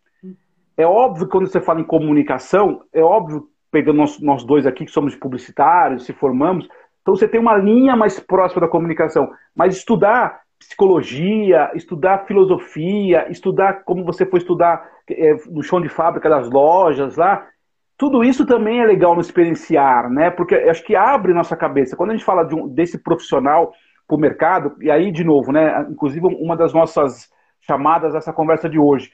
É 0.77 0.85
óbvio 0.85 1.25
que 1.25 1.31
quando 1.31 1.47
você 1.47 1.59
fala 1.59 1.81
em 1.81 1.85
comunicação, 1.85 2.83
é 2.93 3.01
óbvio, 3.01 3.47
pegando 3.71 3.97
nós, 3.97 4.19
nós 4.21 4.43
dois 4.43 4.65
aqui 4.65 4.85
que 4.85 4.91
somos 4.91 5.15
publicitários, 5.15 6.05
se 6.05 6.13
formamos, 6.13 6.67
então 7.01 7.15
você 7.15 7.27
tem 7.27 7.39
uma 7.39 7.57
linha 7.57 7.95
mais 7.95 8.19
próxima 8.19 8.61
da 8.61 8.67
comunicação. 8.67 9.31
Mas 9.55 9.77
estudar 9.77 10.41
psicologia, 10.59 11.71
estudar 11.73 12.25
filosofia, 12.25 13.27
estudar 13.31 13.83
como 13.83 14.03
você 14.03 14.25
foi 14.25 14.39
estudar 14.39 14.87
é, 15.09 15.35
no 15.49 15.63
chão 15.63 15.79
de 15.79 15.89
fábrica 15.89 16.29
das 16.29 16.49
lojas 16.49 17.15
lá, 17.15 17.47
tudo 17.97 18.23
isso 18.23 18.45
também 18.45 18.79
é 18.79 18.85
legal 18.85 19.15
no 19.15 19.21
experienciar, 19.21 20.09
né? 20.09 20.29
Porque 20.29 20.53
acho 20.53 20.83
que 20.83 20.95
abre 20.95 21.33
nossa 21.33 21.55
cabeça. 21.55 21.95
Quando 21.95 22.11
a 22.11 22.13
gente 22.13 22.25
fala 22.25 22.43
de 22.43 22.53
um, 22.53 22.67
desse 22.67 22.99
profissional 22.99 23.73
para 24.07 24.15
o 24.15 24.19
mercado, 24.19 24.75
e 24.79 24.91
aí, 24.91 25.11
de 25.11 25.23
novo, 25.23 25.51
né? 25.51 25.85
Inclusive, 25.89 26.25
uma 26.27 26.55
das 26.55 26.73
nossas 26.73 27.29
chamadas 27.61 28.13
dessa 28.13 28.31
conversa 28.31 28.69
de 28.69 28.77
hoje. 28.77 29.11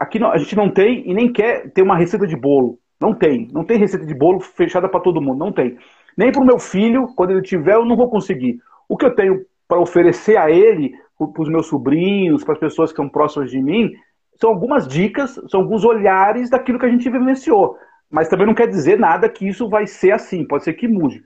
Aqui 0.00 0.18
a 0.24 0.38
gente 0.38 0.56
não 0.56 0.70
tem 0.70 1.06
e 1.06 1.12
nem 1.12 1.30
quer 1.30 1.70
ter 1.72 1.82
uma 1.82 1.94
receita 1.94 2.26
de 2.26 2.34
bolo. 2.34 2.78
Não 2.98 3.12
tem. 3.12 3.48
Não 3.52 3.62
tem 3.62 3.76
receita 3.76 4.06
de 4.06 4.14
bolo 4.14 4.40
fechada 4.40 4.88
para 4.88 4.98
todo 4.98 5.20
mundo. 5.20 5.38
Não 5.38 5.52
tem. 5.52 5.76
Nem 6.16 6.32
para 6.32 6.40
o 6.40 6.46
meu 6.46 6.58
filho, 6.58 7.08
quando 7.14 7.32
ele 7.32 7.42
tiver, 7.42 7.74
eu 7.74 7.84
não 7.84 7.96
vou 7.96 8.08
conseguir. 8.08 8.58
O 8.88 8.96
que 8.96 9.04
eu 9.04 9.14
tenho 9.14 9.44
para 9.68 9.78
oferecer 9.78 10.38
a 10.38 10.50
ele, 10.50 10.94
para 11.18 11.42
os 11.42 11.50
meus 11.50 11.66
sobrinhos, 11.66 12.42
para 12.42 12.54
as 12.54 12.58
pessoas 12.58 12.90
que 12.90 12.94
estão 12.94 13.10
próximas 13.10 13.50
de 13.50 13.60
mim, 13.60 13.92
são 14.36 14.48
algumas 14.48 14.88
dicas, 14.88 15.38
são 15.48 15.60
alguns 15.60 15.84
olhares 15.84 16.48
daquilo 16.48 16.78
que 16.78 16.86
a 16.86 16.90
gente 16.90 17.10
vivenciou. 17.10 17.76
Mas 18.10 18.26
também 18.26 18.46
não 18.46 18.54
quer 18.54 18.68
dizer 18.68 18.98
nada 18.98 19.28
que 19.28 19.46
isso 19.46 19.68
vai 19.68 19.86
ser 19.86 20.12
assim. 20.12 20.46
Pode 20.46 20.64
ser 20.64 20.72
que 20.72 20.88
mude. 20.88 21.22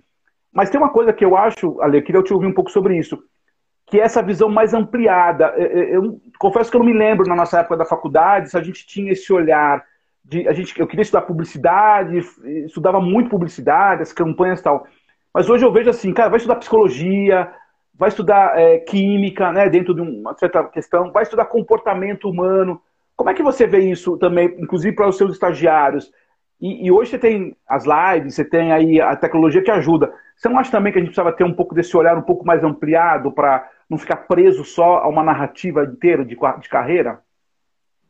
Mas 0.53 0.69
tem 0.69 0.81
uma 0.81 0.91
coisa 0.91 1.13
que 1.13 1.25
eu 1.25 1.37
acho, 1.37 1.81
Ale, 1.81 1.99
eu 1.99 2.03
queria 2.03 2.23
te 2.25 2.35
ouvir 2.35 2.49
um 2.49 2.55
pouco 2.55 2.73
sobre 2.73 2.99
isso 2.99 3.23
que 3.87 4.01
é 4.01 4.05
essa 4.05 4.23
visão 4.23 4.49
mais 4.49 4.73
ampliada. 4.73 5.55
Eu, 5.57 6.03
eu, 6.03 6.21
confesso 6.39 6.71
que 6.71 6.77
eu 6.77 6.81
não 6.81 6.87
me 6.87 6.99
lembro 6.99 7.29
na 7.29 7.37
nossa 7.37 7.61
época 7.61 7.77
da 7.77 7.85
faculdade 7.85 8.51
se 8.51 8.57
a 8.57 8.63
gente 8.63 8.87
tinha 8.87 9.13
esse 9.13 9.33
olhar 9.33 9.85
de 10.25 10.49
a 10.49 10.53
gente 10.53 10.79
eu 10.81 10.87
queria 10.87 11.03
estudar 11.03 11.23
publicidade, 11.23 12.19
estudava 12.65 12.99
muito 12.99 13.29
publicidade, 13.29 14.03
as 14.03 14.13
campanhas 14.13 14.61
e 14.61 14.63
tal. 14.63 14.87
Mas 15.33 15.51
hoje 15.51 15.65
eu 15.65 15.73
vejo 15.73 15.91
assim, 15.91 16.13
cara, 16.15 16.31
vai 16.31 16.39
estudar 16.39 16.57
psicologia, 16.57 17.53
vai 17.95 18.09
estudar 18.09 18.59
é, 18.59 18.79
química, 18.79 19.53
né, 19.53 19.69
dentro 19.69 19.95
de 19.95 20.01
uma 20.01 20.35
certa 20.37 20.65
questão, 20.65 21.13
vai 21.13 21.25
estudar 21.25 21.45
comportamento 21.47 22.29
humano. 22.29 22.81
Como 23.17 23.31
é 23.31 23.35
que 23.35 23.43
você 23.43 23.67
vê 23.67 23.81
isso 23.81 24.17
também, 24.17 24.47
inclusive 24.59 24.95
para 24.95 25.09
os 25.09 25.17
seus 25.17 25.33
estagiários? 25.33 26.11
E, 26.61 26.87
e, 26.87 26.91
hoje 26.91 27.11
você 27.11 27.19
tem 27.19 27.57
as 27.69 27.85
lives, 27.85 28.35
você 28.35 28.45
tem 28.45 28.73
aí 28.73 29.01
a 29.01 29.15
tecnologia 29.17 29.63
que 29.63 29.71
ajuda. 29.71 30.13
Você 30.37 30.49
não 30.49 30.59
acha 30.59 30.71
também 30.71 30.93
que 30.93 30.99
a 30.99 31.01
gente 31.01 31.11
precisava 31.11 31.37
ter 31.37 31.45
um 31.45 31.53
pouco 31.53 31.75
desse 31.75 31.97
olhar 31.97 32.17
um 32.17 32.23
pouco 32.23 32.47
mais 32.47 32.65
ampliado 32.65 33.31
para 33.31 33.69
não 33.89 33.99
ficar 33.99 34.17
preso 34.17 34.65
só 34.65 34.99
a 34.99 35.09
uma 35.09 35.23
narrativa 35.23 35.85
inteira 35.85 36.25
de, 36.25 36.37
de 36.37 36.69
carreira? 36.69 37.23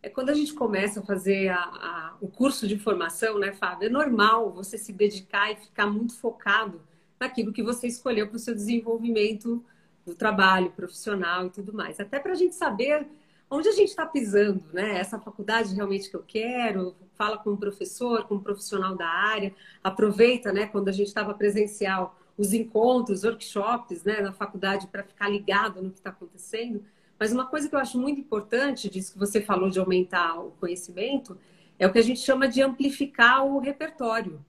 É 0.03 0.09
quando 0.09 0.31
a 0.31 0.35
gente 0.35 0.53
começa 0.53 1.01
a 1.01 1.03
fazer 1.03 1.49
a, 1.49 1.59
a, 1.59 2.17
o 2.21 2.29
curso 2.29 2.69
de 2.69 2.79
formação, 2.79 3.39
né, 3.39 3.53
Fábio? 3.53 3.87
É 3.87 3.89
normal 3.89 4.53
você 4.53 4.77
se 4.77 4.93
dedicar 4.93 5.51
e 5.51 5.57
ficar 5.57 5.87
muito 5.87 6.19
focado 6.19 6.81
naquilo 7.19 7.53
que 7.53 7.63
você 7.63 7.87
escolheu 7.87 8.29
para 8.29 8.37
o 8.37 8.39
seu 8.39 8.55
desenvolvimento 8.55 9.65
do 10.05 10.15
trabalho 10.15 10.71
profissional 10.73 11.47
e 11.47 11.51
tudo 11.51 11.73
mais. 11.73 11.99
Até 11.99 12.19
para 12.19 12.33
a 12.33 12.37
gente 12.37 12.55
saber 12.55 13.07
onde 13.51 13.69
a 13.69 13.73
gente 13.73 13.89
está 13.89 14.05
pisando, 14.05 14.63
né? 14.73 14.99
Essa 14.99 15.19
faculdade 15.19 15.75
realmente 15.75 16.11
que 16.11 16.17
eu 16.17 16.25
quero, 16.27 16.95
fala 17.15 17.39
com 17.39 17.51
o 17.51 17.57
professor, 17.57 18.25
com 18.25 18.37
o 18.37 18.41
profissional 18.41 18.95
da 18.95 19.09
área, 19.09 19.55
aproveita, 19.83 20.53
né, 20.53 20.67
quando 20.67 20.89
a 20.89 20.93
gente 20.93 21.07
estava 21.07 21.33
presencial, 21.35 22.19
os 22.37 22.53
encontros, 22.53 23.25
workshops, 23.25 24.03
né, 24.05 24.21
na 24.21 24.33
faculdade 24.33 24.87
para 24.89 25.05
ficar 25.05 25.29
ligado 25.29 25.83
no 25.83 25.91
que 25.91 25.99
está 25.99 26.11
acontecendo. 26.11 26.85
Mas 27.19 27.33
uma 27.33 27.47
coisa 27.47 27.69
que 27.69 27.75
eu 27.75 27.79
acho 27.79 27.99
muito 27.99 28.21
importante 28.21 28.91
disso 28.91 29.13
que 29.13 29.19
você 29.19 29.41
falou 29.41 29.71
de 29.71 29.79
aumentar 29.79 30.39
o 30.41 30.51
conhecimento 30.53 31.39
é 31.79 31.87
o 31.87 31.93
que 31.93 31.99
a 31.99 32.03
gente 32.03 32.21
chama 32.21 32.49
de 32.49 32.61
amplificar 32.63 33.45
o 33.45 33.59
repertório. 33.59 34.45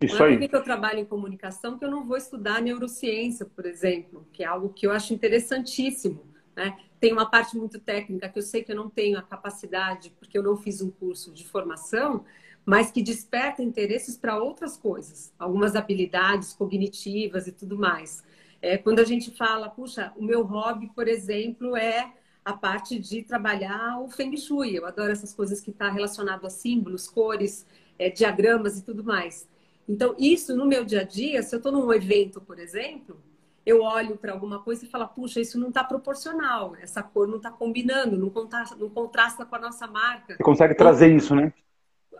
Isso 0.00 0.16
não 0.16 0.26
é 0.26 0.36
porque 0.38 0.54
eu 0.54 0.62
trabalho 0.62 1.00
em 1.00 1.04
comunicação 1.04 1.76
que 1.76 1.84
eu 1.84 1.90
não 1.90 2.04
vou 2.04 2.16
estudar 2.16 2.62
neurociência, 2.62 3.44
por 3.44 3.66
exemplo, 3.66 4.26
que 4.32 4.44
é 4.44 4.46
algo 4.46 4.68
que 4.68 4.86
eu 4.86 4.92
acho 4.92 5.12
interessantíssimo. 5.12 6.22
Né? 6.54 6.78
Tem 7.00 7.12
uma 7.12 7.28
parte 7.28 7.56
muito 7.56 7.80
técnica 7.80 8.28
que 8.28 8.38
eu 8.38 8.42
sei 8.42 8.62
que 8.62 8.70
eu 8.72 8.76
não 8.76 8.88
tenho 8.88 9.18
a 9.18 9.22
capacidade, 9.22 10.10
porque 10.18 10.38
eu 10.38 10.42
não 10.42 10.56
fiz 10.56 10.80
um 10.80 10.90
curso 10.90 11.32
de 11.32 11.46
formação, 11.46 12.24
mas 12.68 12.90
que 12.90 13.02
desperta 13.02 13.62
interesses 13.62 14.14
para 14.18 14.38
outras 14.38 14.76
coisas, 14.76 15.32
algumas 15.38 15.74
habilidades 15.74 16.52
cognitivas 16.52 17.46
e 17.46 17.52
tudo 17.52 17.78
mais. 17.78 18.22
É, 18.60 18.76
quando 18.76 18.98
a 18.98 19.04
gente 19.04 19.30
fala, 19.30 19.70
puxa, 19.70 20.12
o 20.18 20.22
meu 20.22 20.42
hobby, 20.42 20.92
por 20.94 21.08
exemplo, 21.08 21.74
é 21.74 22.12
a 22.44 22.52
parte 22.52 22.98
de 22.98 23.22
trabalhar 23.22 23.98
o 24.02 24.10
Feng 24.10 24.36
Shui. 24.36 24.76
Eu 24.76 24.84
adoro 24.84 25.10
essas 25.10 25.32
coisas 25.32 25.62
que 25.62 25.70
estão 25.70 25.86
tá 25.86 25.94
relacionado 25.94 26.46
a 26.46 26.50
símbolos, 26.50 27.08
cores, 27.08 27.64
é, 27.98 28.10
diagramas 28.10 28.78
e 28.78 28.84
tudo 28.84 29.02
mais. 29.02 29.48
Então, 29.88 30.14
isso 30.18 30.54
no 30.54 30.66
meu 30.66 30.84
dia 30.84 31.00
a 31.00 31.04
dia, 31.04 31.42
se 31.42 31.54
eu 31.54 31.60
estou 31.60 31.72
num 31.72 31.90
evento, 31.90 32.38
por 32.38 32.58
exemplo, 32.58 33.16
eu 33.64 33.80
olho 33.80 34.18
para 34.18 34.32
alguma 34.32 34.58
coisa 34.58 34.84
e 34.84 34.88
falo, 34.90 35.08
puxa, 35.08 35.40
isso 35.40 35.58
não 35.58 35.68
está 35.68 35.82
proporcional, 35.82 36.76
essa 36.78 37.02
cor 37.02 37.26
não 37.26 37.38
está 37.38 37.50
combinando, 37.50 38.18
não 38.18 38.30
não 38.78 38.90
contrasta 38.90 39.46
com 39.46 39.56
a 39.56 39.58
nossa 39.58 39.86
marca. 39.86 40.36
Você 40.36 40.42
consegue 40.42 40.74
trazer 40.74 41.16
isso, 41.16 41.34
né? 41.34 41.50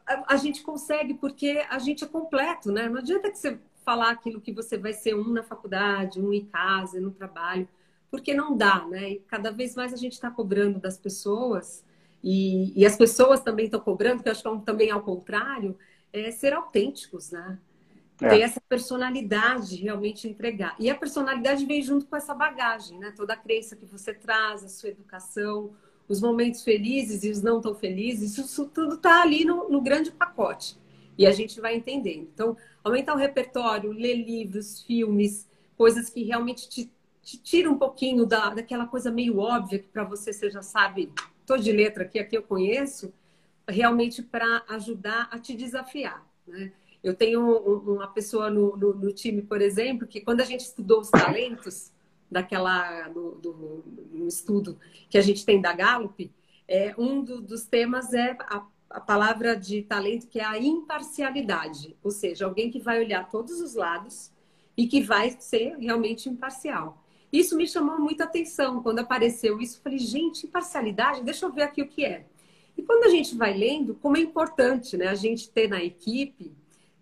A, 0.07 0.35
a, 0.35 0.37
gente 0.37 0.63
consegue 0.63 1.15
porque 1.15 1.65
a 1.69 1.79
gente 1.79 2.05
é 2.05 2.07
completo, 2.07 2.73
né? 2.73 2.89
Não 2.89 2.99
adianta 2.99 3.31
que 3.31 3.39
você 3.39 3.59
falar 3.85 4.11
aquilo 4.11 4.41
que 4.41 4.53
você 4.53 4.77
vai 4.77 4.93
ser 4.93 5.15
um 5.15 5.29
na 5.29 5.43
faculdade, 5.43 6.21
um 6.21 6.33
em 6.33 6.45
casa, 6.45 7.01
no 7.01 7.11
trabalho, 7.11 7.69
porque 8.11 8.35
não 8.35 8.57
dá, 8.57 8.87
né? 8.87 9.13
E 9.13 9.19
cada 9.21 9.51
vez 9.51 9.75
mais 9.75 9.93
a 9.93 9.97
gente 9.97 10.13
está 10.13 10.31
cobrando 10.31 10.79
das 10.79 10.99
pessoas 10.99 11.85
e, 12.23 12.79
e, 12.79 12.85
as 12.85 12.97
pessoas 12.97 13.41
também 13.41 13.67
estão 13.67 13.81
cobrando, 13.81 14.23
que 14.23 14.29
eu 14.29 14.33
acho 14.33 14.43
que 14.43 14.49
é 14.49 14.59
também 14.65 14.91
ao 14.91 15.03
contrário, 15.03 15.79
é 16.13 16.31
ser 16.31 16.53
autênticos, 16.53 17.31
né? 17.31 17.59
É. 18.21 18.29
Ter 18.29 18.41
essa 18.41 18.61
personalidade 18.61 19.77
realmente 19.77 20.27
entregar. 20.27 20.75
E 20.79 20.91
a 20.91 20.95
personalidade 20.95 21.65
vem 21.65 21.81
junto 21.81 22.07
com 22.07 22.17
essa 22.17 22.35
bagagem, 22.35 22.99
né? 22.99 23.13
Toda 23.17 23.35
a 23.35 23.37
crença 23.37 23.77
que 23.77 23.87
você 23.87 24.13
traz, 24.13 24.65
a 24.65 24.69
sua 24.69 24.89
educação, 24.89 25.73
os 26.09 26.21
momentos 26.21 26.63
felizes 26.63 27.23
e 27.23 27.31
os 27.31 27.43
não 27.43 27.61
tão 27.61 27.75
felizes, 27.75 28.39
isso 28.39 28.67
tudo 28.67 28.95
está 28.95 29.23
ali 29.23 29.45
no, 29.45 29.69
no, 29.69 29.81
grande 29.81 30.11
pacote. 30.11 30.77
E 31.17 31.27
a 31.27 31.33
gente 31.33 31.61
vai 31.61 31.77
entendendo. 31.77 32.29
Então, 32.33 32.57
aumentar 32.83 33.15
o 33.15 33.19
repertório, 33.19 33.93
ler 33.93 34.15
livros, 34.15 34.83
filmes, 34.83 35.47
coisas 35.77 36.09
que 36.09 36.23
realmente 36.23 36.69
te, 36.69 36.91
te 37.23 37.37
tiram 37.39 37.73
um 37.73 37.79
pouquinho 37.79 38.25
da, 38.25 38.51
daquela 38.51 38.87
coisa 38.87 39.11
meio 39.11 39.39
óbvia 39.39 39.79
que 39.79 39.89
para 39.89 40.05
você 40.05 40.33
você 40.33 40.51
já 40.51 40.63
sabe, 40.63 41.13
tô 41.45 41.57
de 41.57 41.71
letra 41.73 42.05
aqui, 42.05 42.19
aqui 42.19 42.37
eu 42.37 42.43
conheço, 42.43 43.13
realmente 43.69 44.23
para 44.23 44.65
ajudar 44.69 45.29
a 45.31 45.39
te 45.39 45.55
desafiar. 45.55 46.27
Né? 46.47 46.73
Eu 47.03 47.15
tenho 47.15 47.43
uma 47.47 48.09
pessoa 48.09 48.51
no, 48.51 48.77
no, 48.77 48.95
no, 48.95 49.13
time, 49.13 49.43
por 49.43 49.61
exemplo, 49.61 50.07
que 50.07 50.21
quando 50.21 50.41
a 50.41 50.45
gente 50.45 50.61
estudou 50.61 51.01
os 51.01 51.11
talentos 51.11 51.93
daquela 52.31 53.09
do, 53.09 53.33
do, 53.37 53.53
do 53.83 54.27
estudo 54.27 54.79
que 55.09 55.19
a 55.19 55.23
gente 55.23 55.45
tem 55.45 55.61
da 55.61 55.73
Gallup, 55.73 56.31
é, 56.67 56.95
um 56.99 57.23
do, 57.23 57.41
dos 57.41 57.65
temas 57.65 58.13
é 58.13 58.37
a, 58.41 58.67
a 58.91 59.01
palavra 59.01 59.57
de 59.57 59.83
talento 59.83 60.27
que 60.27 60.39
é 60.39 60.45
a 60.45 60.59
imparcialidade, 60.59 61.97
ou 62.03 62.11
seja, 62.11 62.45
alguém 62.45 62.71
que 62.71 62.79
vai 62.79 63.01
olhar 63.01 63.29
todos 63.31 63.61
os 63.61 63.75
lados 63.75 64.31
e 64.77 64.87
que 64.87 65.01
vai 65.01 65.37
ser 65.41 65.77
realmente 65.79 66.29
imparcial. 66.29 67.03
Isso 67.33 67.57
me 67.57 67.67
chamou 67.67 67.99
muita 67.99 68.25
atenção 68.25 68.83
quando 68.83 69.01
apareceu 69.01 69.61
isso. 69.61 69.81
Falei, 69.83 69.99
gente, 69.99 70.47
imparcialidade, 70.47 71.23
deixa 71.23 71.45
eu 71.45 71.53
ver 71.53 71.63
aqui 71.63 71.83
o 71.83 71.89
que 71.89 72.05
é. 72.05 72.27
E 72.77 72.83
quando 72.83 73.05
a 73.05 73.09
gente 73.09 73.37
vai 73.37 73.53
lendo, 73.53 73.95
como 73.97 74.17
é 74.17 74.21
importante 74.21 74.97
né, 74.97 75.09
a 75.09 75.15
gente 75.15 75.51
ter 75.51 75.69
na 75.69 75.83
equipe 75.83 76.53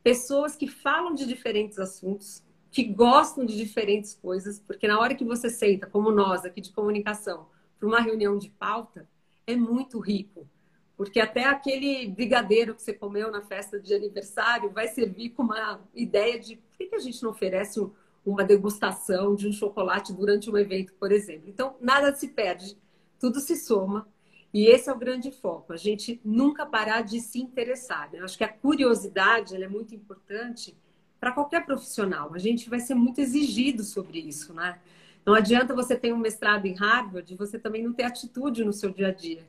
pessoas 0.02 0.56
que 0.56 0.66
falam 0.66 1.14
de 1.14 1.26
diferentes 1.26 1.78
assuntos, 1.78 2.42
que 2.76 2.84
gostam 2.84 3.46
de 3.46 3.56
diferentes 3.56 4.12
coisas, 4.12 4.58
porque 4.58 4.86
na 4.86 5.00
hora 5.00 5.14
que 5.14 5.24
você 5.24 5.48
senta, 5.48 5.86
como 5.86 6.10
nós 6.10 6.44
aqui 6.44 6.60
de 6.60 6.74
comunicação, 6.74 7.46
para 7.78 7.88
uma 7.88 8.02
reunião 8.02 8.36
de 8.36 8.50
pauta, 8.50 9.08
é 9.46 9.56
muito 9.56 9.98
rico. 9.98 10.46
Porque 10.94 11.18
até 11.18 11.44
aquele 11.44 12.06
brigadeiro 12.06 12.74
que 12.74 12.82
você 12.82 12.92
comeu 12.92 13.30
na 13.30 13.40
festa 13.40 13.80
de 13.80 13.94
aniversário 13.94 14.68
vai 14.68 14.88
servir 14.88 15.30
com 15.30 15.44
uma 15.44 15.80
ideia 15.94 16.38
de 16.38 16.56
por 16.56 16.76
que 16.76 16.94
a 16.94 16.98
gente 16.98 17.22
não 17.22 17.30
oferece 17.30 17.80
uma 18.26 18.44
degustação 18.44 19.34
de 19.34 19.48
um 19.48 19.52
chocolate 19.52 20.12
durante 20.12 20.50
um 20.50 20.58
evento, 20.58 20.92
por 21.00 21.10
exemplo. 21.10 21.48
Então, 21.48 21.76
nada 21.80 22.14
se 22.14 22.28
perde, 22.28 22.76
tudo 23.18 23.40
se 23.40 23.56
soma 23.56 24.06
e 24.52 24.66
esse 24.66 24.90
é 24.90 24.92
o 24.92 24.98
grande 24.98 25.30
foco, 25.30 25.72
a 25.72 25.78
gente 25.78 26.20
nunca 26.22 26.66
parar 26.66 27.00
de 27.00 27.20
se 27.22 27.38
interessar. 27.40 28.12
Né? 28.12 28.20
Eu 28.20 28.26
acho 28.26 28.36
que 28.36 28.44
a 28.44 28.52
curiosidade 28.52 29.56
é 29.56 29.66
muito 29.66 29.94
importante 29.94 30.76
para 31.18 31.32
qualquer 31.32 31.64
profissional. 31.64 32.32
A 32.34 32.38
gente 32.38 32.68
vai 32.68 32.80
ser 32.80 32.94
muito 32.94 33.20
exigido 33.20 33.82
sobre 33.82 34.20
isso, 34.20 34.52
né? 34.54 34.78
Não 35.24 35.34
adianta 35.34 35.74
você 35.74 35.96
ter 35.96 36.12
um 36.12 36.18
mestrado 36.18 36.66
em 36.66 36.74
Harvard 36.74 37.32
e 37.32 37.36
você 37.36 37.58
também 37.58 37.82
não 37.82 37.92
ter 37.92 38.04
atitude 38.04 38.64
no 38.64 38.72
seu 38.72 38.90
dia 38.90 39.08
a 39.08 39.12
dia. 39.12 39.44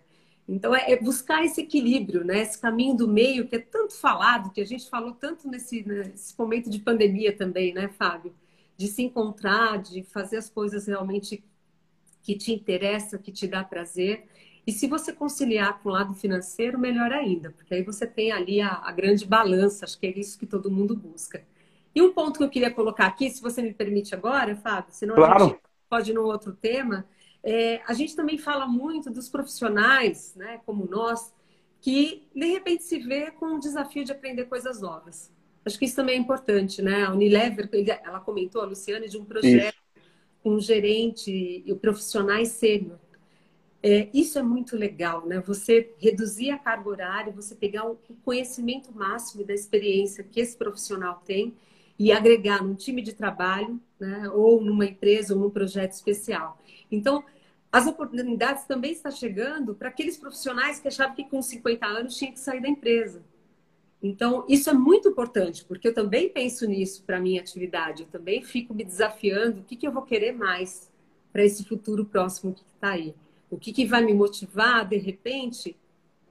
Então, 0.48 0.74
é, 0.74 0.92
é 0.92 1.02
buscar 1.02 1.44
esse 1.44 1.62
equilíbrio, 1.62 2.24
né? 2.24 2.42
esse 2.42 2.58
caminho 2.58 2.96
do 2.96 3.08
meio 3.08 3.48
que 3.48 3.58
é 3.58 3.60
tanto 3.60 3.94
falado, 3.94 4.50
que 4.52 4.62
a 4.62 4.66
gente 4.66 4.90
falou 4.90 5.12
tanto 5.12 5.48
nesse, 5.48 5.84
nesse 5.84 6.34
momento 6.38 6.70
de 6.70 6.80
pandemia 6.80 7.36
também, 7.36 7.74
né, 7.74 7.90
Fábio? 7.90 8.34
De 8.78 8.88
se 8.88 9.04
encontrar, 9.04 9.82
de 9.82 10.04
fazer 10.04 10.38
as 10.38 10.50
coisas 10.50 10.88
realmente 10.88 11.44
que 12.24 12.36
te 12.36 12.54
interessa, 12.54 13.18
que 13.18 13.32
te 13.32 13.46
dá 13.46 13.64
prazer. 13.64 14.26
E 14.66 14.72
se 14.72 14.88
você 14.88 15.14
conciliar 15.14 15.82
com 15.82 15.90
o 15.90 15.92
lado 15.92 16.14
financeiro, 16.14 16.80
melhor 16.80 17.12
ainda, 17.12 17.52
porque 17.52 17.74
aí 17.74 17.84
você 17.84 18.08
tem 18.08 18.32
ali 18.32 18.62
a, 18.62 18.70
a 18.70 18.92
grande 18.92 19.26
balança, 19.26 19.86
acho 19.86 20.00
que 20.00 20.08
é 20.08 20.18
isso 20.18 20.40
que 20.40 20.46
todo 20.46 20.72
mundo 20.72 20.96
busca. 20.96 21.44
E 21.98 22.02
um 22.02 22.14
ponto 22.14 22.38
que 22.38 22.44
eu 22.44 22.50
queria 22.50 22.70
colocar 22.70 23.08
aqui, 23.08 23.28
se 23.28 23.42
você 23.42 23.60
me 23.60 23.74
permite 23.74 24.14
agora, 24.14 24.56
Fábio, 24.56 24.94
senão 24.94 25.16
claro. 25.16 25.34
a 25.34 25.48
gente 25.48 25.60
pode 25.90 26.12
ir 26.12 26.14
no 26.14 26.26
outro 26.26 26.54
tema, 26.54 27.08
é, 27.44 27.82
a 27.88 27.94
gente 27.96 28.16
também 28.16 28.38
fala 28.38 28.68
muito 28.68 29.10
dos 29.10 29.28
profissionais, 29.28 30.36
né, 30.36 30.62
como 30.64 30.86
nós, 30.86 31.34
que 31.82 32.28
de 32.36 32.46
repente 32.46 32.84
se 32.84 33.00
vê 33.00 33.32
com 33.32 33.56
o 33.56 33.60
desafio 33.60 34.06
de 34.06 34.12
aprender 34.12 34.46
coisas 34.46 34.80
novas. 34.80 35.34
Acho 35.66 35.80
que 35.80 35.86
isso 35.86 35.96
também 35.96 36.18
é 36.18 36.20
importante, 36.20 36.84
né? 36.84 37.04
A 37.04 37.12
Unilever, 37.12 37.68
ela 38.04 38.20
comentou, 38.20 38.62
a 38.62 38.66
Luciane, 38.66 39.10
de 39.10 39.18
um 39.18 39.26
projeto 39.26 39.74
isso. 39.96 40.08
com 40.44 40.52
um 40.52 40.60
gerente 40.60 41.64
e 41.66 41.74
profissionais 41.74 42.50
sênior. 42.50 43.00
É, 43.82 44.08
isso 44.14 44.38
é 44.38 44.44
muito 44.44 44.78
legal, 44.78 45.26
né? 45.26 45.40
Você 45.48 45.96
reduzir 45.98 46.52
a 46.52 46.60
carga 46.60 46.90
horária, 46.90 47.34
você 47.34 47.56
pegar 47.56 47.90
o 47.90 47.98
conhecimento 48.24 48.94
máximo 48.94 49.44
da 49.44 49.54
experiência 49.56 50.24
que 50.24 50.40
esse 50.40 50.56
profissional 50.56 51.24
tem 51.26 51.56
e 52.00 52.12
agregar 52.12 52.64
num 52.64 52.76
time 52.76 53.02
de 53.02 53.14
trabalho, 53.14 53.80
né? 54.00 54.30
ou 54.30 54.62
numa 54.62 54.86
empresa, 54.86 55.34
ou 55.34 55.40
num 55.40 55.50
projeto 55.50 55.94
especial. 55.94 56.62
Então, 56.92 57.24
as 57.72 57.86
oportunidades 57.86 58.66
também 58.66 58.92
estão 58.92 59.12
chegando 59.12 59.76
para 59.76 59.90
aqueles 59.90 60.18
profissionais 60.18 60.80
que 60.80 60.88
achavam 60.88 61.16
que 61.16 61.24
com 61.24 61.42
50 61.42 61.86
anos 61.86 62.16
tinha 62.16 62.32
que 62.32 62.40
sair 62.40 62.62
da 62.62 62.68
empresa. 62.68 63.22
Então, 64.02 64.46
isso 64.48 64.70
é 64.70 64.74
muito 64.74 65.10
importante, 65.10 65.66
porque 65.66 65.88
eu 65.88 65.94
também 65.94 66.30
penso 66.30 66.68
nisso 66.68 67.04
para 67.04 67.18
a 67.18 67.20
minha 67.20 67.42
atividade. 67.42 68.04
Eu 68.04 68.10
também 68.10 68.44
fico 68.44 68.74
me 68.74 68.84
desafiando 68.84 69.62
o 69.62 69.64
que, 69.64 69.76
que 69.76 69.88
eu 69.88 69.92
vou 69.92 70.04
querer 70.04 70.34
mais 70.34 70.92
para 71.34 71.44
esse 71.44 71.64
futuro 71.64 72.06
próximo 72.06 72.54
que 72.54 72.62
está 72.62 72.92
aí. 72.92 73.14
O 73.50 73.58
que, 73.58 73.74
que 73.74 73.86
vai 73.86 74.04
me 74.04 74.14
motivar, 74.14 74.88
de 74.88 74.98
repente, 74.98 75.76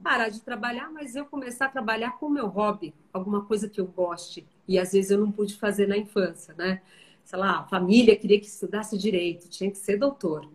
parar 0.01 0.29
de 0.29 0.41
trabalhar, 0.41 0.89
mas 0.91 1.15
eu 1.15 1.25
começar 1.25 1.65
a 1.65 1.69
trabalhar 1.69 2.17
com 2.17 2.27
o 2.27 2.29
meu 2.29 2.47
hobby, 2.47 2.93
alguma 3.11 3.43
coisa 3.43 3.67
que 3.67 3.81
eu 3.81 3.85
goste. 3.85 4.45
E 4.67 4.77
às 4.77 4.91
vezes 4.91 5.11
eu 5.11 5.17
não 5.17 5.31
pude 5.31 5.55
fazer 5.55 5.87
na 5.87 5.97
infância, 5.97 6.53
né? 6.57 6.81
sei 7.27 7.37
lá, 7.37 7.59
a 7.59 7.63
família 7.65 8.15
queria 8.15 8.39
que 8.39 8.45
estudasse 8.45 8.97
direito, 8.97 9.49
tinha 9.49 9.69
que 9.69 9.77
ser 9.77 9.97
doutor. 9.97 10.49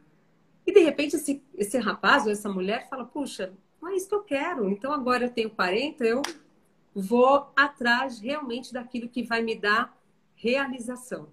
E 0.66 0.72
de 0.72 0.80
repente 0.80 1.16
esse, 1.16 1.42
esse 1.54 1.76
rapaz 1.76 2.24
ou 2.24 2.32
essa 2.32 2.48
mulher 2.48 2.88
fala: 2.88 3.04
Puxa, 3.04 3.52
não 3.80 3.90
é 3.90 3.96
isso 3.96 4.08
que 4.08 4.14
eu 4.14 4.22
quero. 4.22 4.70
Então 4.70 4.90
agora 4.90 5.26
eu 5.26 5.30
tenho 5.30 5.50
40, 5.50 6.02
eu 6.02 6.22
vou 6.94 7.52
atrás 7.54 8.18
realmente 8.18 8.72
daquilo 8.72 9.06
que 9.06 9.22
vai 9.22 9.42
me 9.42 9.54
dar 9.54 9.94
realização. 10.34 11.28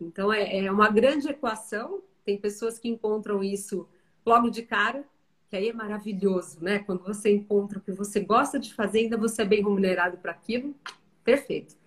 Então 0.00 0.32
é, 0.32 0.64
é 0.64 0.72
uma 0.72 0.88
grande 0.88 1.28
equação. 1.28 2.00
Tem 2.24 2.38
pessoas 2.38 2.78
que 2.78 2.88
encontram 2.88 3.44
isso 3.44 3.86
logo 4.24 4.48
de 4.48 4.62
cara, 4.62 5.04
que 5.50 5.56
aí 5.56 5.68
é 5.68 5.72
maravilhoso, 5.74 6.58
né? 6.62 6.78
Quando 6.78 7.02
você 7.04 7.30
encontra 7.30 7.78
o 7.78 7.82
que 7.82 7.92
você 7.92 8.20
gosta 8.20 8.58
de 8.58 8.72
fazer, 8.72 9.00
ainda 9.00 9.18
você 9.18 9.42
é 9.42 9.44
bem 9.44 9.62
remunerado 9.62 10.16
para 10.16 10.32
aquilo, 10.32 10.74
perfeito. 11.22 11.79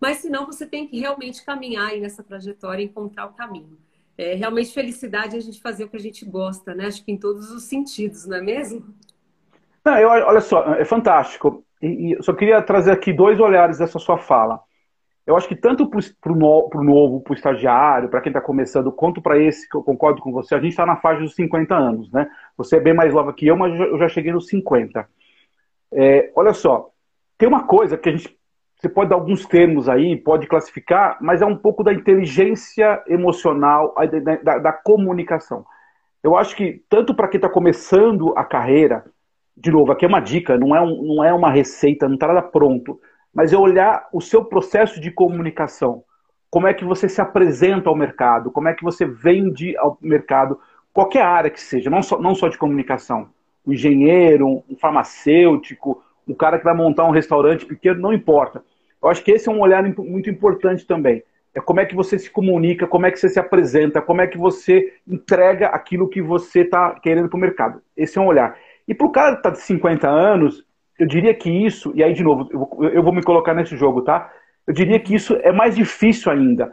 Mas 0.00 0.18
senão 0.18 0.46
você 0.46 0.66
tem 0.66 0.86
que 0.86 0.98
realmente 0.98 1.44
caminhar 1.44 1.88
aí 1.88 2.00
nessa 2.00 2.22
trajetória 2.22 2.82
e 2.82 2.86
encontrar 2.86 3.26
o 3.26 3.32
caminho. 3.32 3.78
É 4.18 4.34
realmente 4.34 4.72
felicidade 4.72 5.36
a 5.36 5.40
gente 5.40 5.60
fazer 5.60 5.84
o 5.84 5.88
que 5.88 5.96
a 5.96 6.00
gente 6.00 6.24
gosta, 6.24 6.74
né? 6.74 6.86
Acho 6.86 7.04
que 7.04 7.12
em 7.12 7.18
todos 7.18 7.50
os 7.50 7.64
sentidos, 7.64 8.26
não 8.26 8.36
é 8.36 8.40
mesmo? 8.40 8.94
Não, 9.84 9.98
eu, 9.98 10.08
olha 10.08 10.40
só, 10.40 10.74
é 10.74 10.84
fantástico. 10.84 11.64
E, 11.80 12.14
e 12.14 12.22
só 12.22 12.32
queria 12.32 12.62
trazer 12.62 12.92
aqui 12.92 13.12
dois 13.12 13.38
olhares 13.38 13.78
dessa 13.78 13.98
sua 13.98 14.18
fala. 14.18 14.60
Eu 15.26 15.36
acho 15.36 15.48
que 15.48 15.56
tanto 15.56 15.88
para 15.88 16.32
o 16.32 16.36
no, 16.36 16.84
novo, 16.84 17.20
para 17.20 17.32
o 17.32 17.34
estagiário, 17.34 18.08
para 18.08 18.20
quem 18.20 18.30
está 18.30 18.40
começando, 18.40 18.92
quanto 18.92 19.20
para 19.20 19.36
esse, 19.36 19.68
que 19.68 19.76
eu 19.76 19.82
concordo 19.82 20.20
com 20.20 20.30
você, 20.30 20.54
a 20.54 20.60
gente 20.60 20.70
está 20.70 20.86
na 20.86 20.96
faixa 20.96 21.20
dos 21.20 21.34
50 21.34 21.74
anos, 21.74 22.10
né? 22.12 22.30
Você 22.56 22.76
é 22.76 22.80
bem 22.80 22.94
mais 22.94 23.12
nova 23.12 23.32
que 23.32 23.46
eu, 23.46 23.56
mas 23.56 23.78
eu 23.78 23.98
já 23.98 24.08
cheguei 24.08 24.32
nos 24.32 24.46
50. 24.46 25.08
É, 25.92 26.30
olha 26.34 26.54
só, 26.54 26.90
tem 27.36 27.48
uma 27.48 27.64
coisa 27.64 27.98
que 27.98 28.08
a 28.08 28.12
gente 28.12 28.35
você 28.78 28.88
pode 28.88 29.10
dar 29.10 29.16
alguns 29.16 29.46
termos 29.46 29.88
aí, 29.88 30.16
pode 30.16 30.46
classificar, 30.46 31.16
mas 31.20 31.40
é 31.40 31.46
um 31.46 31.56
pouco 31.56 31.82
da 31.82 31.92
inteligência 31.92 33.02
emocional, 33.06 33.94
da, 34.22 34.36
da, 34.36 34.58
da 34.58 34.72
comunicação. 34.72 35.64
Eu 36.22 36.36
acho 36.36 36.54
que, 36.54 36.82
tanto 36.88 37.14
para 37.14 37.28
quem 37.28 37.38
está 37.38 37.48
começando 37.48 38.34
a 38.36 38.44
carreira, 38.44 39.04
de 39.56 39.70
novo, 39.70 39.92
aqui 39.92 40.04
é 40.04 40.08
uma 40.08 40.20
dica, 40.20 40.58
não 40.58 40.76
é, 40.76 40.80
um, 40.80 41.02
não 41.02 41.24
é 41.24 41.32
uma 41.32 41.50
receita, 41.50 42.06
não 42.06 42.14
está 42.14 42.26
nada 42.26 42.42
pronto, 42.42 43.00
mas 43.32 43.52
é 43.52 43.56
olhar 43.56 44.08
o 44.12 44.20
seu 44.20 44.44
processo 44.44 45.00
de 45.00 45.10
comunicação. 45.10 46.04
Como 46.50 46.66
é 46.66 46.74
que 46.74 46.84
você 46.84 47.08
se 47.08 47.20
apresenta 47.20 47.88
ao 47.88 47.96
mercado, 47.96 48.50
como 48.50 48.68
é 48.68 48.74
que 48.74 48.84
você 48.84 49.06
vende 49.06 49.76
ao 49.78 49.96
mercado, 50.00 50.58
qualquer 50.92 51.22
área 51.22 51.50
que 51.50 51.60
seja, 51.60 51.88
não 51.88 52.02
só, 52.02 52.18
não 52.18 52.34
só 52.34 52.48
de 52.48 52.58
comunicação. 52.58 53.28
Um 53.66 53.72
engenheiro, 53.72 54.62
um 54.68 54.76
farmacêutico, 54.78 56.02
um 56.26 56.34
cara 56.34 56.58
que 56.58 56.64
vai 56.64 56.74
montar 56.74 57.04
um 57.04 57.10
restaurante 57.10 57.64
pequeno, 57.64 58.00
não 58.00 58.12
importa. 58.12 58.64
Eu 59.02 59.08
acho 59.08 59.22
que 59.22 59.30
esse 59.30 59.48
é 59.48 59.52
um 59.52 59.60
olhar 59.60 59.82
muito 59.82 60.30
importante 60.30 60.86
também. 60.86 61.22
É 61.54 61.60
como 61.60 61.80
é 61.80 61.86
que 61.86 61.94
você 61.94 62.18
se 62.18 62.30
comunica, 62.30 62.86
como 62.86 63.06
é 63.06 63.10
que 63.10 63.18
você 63.18 63.30
se 63.30 63.40
apresenta, 63.40 64.02
como 64.02 64.20
é 64.20 64.26
que 64.26 64.36
você 64.36 64.92
entrega 65.08 65.68
aquilo 65.68 66.08
que 66.08 66.20
você 66.20 66.60
está 66.60 66.90
querendo 67.00 67.28
para 67.30 67.36
o 67.36 67.40
mercado. 67.40 67.80
Esse 67.96 68.18
é 68.18 68.20
um 68.20 68.26
olhar. 68.26 68.58
E 68.86 68.94
para 68.94 69.06
o 69.06 69.10
cara 69.10 69.32
que 69.32 69.38
está 69.38 69.50
de 69.50 69.60
50 69.60 70.06
anos, 70.06 70.66
eu 70.98 71.06
diria 71.06 71.34
que 71.34 71.50
isso, 71.50 71.92
e 71.94 72.02
aí 72.02 72.12
de 72.12 72.22
novo, 72.22 72.48
eu 72.92 73.02
vou, 73.02 73.12
me 73.12 73.22
colocar 73.22 73.54
nesse 73.54 73.76
jogo, 73.76 74.02
tá? 74.02 74.30
Eu 74.66 74.74
diria 74.74 75.00
que 75.00 75.14
isso 75.14 75.34
é 75.36 75.52
mais 75.52 75.74
difícil 75.74 76.30
ainda. 76.30 76.72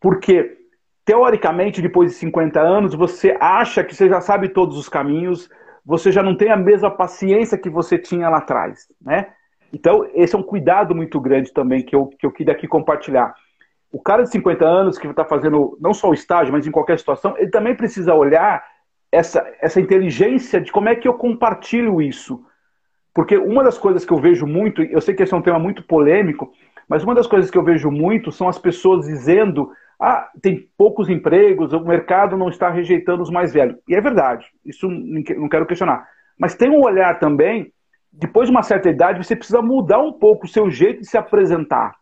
Porque, 0.00 0.58
teoricamente, 1.04 1.82
depois 1.82 2.10
de 2.10 2.16
50 2.16 2.60
anos, 2.60 2.94
você 2.94 3.36
acha 3.40 3.84
que 3.84 3.94
você 3.94 4.08
já 4.08 4.20
sabe 4.20 4.48
todos 4.48 4.78
os 4.78 4.88
caminhos, 4.88 5.50
você 5.84 6.10
já 6.10 6.22
não 6.22 6.36
tem 6.36 6.50
a 6.50 6.56
mesma 6.56 6.90
paciência 6.90 7.58
que 7.58 7.68
você 7.68 7.98
tinha 7.98 8.28
lá 8.28 8.38
atrás, 8.38 8.86
né? 9.00 9.28
Então, 9.72 10.08
esse 10.14 10.34
é 10.34 10.38
um 10.38 10.42
cuidado 10.42 10.94
muito 10.94 11.18
grande 11.20 11.52
também 11.52 11.82
que 11.82 11.96
eu, 11.96 12.06
que 12.06 12.26
eu 12.26 12.30
queria 12.30 12.52
aqui 12.52 12.68
compartilhar. 12.68 13.34
O 13.90 14.00
cara 14.00 14.22
de 14.22 14.30
50 14.30 14.64
anos 14.64 14.98
que 14.98 15.06
está 15.06 15.24
fazendo 15.24 15.76
não 15.80 15.94
só 15.94 16.10
o 16.10 16.14
estágio, 16.14 16.52
mas 16.52 16.66
em 16.66 16.70
qualquer 16.70 16.98
situação, 16.98 17.34
ele 17.38 17.50
também 17.50 17.74
precisa 17.74 18.14
olhar 18.14 18.62
essa, 19.10 19.46
essa 19.60 19.80
inteligência 19.80 20.60
de 20.60 20.72
como 20.72 20.88
é 20.88 20.94
que 20.94 21.06
eu 21.06 21.14
compartilho 21.14 22.00
isso. 22.00 22.44
Porque 23.14 23.36
uma 23.36 23.62
das 23.62 23.76
coisas 23.76 24.04
que 24.04 24.12
eu 24.12 24.18
vejo 24.18 24.46
muito, 24.46 24.82
eu 24.82 25.00
sei 25.00 25.14
que 25.14 25.22
esse 25.22 25.34
é 25.34 25.36
um 25.36 25.42
tema 25.42 25.58
muito 25.58 25.82
polêmico, 25.82 26.52
mas 26.88 27.04
uma 27.04 27.14
das 27.14 27.26
coisas 27.26 27.50
que 27.50 27.58
eu 27.58 27.62
vejo 27.62 27.90
muito 27.90 28.32
são 28.32 28.48
as 28.48 28.58
pessoas 28.58 29.06
dizendo 29.06 29.70
ah, 30.00 30.30
tem 30.40 30.68
poucos 30.76 31.08
empregos, 31.08 31.72
o 31.72 31.80
mercado 31.80 32.36
não 32.36 32.48
está 32.48 32.68
rejeitando 32.68 33.22
os 33.22 33.30
mais 33.30 33.52
velhos. 33.52 33.76
E 33.86 33.94
é 33.94 34.00
verdade, 34.00 34.46
isso 34.64 34.88
não 34.90 35.48
quero 35.48 35.66
questionar. 35.66 36.08
Mas 36.36 36.56
tem 36.56 36.70
um 36.70 36.82
olhar 36.82 37.20
também, 37.20 37.72
depois 38.12 38.48
de 38.48 38.52
uma 38.52 38.62
certa 38.62 38.90
idade, 38.90 39.24
você 39.24 39.34
precisa 39.34 39.62
mudar 39.62 39.98
um 39.98 40.12
pouco 40.12 40.46
o 40.46 40.48
seu 40.48 40.70
jeito 40.70 41.00
de 41.00 41.08
se 41.08 41.16
apresentar. 41.16 41.94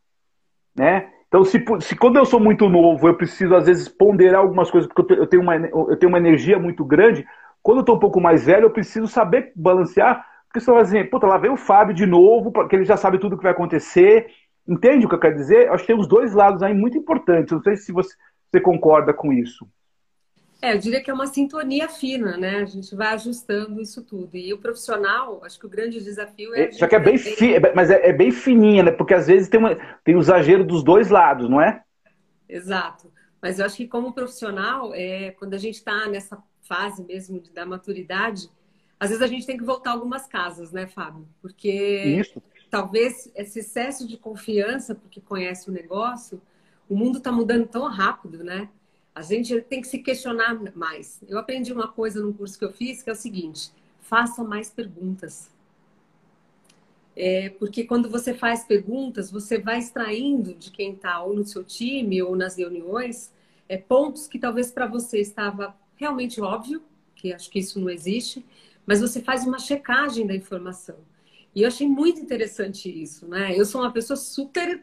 Né? 0.77 1.09
Então, 1.29 1.45
se, 1.45 1.63
se 1.81 1.97
quando 1.97 2.17
eu 2.17 2.25
sou 2.25 2.41
muito 2.41 2.69
novo, 2.69 3.07
eu 3.07 3.15
preciso 3.15 3.55
às 3.55 3.67
vezes 3.67 3.89
ponderar 3.89 4.41
algumas 4.41 4.71
coisas, 4.71 4.91
porque 4.93 5.15
eu 5.15 5.27
tenho 5.27 5.43
uma, 5.43 5.57
eu 5.57 5.97
tenho 5.97 6.11
uma 6.11 6.19
energia 6.19 6.59
muito 6.59 6.85
grande, 6.85 7.25
quando 7.63 7.79
eu 7.79 7.83
estou 7.83 7.97
um 7.97 8.01
pouco 8.01 8.21
mais 8.21 8.47
velho, 8.47 8.65
eu 8.65 8.71
preciso 8.71 9.07
saber 9.07 9.53
balancear, 9.55 10.27
porque 10.53 10.69
vai 10.71 10.83
dizer, 10.83 11.09
puta, 11.11 11.27
lá 11.27 11.39
vem 11.39 11.51
o 11.51 11.57
Fábio 11.57 11.95
de 11.95 12.07
novo, 12.07 12.51
porque 12.51 12.75
ele 12.75 12.85
já 12.85 12.97
sabe 12.97 13.19
tudo 13.19 13.35
o 13.35 13.37
que 13.37 13.45
vai 13.45 13.53
acontecer, 13.53 14.27
Entende 14.71 15.05
o 15.05 15.09
que 15.09 15.15
eu 15.17 15.21
quero 15.21 15.35
dizer? 15.35 15.69
Acho 15.69 15.83
que 15.83 15.93
tem 15.93 16.01
os 16.01 16.07
dois 16.07 16.33
lados 16.33 16.63
aí 16.63 16.73
muito 16.73 16.97
importantes. 16.97 17.53
Não 17.53 17.61
sei 17.61 17.77
se 17.77 17.91
você, 17.91 18.15
você 18.49 18.61
concorda 18.61 19.13
com 19.13 19.33
isso. 19.33 19.67
É, 20.63 20.75
eu 20.75 20.79
diria 20.79 21.03
que 21.03 21.11
é 21.11 21.15
uma 21.15 21.27
sintonia 21.27 21.89
fina, 21.89 22.37
né? 22.37 22.59
A 22.59 22.67
gente 22.67 22.95
vai 22.95 23.09
ajustando 23.09 23.81
isso 23.81 24.03
tudo. 24.03 24.37
E 24.37 24.53
o 24.53 24.59
profissional, 24.59 25.43
acho 25.45 25.59
que 25.59 25.67
o 25.67 25.71
grande 25.71 26.03
desafio 26.03 26.55
é. 26.55 26.71
Só 26.73 26.87
que 26.87 26.95
é 26.95 27.01
bem, 27.01 27.17
fi... 27.17 27.55
mas 27.75 27.91
é, 27.91 28.09
é, 28.09 28.13
bem 28.13 28.31
fininha, 28.31 28.83
né? 28.83 28.91
Porque 28.91 29.15
às 29.15 29.27
vezes 29.27 29.49
tem, 29.49 29.59
uma... 29.59 29.75
tem 30.05 30.15
o 30.15 30.21
exagero 30.21 30.65
dos 30.65 30.83
dois 30.83 31.09
lados, 31.09 31.49
não 31.49 31.61
é? 31.61 31.83
Exato. 32.49 33.11
Mas 33.41 33.59
eu 33.59 33.65
acho 33.65 33.77
que 33.77 33.89
como 33.89 34.13
profissional, 34.13 34.93
é, 34.95 35.31
quando 35.33 35.55
a 35.55 35.59
gente 35.59 35.77
está 35.77 36.07
nessa 36.07 36.39
fase 36.63 37.03
mesmo 37.03 37.43
da 37.55 37.65
maturidade, 37.65 38.51
às 38.99 39.09
vezes 39.09 39.23
a 39.23 39.27
gente 39.27 39.47
tem 39.47 39.57
que 39.57 39.65
voltar 39.65 39.93
algumas 39.93 40.27
casas, 40.27 40.73
né, 40.73 40.87
Fábio? 40.87 41.27
Porque 41.41 41.71
Isso 41.71 42.43
talvez 42.71 43.31
esse 43.35 43.59
excesso 43.59 44.07
de 44.07 44.17
confiança, 44.17 44.95
porque 44.95 45.21
conhece 45.21 45.69
o 45.69 45.73
negócio, 45.73 46.41
o 46.89 46.97
mundo 46.97 47.19
está 47.19 47.33
mudando 47.33 47.67
tão 47.67 47.89
rápido, 47.89 48.45
né? 48.45 48.69
A 49.15 49.23
gente 49.23 49.61
tem 49.63 49.81
que 49.81 49.89
se 49.89 49.99
questionar 49.99 50.59
mais. 50.75 51.21
Eu 51.29 51.39
aprendi 51.39 51.73
uma 51.73 51.89
coisa 51.89 52.23
num 52.23 52.33
curso 52.33 52.59
que 52.59 52.65
eu 52.65 52.73
fiz, 52.73 53.03
que 53.03 53.11
é 53.11 53.13
o 53.13 53.17
seguinte: 53.17 53.73
faça 54.01 54.43
mais 54.45 54.71
perguntas. 54.71 55.51
É, 57.17 57.51
porque 57.51 57.85
quando 57.85 58.09
você 58.09 58.33
faz 58.33 58.65
perguntas, 58.65 59.31
você 59.31 59.59
vai 59.59 59.79
extraindo 59.79 60.55
de 60.55 60.71
quem 60.71 60.93
está 60.93 61.23
ou 61.23 61.35
no 61.35 61.45
seu 61.45 61.63
time 61.65 62.23
ou 62.23 62.37
nas 62.37 62.57
reuniões 62.57 63.33
é, 63.69 63.77
pontos 63.77 64.27
que 64.27 64.39
talvez 64.39 64.71
para 64.71 64.87
você 64.87 65.21
estava 65.21 65.77
realmente 65.97 66.41
óbvio, 66.41 66.83
que 67.15 67.33
acho 67.33 67.51
que 67.51 67.59
isso 67.59 67.79
não 67.79 67.91
existe, 67.91 68.45
mas 68.87 69.01
você 69.01 69.21
faz 69.21 69.47
uma 69.47 69.59
checagem 69.59 70.27
da 70.27 70.35
informação. 70.35 70.97
E 71.55 71.63
eu 71.63 71.69
achei 71.69 71.87
muito 71.87 72.21
interessante 72.21 72.89
isso, 72.89 73.27
né? 73.27 73.57
Eu 73.57 73.65
sou 73.67 73.81
uma 73.81 73.93
pessoa 73.93 74.17
super 74.17 74.83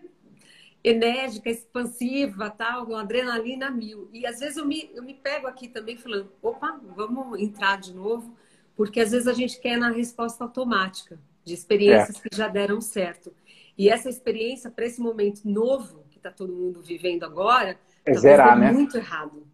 enérgica, 0.84 1.50
expansiva, 1.50 2.50
tal, 2.50 2.86
com 2.86 2.96
adrenalina 2.96 3.70
mil. 3.70 4.10
E 4.14 4.26
às 4.26 4.40
vezes 4.40 4.58
eu 4.58 4.66
me, 4.66 4.90
eu 4.94 5.04
me 5.04 5.14
pego 5.14 5.48
aqui 5.48 5.68
também 5.68 5.98
falando, 5.98 6.32
opa, 6.42 6.80
vamos 6.96 7.40
entrar 7.40 7.80
de 7.80 7.94
novo, 7.94 8.36
porque 8.76 9.00
às 9.00 9.12
vezes 9.12 9.28
a 9.28 9.34
gente 9.34 9.60
quer 9.60 9.78
na 9.78 9.90
resposta 9.90 10.44
automática 10.44 11.20
de 11.44 11.54
experiências 11.54 12.18
é. 12.18 12.30
que 12.30 12.36
já 12.36 12.48
deram 12.48 12.80
certo. 12.80 13.34
E 13.78 13.90
essa 13.90 14.10
experiência, 14.10 14.72
para 14.72 14.86
esse 14.86 15.00
momento 15.00 15.42
novo 15.46 16.04
que 16.10 16.18
está 16.18 16.32
todo 16.32 16.54
mundo 16.54 16.82
vivendo 16.82 17.24
agora, 17.24 17.80
é 18.06 18.14
zerar, 18.14 18.58
né? 18.58 18.72
muito 18.72 18.98
errado. 18.98 19.46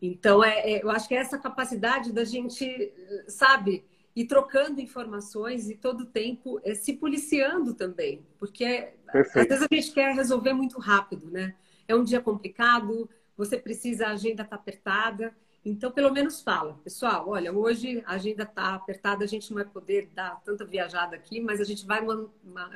Então, 0.00 0.42
é, 0.42 0.58
é, 0.60 0.82
eu 0.82 0.90
acho 0.90 1.06
que 1.06 1.14
é 1.14 1.18
essa 1.18 1.38
capacidade 1.38 2.12
da 2.12 2.24
gente, 2.24 2.92
sabe, 3.28 3.84
e 4.14 4.24
trocando 4.24 4.80
informações 4.80 5.68
e 5.70 5.74
todo 5.74 6.02
o 6.02 6.06
tempo 6.06 6.60
é, 6.64 6.74
se 6.74 6.94
policiando 6.94 7.74
também, 7.74 8.26
porque 8.38 8.94
Perfeito. 9.12 9.52
às 9.52 9.60
vezes 9.60 9.68
a 9.70 9.74
gente 9.74 9.92
quer 9.92 10.14
resolver 10.14 10.52
muito 10.52 10.78
rápido, 10.78 11.30
né? 11.30 11.54
É 11.86 11.94
um 11.94 12.04
dia 12.04 12.20
complicado, 12.20 13.08
você 13.36 13.56
precisa, 13.56 14.06
a 14.06 14.10
agenda 14.10 14.42
está 14.42 14.56
apertada, 14.56 15.34
então 15.64 15.90
pelo 15.90 16.10
menos 16.12 16.40
fala, 16.40 16.78
pessoal, 16.84 17.28
olha, 17.28 17.52
hoje 17.52 18.02
a 18.06 18.14
agenda 18.14 18.44
está 18.44 18.74
apertada, 18.74 19.24
a 19.24 19.26
gente 19.26 19.50
não 19.50 19.56
vai 19.56 19.64
poder 19.70 20.08
dar 20.14 20.40
tanta 20.42 20.64
viajada 20.64 21.16
aqui, 21.16 21.40
mas 21.40 21.60
a 21.60 21.64
gente 21.64 21.86
vai 21.86 22.00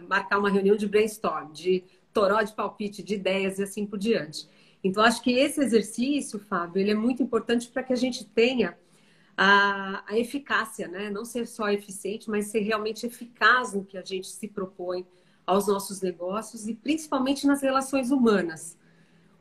marcar 0.08 0.38
uma 0.38 0.50
reunião 0.50 0.76
de 0.76 0.86
brainstorm, 0.86 1.52
de 1.52 1.84
toró 2.12 2.42
de 2.42 2.52
palpite, 2.52 3.02
de 3.02 3.14
ideias 3.14 3.58
e 3.58 3.62
assim 3.62 3.86
por 3.86 3.98
diante. 3.98 4.48
Então 4.82 5.02
acho 5.02 5.22
que 5.22 5.32
esse 5.32 5.62
exercício, 5.62 6.38
Fábio, 6.38 6.80
ele 6.80 6.90
é 6.90 6.94
muito 6.94 7.22
importante 7.22 7.68
para 7.68 7.82
que 7.82 7.92
a 7.92 7.96
gente 7.96 8.24
tenha 8.24 8.76
a, 9.36 10.04
a 10.06 10.18
eficácia, 10.18 10.86
né? 10.86 11.08
Não 11.08 11.24
ser 11.24 11.46
só 11.46 11.70
eficiente, 11.70 12.28
mas 12.30 12.46
ser 12.46 12.60
realmente 12.60 13.06
eficaz 13.06 13.72
no 13.72 13.84
que 13.84 13.96
a 13.96 14.04
gente 14.04 14.28
se 14.28 14.46
propõe 14.46 15.06
aos 15.46 15.66
nossos 15.66 16.00
negócios 16.00 16.66
e 16.66 16.74
principalmente 16.74 17.46
nas 17.46 17.62
relações 17.62 18.10
humanas. 18.10 18.78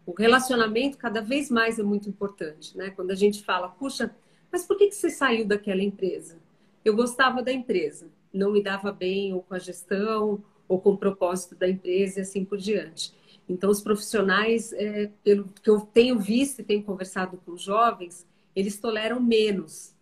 O 0.06 0.12
relacionamento 0.12 0.98
cada 0.98 1.22
vez 1.22 1.50
mais 1.50 1.80
é 1.80 1.84
muito 1.84 2.10
importante, 2.10 2.78
né? 2.78 2.90
Quando 2.90 3.12
a 3.12 3.16
gente 3.16 3.44
fala, 3.44 3.70
puxa, 3.70 4.14
mas 4.52 4.66
por 4.66 4.78
que, 4.78 4.88
que 4.88 4.96
você 4.96 5.10
saiu 5.10 5.48
daquela 5.48 5.82
empresa? 5.82 6.38
Eu 6.84 6.96
gostava 6.96 7.42
da 7.42 7.54
empresa, 7.54 8.08
não 8.34 8.52
me 8.52 8.62
dava 8.62 8.92
bem 8.92 9.34
ou 9.34 9.42
com 9.42 9.54
a 9.54 9.60
gestão 9.60 10.44
ou 10.68 10.80
com 10.80 10.92
o 10.92 10.98
propósito 10.98 11.56
da 11.56 11.70
empresa 11.70 12.20
e 12.20 12.22
assim 12.22 12.44
por 12.44 12.58
diante. 12.58 13.14
Então, 13.48 13.70
os 13.70 13.82
profissionais, 13.82 14.74
é, 14.74 15.10
pelo 15.24 15.50
que 15.62 15.70
eu 15.70 15.82
tenho 15.82 16.20
visto 16.20 16.60
e 16.60 16.64
tenho 16.64 16.84
conversado 16.84 17.40
com 17.46 17.58
jovens, 17.58 18.26
eles 18.56 18.78
toleram 18.78 19.20
menos 19.20 19.93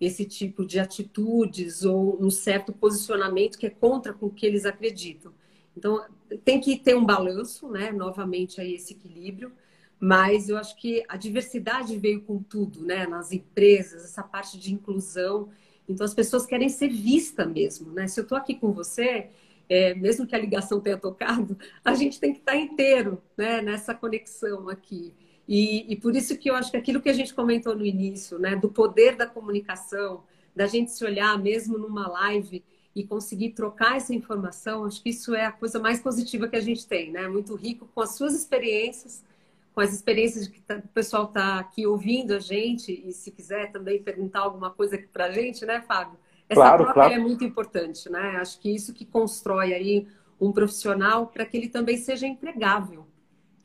esse 0.00 0.24
tipo 0.24 0.64
de 0.64 0.78
atitudes 0.78 1.84
ou 1.84 2.22
um 2.22 2.30
certo 2.30 2.72
posicionamento 2.72 3.58
que 3.58 3.66
é 3.66 3.70
contra 3.70 4.12
com 4.12 4.26
o 4.26 4.30
que 4.30 4.46
eles 4.46 4.64
acreditam. 4.64 5.32
Então, 5.76 6.04
tem 6.44 6.60
que 6.60 6.76
ter 6.76 6.96
um 6.96 7.04
balanço, 7.04 7.68
né? 7.68 7.90
Novamente 7.92 8.60
aí 8.60 8.74
esse 8.74 8.92
equilíbrio, 8.92 9.52
mas 9.98 10.48
eu 10.48 10.56
acho 10.56 10.76
que 10.76 11.04
a 11.08 11.16
diversidade 11.16 11.96
veio 11.96 12.22
com 12.22 12.42
tudo, 12.42 12.82
né? 12.84 13.06
Nas 13.06 13.32
empresas, 13.32 14.04
essa 14.04 14.22
parte 14.22 14.58
de 14.58 14.72
inclusão. 14.72 15.48
Então, 15.88 16.04
as 16.04 16.14
pessoas 16.14 16.46
querem 16.46 16.68
ser 16.68 16.88
vistas 16.88 17.48
mesmo, 17.48 17.92
né? 17.92 18.06
Se 18.06 18.20
eu 18.20 18.22
estou 18.22 18.38
aqui 18.38 18.54
com 18.54 18.72
você, 18.72 19.30
é, 19.68 19.94
mesmo 19.94 20.26
que 20.26 20.34
a 20.34 20.38
ligação 20.38 20.80
tenha 20.80 20.96
tocado, 20.96 21.58
a 21.84 21.94
gente 21.94 22.20
tem 22.20 22.32
que 22.32 22.38
estar 22.38 22.56
inteiro, 22.56 23.22
né? 23.36 23.60
Nessa 23.62 23.94
conexão 23.94 24.68
aqui. 24.68 25.12
E, 25.48 25.90
e, 25.90 25.96
por 25.96 26.14
isso 26.14 26.36
que 26.36 26.50
eu 26.50 26.54
acho 26.54 26.70
que 26.70 26.76
aquilo 26.76 27.00
que 27.00 27.08
a 27.08 27.12
gente 27.14 27.32
comentou 27.32 27.74
no 27.74 27.84
início, 27.84 28.38
né, 28.38 28.54
do 28.54 28.68
poder 28.68 29.16
da 29.16 29.26
comunicação, 29.26 30.22
da 30.54 30.66
gente 30.66 30.90
se 30.90 31.02
olhar 31.02 31.38
mesmo 31.38 31.78
numa 31.78 32.06
live 32.06 32.62
e 32.94 33.02
conseguir 33.02 33.50
trocar 33.50 33.96
essa 33.96 34.14
informação, 34.14 34.84
acho 34.84 35.02
que 35.02 35.08
isso 35.08 35.34
é 35.34 35.46
a 35.46 35.52
coisa 35.52 35.78
mais 35.78 36.00
positiva 36.00 36.48
que 36.48 36.56
a 36.56 36.60
gente 36.60 36.86
tem, 36.86 37.10
né? 37.12 37.26
Muito 37.28 37.54
rico 37.54 37.88
com 37.94 38.00
as 38.02 38.14
suas 38.16 38.34
experiências, 38.34 39.24
com 39.72 39.80
as 39.80 39.94
experiências 39.94 40.48
que 40.48 40.60
tá, 40.60 40.76
o 40.76 40.88
pessoal 40.88 41.24
está 41.24 41.60
aqui 41.60 41.86
ouvindo 41.86 42.34
a 42.34 42.40
gente 42.40 42.92
e 42.92 43.12
se 43.12 43.30
quiser 43.30 43.72
também 43.72 44.02
perguntar 44.02 44.40
alguma 44.40 44.70
coisa 44.70 44.96
aqui 44.96 45.06
para 45.06 45.26
a 45.26 45.30
gente, 45.30 45.64
né, 45.64 45.80
Fábio? 45.80 46.18
Essa 46.46 46.60
claro, 46.60 46.84
troca 46.84 46.94
claro. 46.94 47.14
é 47.14 47.18
muito 47.18 47.42
importante, 47.44 48.10
né? 48.10 48.36
Acho 48.36 48.60
que 48.60 48.74
isso 48.74 48.92
que 48.92 49.06
constrói 49.06 49.72
aí 49.72 50.06
um 50.38 50.52
profissional 50.52 51.28
para 51.28 51.46
que 51.46 51.56
ele 51.56 51.68
também 51.68 51.96
seja 51.96 52.26
empregável 52.26 53.07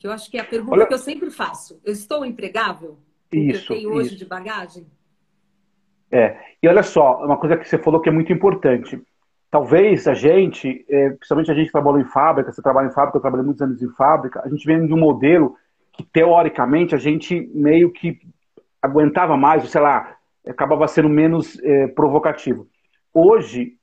que 0.04 0.08
eu 0.08 0.12
acho 0.12 0.30
que 0.30 0.38
é 0.38 0.42
a 0.42 0.46
pergunta 0.46 0.76
Olha... 0.76 0.86
que 0.86 0.94
eu 0.94 0.98
sempre 0.98 1.32
faço. 1.32 1.80
Eu 1.82 1.94
estou 1.94 2.26
empregável? 2.26 2.98
Isso. 3.32 3.68
Que 3.68 3.74
eu 3.74 3.78
tenho 3.78 3.94
hoje 3.94 4.10
isso. 4.10 4.18
de 4.18 4.26
bagagem? 4.26 4.86
É. 6.12 6.38
E 6.62 6.68
olha 6.68 6.84
só, 6.84 7.24
uma 7.24 7.38
coisa 7.38 7.56
que 7.56 7.66
você 7.66 7.78
falou 7.78 8.02
que 8.02 8.10
é 8.10 8.12
muito 8.12 8.34
importante. 8.34 9.02
Talvez 9.50 10.06
a 10.06 10.14
gente, 10.14 10.86
é, 10.90 11.12
principalmente 11.12 11.52
a 11.52 11.54
gente 11.54 11.68
que 11.68 11.72
trabalhou 11.72 12.02
em 12.02 12.06
fábrica, 12.06 12.52
você 12.52 12.62
trabalha 12.62 12.88
em 12.88 12.92
fábrica, 12.92 13.18
eu 13.18 13.22
trabalhei 13.22 13.46
muitos 13.46 13.62
anos 13.62 13.82
em 13.82 13.90
fábrica, 13.92 14.42
a 14.44 14.50
gente 14.50 14.66
vem 14.66 14.86
de 14.86 14.94
um 14.94 15.00
modelo 15.00 15.56
que, 15.94 16.04
teoricamente, 16.04 16.94
a 16.94 16.98
gente 16.98 17.50
meio 17.54 17.90
que 17.90 18.20
aguentava 18.82 19.38
mais, 19.38 19.70
sei 19.70 19.80
lá, 19.80 20.18
acabava 20.46 20.86
sendo 20.90 21.08
menos 21.08 21.58
é, 21.64 21.88
provocativo. 21.88 22.68
Hoje, 23.14 23.78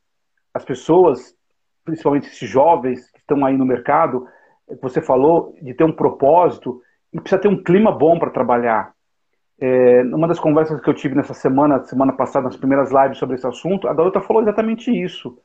as 0.52 0.66
pessoas, 0.66 1.34
principalmente 1.82 2.26
esses 2.26 2.46
jovens 2.46 3.10
que 3.10 3.20
estão 3.20 3.42
aí 3.42 3.56
no 3.56 3.64
mercado, 3.64 4.28
você 4.80 5.00
falou 5.00 5.54
de 5.60 5.74
ter 5.74 5.84
um 5.84 5.92
propósito 5.92 6.80
e 7.12 7.20
precisa 7.20 7.40
ter 7.40 7.48
um 7.48 7.62
clima 7.62 7.90
bom 7.90 8.18
para 8.18 8.30
trabalhar. 8.30 8.92
É, 9.60 10.02
numa 10.04 10.26
das 10.26 10.40
conversas 10.40 10.80
que 10.80 10.88
eu 10.88 10.94
tive 10.94 11.14
nessa 11.14 11.34
semana, 11.34 11.84
semana 11.84 12.12
passada, 12.12 12.46
nas 12.46 12.56
primeiras 12.56 12.90
lives 12.90 13.18
sobre 13.18 13.36
esse 13.36 13.46
assunto, 13.46 13.88
a 13.88 13.94
garota 13.94 14.20
falou 14.20 14.42
exatamente 14.42 14.90
isso. 14.90 15.36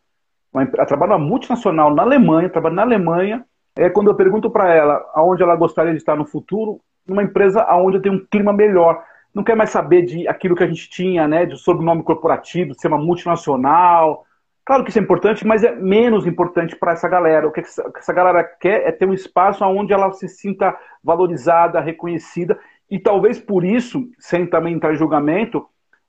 Ela 0.54 0.86
trabalha 0.86 1.18
numa 1.18 1.28
multinacional 1.28 1.94
na 1.94 2.04
Alemanha, 2.04 2.50
trabalha 2.50 2.76
na 2.76 2.82
Alemanha. 2.84 3.46
É, 3.76 3.90
quando 3.90 4.10
eu 4.10 4.16
pergunto 4.16 4.50
para 4.50 4.74
ela 4.74 5.06
aonde 5.14 5.44
ela 5.44 5.56
gostaria 5.56 5.92
de 5.92 5.98
estar 5.98 6.16
no 6.16 6.26
futuro, 6.26 6.80
numa 7.06 7.24
empresa 7.24 7.66
onde 7.74 8.00
tenho 8.00 8.16
um 8.16 8.26
clima 8.26 8.54
melhor. 8.54 9.04
Não 9.34 9.44
quer 9.44 9.56
mais 9.56 9.70
saber 9.70 10.04
de 10.04 10.26
aquilo 10.30 10.56
que 10.56 10.64
a 10.64 10.68
gente 10.68 10.90
tinha, 10.90 11.28
né, 11.28 11.46
de 11.46 11.58
sobrenome 11.58 12.04
corporativo, 12.04 12.72
de 12.72 12.80
ser 12.80 12.88
uma 12.88 12.98
multinacional, 12.98 14.26
Claro 14.66 14.84
que 14.84 14.90
isso 14.90 14.98
é 14.98 15.02
importante, 15.02 15.46
mas 15.46 15.64
é 15.64 15.76
menos 15.76 16.26
importante 16.26 16.76
para 16.76 16.94
essa 16.94 17.08
galera. 17.08 17.48
O 17.48 17.52
que 17.52 17.60
essa 17.60 18.14
galera 18.14 18.44
quer 18.44 18.88
é 18.88 18.92
ter 18.92 19.08
um 19.08 19.14
espaço 19.14 19.64
onde 19.64 19.94
ela 19.94 20.12
se 20.12 20.28
sinta 20.28 20.76
valorizada, 21.04 21.80
reconhecida, 21.80 22.60
e 22.90 22.98
talvez 22.98 23.40
por 23.40 23.64
isso, 23.64 24.10
sem 24.18 24.48
também 24.48 24.74
entrar 24.74 24.92
em 24.92 24.98
julgamento, 24.98 25.68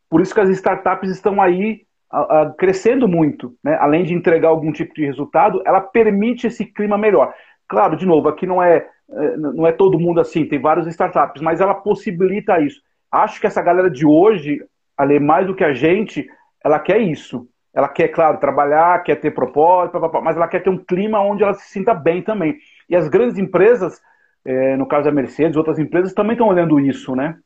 por 0.09 0.23
isso 0.23 0.33
que 0.33 0.41
as 0.41 0.49
startups 0.49 1.11
estão 1.11 1.41
aí 1.43 1.83
a, 2.11 2.43
a, 2.43 2.51
crescendo 2.55 3.07
muito. 3.07 3.55
Né? 3.63 3.77
Além 3.79 4.05
de 4.05 4.15
entregar 4.15 4.49
algum 4.49 4.73
tipo 4.73 4.95
de 4.95 5.05
resultado, 5.05 5.63
ela 5.67 5.81
permite 5.81 6.47
esse 6.47 6.65
clima 6.65 6.97
melhor. 6.97 7.35
Claro, 7.69 7.95
de 7.95 8.07
novo, 8.07 8.29
aqui 8.29 8.47
não 8.47 8.63
é, 8.63 8.89
é 9.11 9.37
não 9.37 9.67
é 9.67 9.73
todo 9.73 9.99
mundo 9.99 10.19
assim, 10.19 10.47
tem 10.47 10.59
várias 10.59 10.87
startups, 10.87 11.43
mas 11.43 11.61
ela 11.61 11.75
possibilita 11.75 12.59
isso. 12.61 12.81
Acho 13.13 13.39
que 13.39 13.47
essa 13.47 13.61
galera 13.61 13.91
de 13.91 14.07
hoje, 14.07 14.65
além 14.97 15.21
mais 15.21 15.47
do 15.47 15.55
que 15.55 15.65
a 15.65 15.75
gente, 15.75 16.27
ela 16.65 16.79
quer 16.79 16.99
isso 16.99 17.47
ela 17.77 17.91
quer, 17.91 18.09
claro, 18.09 18.41
trabalhar, 18.41 19.03
quer 19.03 19.17
ter 19.17 19.33
propósito, 19.33 20.01
mas 20.23 20.35
ela 20.35 20.49
quer 20.49 20.63
ter 20.63 20.71
um 20.71 20.83
clima 20.83 21.21
onde 21.21 21.43
ela 21.43 21.53
se 21.53 21.69
sinta 21.69 21.93
bem 21.93 22.23
também. 22.23 22.59
E 22.89 22.97
as 22.97 23.07
grandes 23.07 23.37
empresas, 23.37 24.01
é, 24.47 24.79
no 24.79 24.89
caso 24.89 25.05
da 25.05 25.13
Mercedes, 25.13 25.59
outras 25.59 25.79
empresas 25.79 26.15
também 26.15 26.33
estão 26.33 26.49
olhando 26.49 26.81
isso, 26.81 27.15
né? 27.15 27.39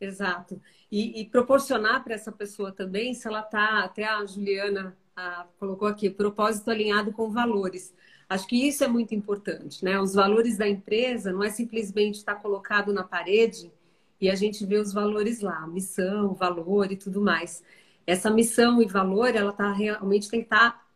Exato. 0.00 0.58
E, 0.90 1.20
e 1.20 1.26
proporcionar 1.26 2.02
para 2.02 2.14
essa 2.14 2.32
pessoa 2.32 2.72
também, 2.72 3.12
se 3.12 3.28
ela 3.28 3.40
está, 3.40 3.84
até 3.84 4.06
a 4.06 4.24
Juliana 4.24 4.96
a, 5.14 5.44
colocou 5.60 5.86
aqui, 5.86 6.08
propósito 6.08 6.70
alinhado 6.70 7.12
com 7.12 7.28
valores. 7.28 7.94
Acho 8.30 8.46
que 8.46 8.66
isso 8.66 8.82
é 8.82 8.88
muito 8.88 9.14
importante, 9.14 9.84
né? 9.84 10.00
Os 10.00 10.14
valores 10.14 10.56
da 10.56 10.66
empresa 10.66 11.32
não 11.32 11.44
é 11.44 11.50
simplesmente 11.50 12.14
estar 12.14 12.36
colocado 12.36 12.94
na 12.94 13.04
parede 13.04 13.70
e 14.18 14.30
a 14.30 14.34
gente 14.34 14.64
vê 14.64 14.78
os 14.78 14.90
valores 14.90 15.42
lá, 15.42 15.66
missão, 15.66 16.32
valor 16.32 16.90
e 16.90 16.96
tudo 16.96 17.20
mais 17.20 17.62
essa 18.08 18.30
missão 18.30 18.80
e 18.80 18.86
valor, 18.86 19.36
ela 19.36 19.52
tá 19.52 19.70
realmente 19.70 20.30
tem 20.30 20.40
que 20.40 20.46
estar 20.46 20.70
tá 20.70 20.86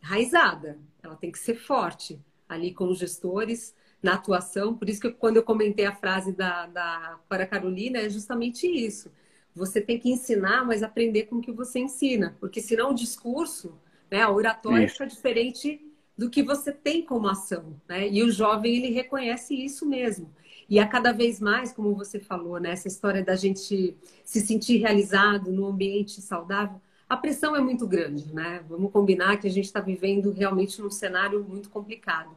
raizada, 0.00 0.78
ela 1.02 1.14
tem 1.14 1.30
que 1.30 1.38
ser 1.38 1.54
forte 1.54 2.18
ali 2.48 2.72
com 2.72 2.88
os 2.88 2.98
gestores 2.98 3.74
na 4.02 4.14
atuação. 4.14 4.74
Por 4.74 4.88
isso 4.88 5.02
que 5.02 5.10
quando 5.10 5.36
eu 5.36 5.42
comentei 5.42 5.84
a 5.84 5.94
frase 5.94 6.32
da, 6.32 6.66
da 6.66 7.18
para 7.28 7.46
Carolina, 7.46 7.98
é 7.98 8.08
justamente 8.08 8.66
isso. 8.66 9.12
Você 9.54 9.82
tem 9.82 9.98
que 9.98 10.08
ensinar, 10.08 10.64
mas 10.64 10.82
aprender 10.82 11.24
com 11.24 11.36
o 11.36 11.40
que 11.42 11.52
você 11.52 11.78
ensina. 11.78 12.38
Porque 12.40 12.62
senão 12.62 12.92
o 12.92 12.94
discurso, 12.94 13.78
né, 14.10 14.22
a 14.22 14.30
oratória 14.30 14.88
fica 14.88 15.06
diferente 15.06 15.78
do 16.16 16.30
que 16.30 16.42
você 16.42 16.72
tem 16.72 17.04
como 17.04 17.28
ação. 17.28 17.78
Né? 17.86 18.08
E 18.08 18.22
o 18.22 18.30
jovem, 18.30 18.76
ele 18.76 18.94
reconhece 18.94 19.54
isso 19.54 19.84
mesmo. 19.84 20.34
E 20.72 20.78
a 20.78 20.88
cada 20.88 21.12
vez 21.12 21.38
mais, 21.38 21.70
como 21.70 21.94
você 21.94 22.18
falou, 22.18 22.58
né, 22.58 22.70
essa 22.70 22.88
história 22.88 23.22
da 23.22 23.36
gente 23.36 23.94
se 24.24 24.40
sentir 24.40 24.78
realizado 24.78 25.52
num 25.52 25.66
ambiente 25.66 26.22
saudável, 26.22 26.80
a 27.06 27.14
pressão 27.14 27.54
é 27.54 27.60
muito 27.60 27.86
grande, 27.86 28.32
né? 28.32 28.64
Vamos 28.66 28.90
combinar 28.90 29.36
que 29.36 29.46
a 29.46 29.50
gente 29.50 29.66
está 29.66 29.80
vivendo 29.80 30.32
realmente 30.32 30.80
num 30.80 30.88
cenário 30.88 31.44
muito 31.44 31.68
complicado. 31.68 32.34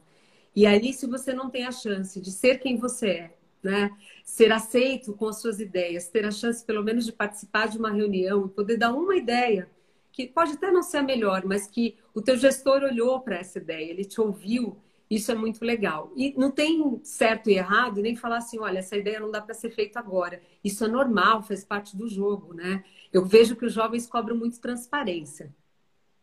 E 0.54 0.68
ali, 0.68 0.92
se 0.92 1.08
você 1.08 1.32
não 1.32 1.50
tem 1.50 1.66
a 1.66 1.72
chance 1.72 2.20
de 2.20 2.30
ser 2.30 2.60
quem 2.60 2.76
você 2.76 3.08
é, 3.08 3.38
né? 3.64 3.90
Ser 4.26 4.52
aceito 4.52 5.14
com 5.14 5.30
as 5.30 5.40
suas 5.40 5.62
ideias, 5.62 6.10
ter 6.10 6.26
a 6.26 6.32
chance, 6.32 6.62
pelo 6.66 6.84
menos, 6.84 7.06
de 7.06 7.14
participar 7.14 7.70
de 7.70 7.78
uma 7.78 7.90
reunião 7.90 8.48
e 8.48 8.50
poder 8.50 8.76
dar 8.76 8.92
uma 8.92 9.16
ideia 9.16 9.70
que 10.12 10.28
pode 10.28 10.52
até 10.52 10.70
não 10.72 10.84
ser 10.84 10.98
a 10.98 11.04
melhor, 11.04 11.46
mas 11.46 11.68
que 11.68 11.96
o 12.14 12.22
teu 12.22 12.36
gestor 12.36 12.84
olhou 12.84 13.22
para 13.22 13.38
essa 13.38 13.60
ideia, 13.60 13.90
ele 13.90 14.04
te 14.04 14.20
ouviu 14.20 14.76
isso 15.10 15.32
é 15.32 15.36
muito 15.36 15.64
legal. 15.64 16.12
E 16.16 16.34
não 16.38 16.50
tem 16.50 17.00
certo 17.04 17.50
e 17.50 17.54
errado, 17.54 18.02
nem 18.02 18.16
falar 18.16 18.38
assim, 18.38 18.60
olha, 18.60 18.80
essa 18.80 18.98
ideia 18.98 19.20
não 19.20 19.30
dá 19.30 19.42
para 19.42 19.54
ser 19.54 19.70
feita 19.70 20.00
agora. 20.00 20.42
Isso 20.64 20.84
é 20.84 20.88
normal, 20.88 21.44
faz 21.44 21.64
parte 21.64 21.96
do 21.96 22.08
jogo, 22.08 22.54
né? 22.54 22.84
Eu 23.14 23.24
vejo 23.24 23.56
que 23.56 23.66
os 23.66 23.74
jovens 23.74 24.08
cobram 24.08 24.36
muito 24.36 24.60
transparência. 24.60 25.54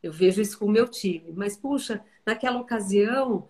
Eu 0.03 0.13
vejo 0.13 0.43
isso 0.43 0.59
com 0.59 0.67
o 0.67 0.71
meu 0.71 0.89
time. 0.89 1.33
Mas, 1.35 1.57
puxa, 1.57 2.05
naquela 2.27 2.61
ocasião, 2.61 3.49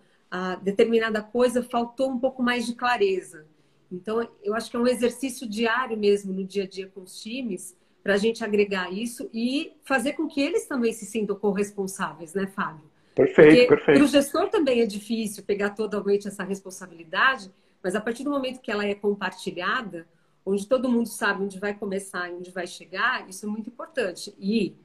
determinada 0.61 1.21
coisa 1.21 1.63
faltou 1.63 2.11
um 2.11 2.19
pouco 2.19 2.43
mais 2.43 2.65
de 2.65 2.75
clareza. 2.75 3.47
Então, 3.91 4.27
eu 4.43 4.55
acho 4.55 4.69
que 4.69 4.77
é 4.77 4.79
um 4.79 4.87
exercício 4.87 5.47
diário 5.47 5.97
mesmo 5.97 6.31
no 6.33 6.43
dia 6.43 6.63
a 6.63 6.67
dia 6.67 6.87
com 6.87 7.01
os 7.01 7.21
times, 7.21 7.75
para 8.03 8.15
a 8.15 8.17
gente 8.17 8.43
agregar 8.43 8.91
isso 8.91 9.29
e 9.33 9.73
fazer 9.83 10.13
com 10.13 10.27
que 10.27 10.41
eles 10.41 10.65
também 10.67 10.91
se 10.91 11.05
sintam 11.05 11.35
corresponsáveis, 11.35 12.33
né, 12.33 12.47
Fábio? 12.47 12.92
Perfeito, 13.15 13.49
Porque 13.49 13.67
perfeito. 13.67 13.97
Para 13.97 14.05
o 14.05 14.07
gestor 14.07 14.49
também 14.49 14.81
é 14.81 14.85
difícil 14.85 15.43
pegar 15.43 15.71
totalmente 15.71 16.27
essa 16.27 16.43
responsabilidade, 16.43 17.51
mas 17.81 17.95
a 17.95 18.01
partir 18.01 18.23
do 18.23 18.31
momento 18.31 18.61
que 18.61 18.71
ela 18.71 18.85
é 18.85 18.95
compartilhada, 18.95 20.07
onde 20.45 20.67
todo 20.67 20.89
mundo 20.89 21.07
sabe 21.07 21.43
onde 21.43 21.59
vai 21.59 21.73
começar 21.73 22.29
e 22.29 22.33
onde 22.33 22.51
vai 22.51 22.67
chegar, 22.67 23.27
isso 23.29 23.45
é 23.45 23.49
muito 23.49 23.69
importante. 23.69 24.33
E 24.39 24.75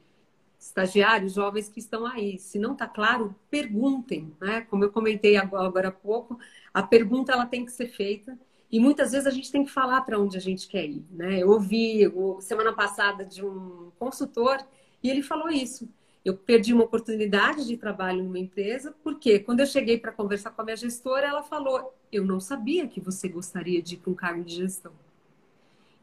estagiários, 0.59 1.33
jovens 1.33 1.69
que 1.69 1.79
estão 1.79 2.05
aí, 2.05 2.37
se 2.37 2.59
não 2.59 2.73
está 2.73 2.87
claro, 2.87 3.33
perguntem, 3.49 4.33
né? 4.39 4.61
Como 4.69 4.83
eu 4.83 4.91
comentei 4.91 5.37
agora 5.37 5.87
há 5.87 5.91
pouco, 5.91 6.37
a 6.73 6.83
pergunta 6.83 7.31
ela 7.31 7.45
tem 7.45 7.65
que 7.65 7.71
ser 7.71 7.87
feita 7.87 8.37
e 8.71 8.79
muitas 8.79 9.11
vezes 9.11 9.25
a 9.25 9.31
gente 9.31 9.51
tem 9.51 9.63
que 9.63 9.71
falar 9.71 10.01
para 10.01 10.19
onde 10.19 10.37
a 10.37 10.41
gente 10.41 10.67
quer 10.67 10.85
ir, 10.85 11.03
né? 11.09 11.39
Eu 11.39 11.49
ouvi 11.49 12.01
semana 12.41 12.73
passada 12.73 13.25
de 13.25 13.43
um 13.43 13.91
consultor 13.97 14.59
e 15.01 15.09
ele 15.09 15.23
falou 15.23 15.49
isso. 15.49 15.89
Eu 16.23 16.35
perdi 16.35 16.73
uma 16.73 16.83
oportunidade 16.83 17.65
de 17.65 17.77
trabalho 17.77 18.23
numa 18.23 18.39
empresa, 18.39 18.93
porque 19.03 19.39
quando 19.39 19.61
eu 19.61 19.65
cheguei 19.65 19.97
para 19.97 20.11
conversar 20.11 20.51
com 20.51 20.61
a 20.61 20.65
minha 20.65 20.75
gestora, 20.75 21.27
ela 21.27 21.43
falou: 21.43 21.93
Eu 22.11 22.25
não 22.25 22.39
sabia 22.39 22.87
que 22.87 22.99
você 22.99 23.27
gostaria 23.29 23.81
de 23.81 23.95
ir 23.95 23.97
para 23.97 24.11
um 24.11 24.15
cargo 24.15 24.43
de 24.43 24.55
gestão. 24.55 24.91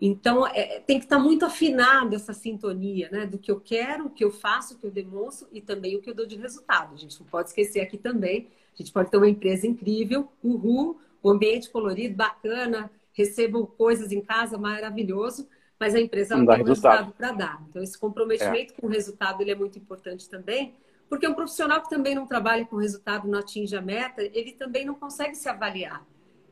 Então, 0.01 0.47
é, 0.47 0.81
tem 0.81 0.99
que 0.99 1.07
estar 1.07 1.19
muito 1.19 1.45
afinado 1.45 2.15
essa 2.15 2.35
sintonia, 2.35 3.09
né? 3.11 3.27
Do 3.27 3.39
que 3.39 3.51
eu 3.51 3.59
quero, 3.59 4.07
o 4.07 4.11
que 4.11 4.25
eu 4.25 4.31
faço, 4.31 4.75
o 4.75 4.79
que 4.79 4.87
eu 4.87 4.91
demonstro 4.91 5.49
e 5.53 5.61
também 5.61 5.97
o 5.97 6.03
que 6.03 6.11
eu 6.11 6.15
dou 6.15 6.27
de 6.27 6.37
resultado. 6.37 6.95
A 6.95 6.99
gente 6.99 7.19
não 7.19 7.27
pode 7.27 7.49
esquecer 7.49 7.81
aqui 7.81 7.97
também. 7.97 8.49
A 8.75 8.83
gente 8.83 8.93
pode 8.93 9.11
ter 9.11 9.17
uma 9.17 9.29
empresa 9.29 9.67
incrível, 9.67 10.29
uhul, 10.43 11.01
o 11.23 11.31
ambiente 11.31 11.71
colorido, 11.71 12.15
bacana, 12.15 12.91
recebo 13.15 13.67
coisas 13.67 14.13
em 14.13 14.21
casa, 14.21 14.59
maravilhoso, 14.59 15.49
mas 15.79 15.95
a 15.95 16.01
empresa 16.01 16.37
não 16.37 16.47
tem 16.47 16.65
resultado 16.65 17.13
para 17.13 17.33
dar. 17.33 17.63
Então, 17.69 17.83
esse 17.83 17.99
comprometimento 17.99 18.73
é. 18.73 18.81
com 18.81 18.87
o 18.87 18.91
resultado 18.91 19.41
ele 19.43 19.51
é 19.51 19.55
muito 19.55 19.79
importante 19.79 20.29
também, 20.29 20.75
porque 21.09 21.27
um 21.27 21.35
profissional 21.35 21.83
que 21.83 21.91
também 21.91 22.15
não 22.15 22.27
trabalha 22.27 22.65
com 22.65 22.77
resultado, 22.77 23.29
não 23.29 23.39
atinge 23.39 23.77
a 23.77 23.83
meta, 23.83 24.23
ele 24.23 24.53
também 24.53 24.85
não 24.85 24.95
consegue 24.95 25.35
se 25.35 25.49
avaliar 25.49 26.05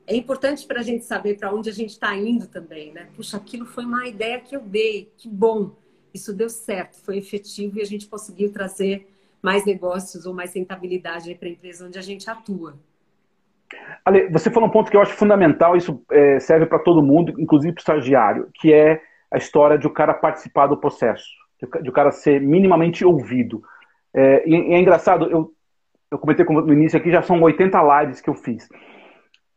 é 0.06 0.14
importante 0.14 0.66
para 0.66 0.80
a 0.80 0.82
gente 0.82 1.04
saber 1.04 1.38
para 1.38 1.52
onde 1.52 1.70
a 1.70 1.72
gente 1.72 1.90
está 1.90 2.14
indo 2.14 2.46
também, 2.46 2.92
né? 2.92 3.08
Puxa, 3.16 3.36
aquilo 3.36 3.64
foi 3.64 3.84
uma 3.84 4.06
ideia 4.06 4.38
que 4.38 4.54
eu 4.54 4.60
dei, 4.60 5.10
que 5.16 5.28
bom, 5.28 5.70
isso 6.12 6.32
deu 6.32 6.48
certo, 6.48 6.96
foi 7.00 7.18
efetivo 7.18 7.78
e 7.78 7.82
a 7.82 7.86
gente 7.86 8.06
conseguiu 8.06 8.52
trazer 8.52 9.08
mais 9.42 9.64
negócios 9.64 10.26
ou 10.26 10.34
mais 10.34 10.54
rentabilidade 10.54 11.34
para 11.34 11.48
a 11.48 11.50
empresa 11.50 11.86
onde 11.86 11.98
a 11.98 12.02
gente 12.02 12.28
atua. 12.28 12.74
Ale, 14.04 14.28
você 14.28 14.50
falou 14.50 14.68
um 14.68 14.72
ponto 14.72 14.90
que 14.90 14.96
eu 14.96 15.00
acho 15.00 15.14
fundamental, 15.14 15.76
isso 15.76 16.02
é, 16.10 16.38
serve 16.38 16.66
para 16.66 16.78
todo 16.78 17.02
mundo, 17.02 17.34
inclusive 17.40 17.72
para 17.72 17.80
o 17.80 17.82
estagiário, 17.82 18.48
que 18.54 18.72
é 18.72 19.02
a 19.30 19.38
história 19.38 19.78
de 19.78 19.86
o 19.86 19.90
cara 19.90 20.14
participar 20.14 20.66
do 20.66 20.76
processo, 20.76 21.26
de 21.82 21.88
o 21.88 21.92
cara 21.92 22.10
ser 22.10 22.40
minimamente 22.40 23.04
ouvido. 23.04 23.62
É, 24.14 24.48
e, 24.48 24.74
é 24.74 24.78
engraçado, 24.78 25.26
eu, 25.30 25.52
eu 26.10 26.18
comentei 26.18 26.44
no 26.44 26.72
início 26.72 26.98
aqui, 26.98 27.10
já 27.10 27.22
são 27.22 27.40
80 27.42 28.02
lives 28.02 28.20
que 28.20 28.30
eu 28.30 28.34
fiz. 28.34 28.68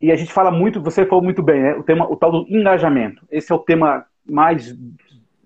E 0.01 0.11
a 0.11 0.15
gente 0.15 0.31
fala 0.31 0.51
muito, 0.51 0.81
você 0.81 1.05
falou 1.05 1.23
muito 1.23 1.41
bem, 1.41 1.61
né? 1.61 1.73
O 1.75 1.83
tema, 1.83 2.09
o 2.09 2.15
tal 2.15 2.31
do 2.31 2.45
engajamento. 2.49 3.25
Esse 3.31 3.51
é 3.51 3.55
o 3.55 3.59
tema 3.59 4.05
mais 4.29 4.75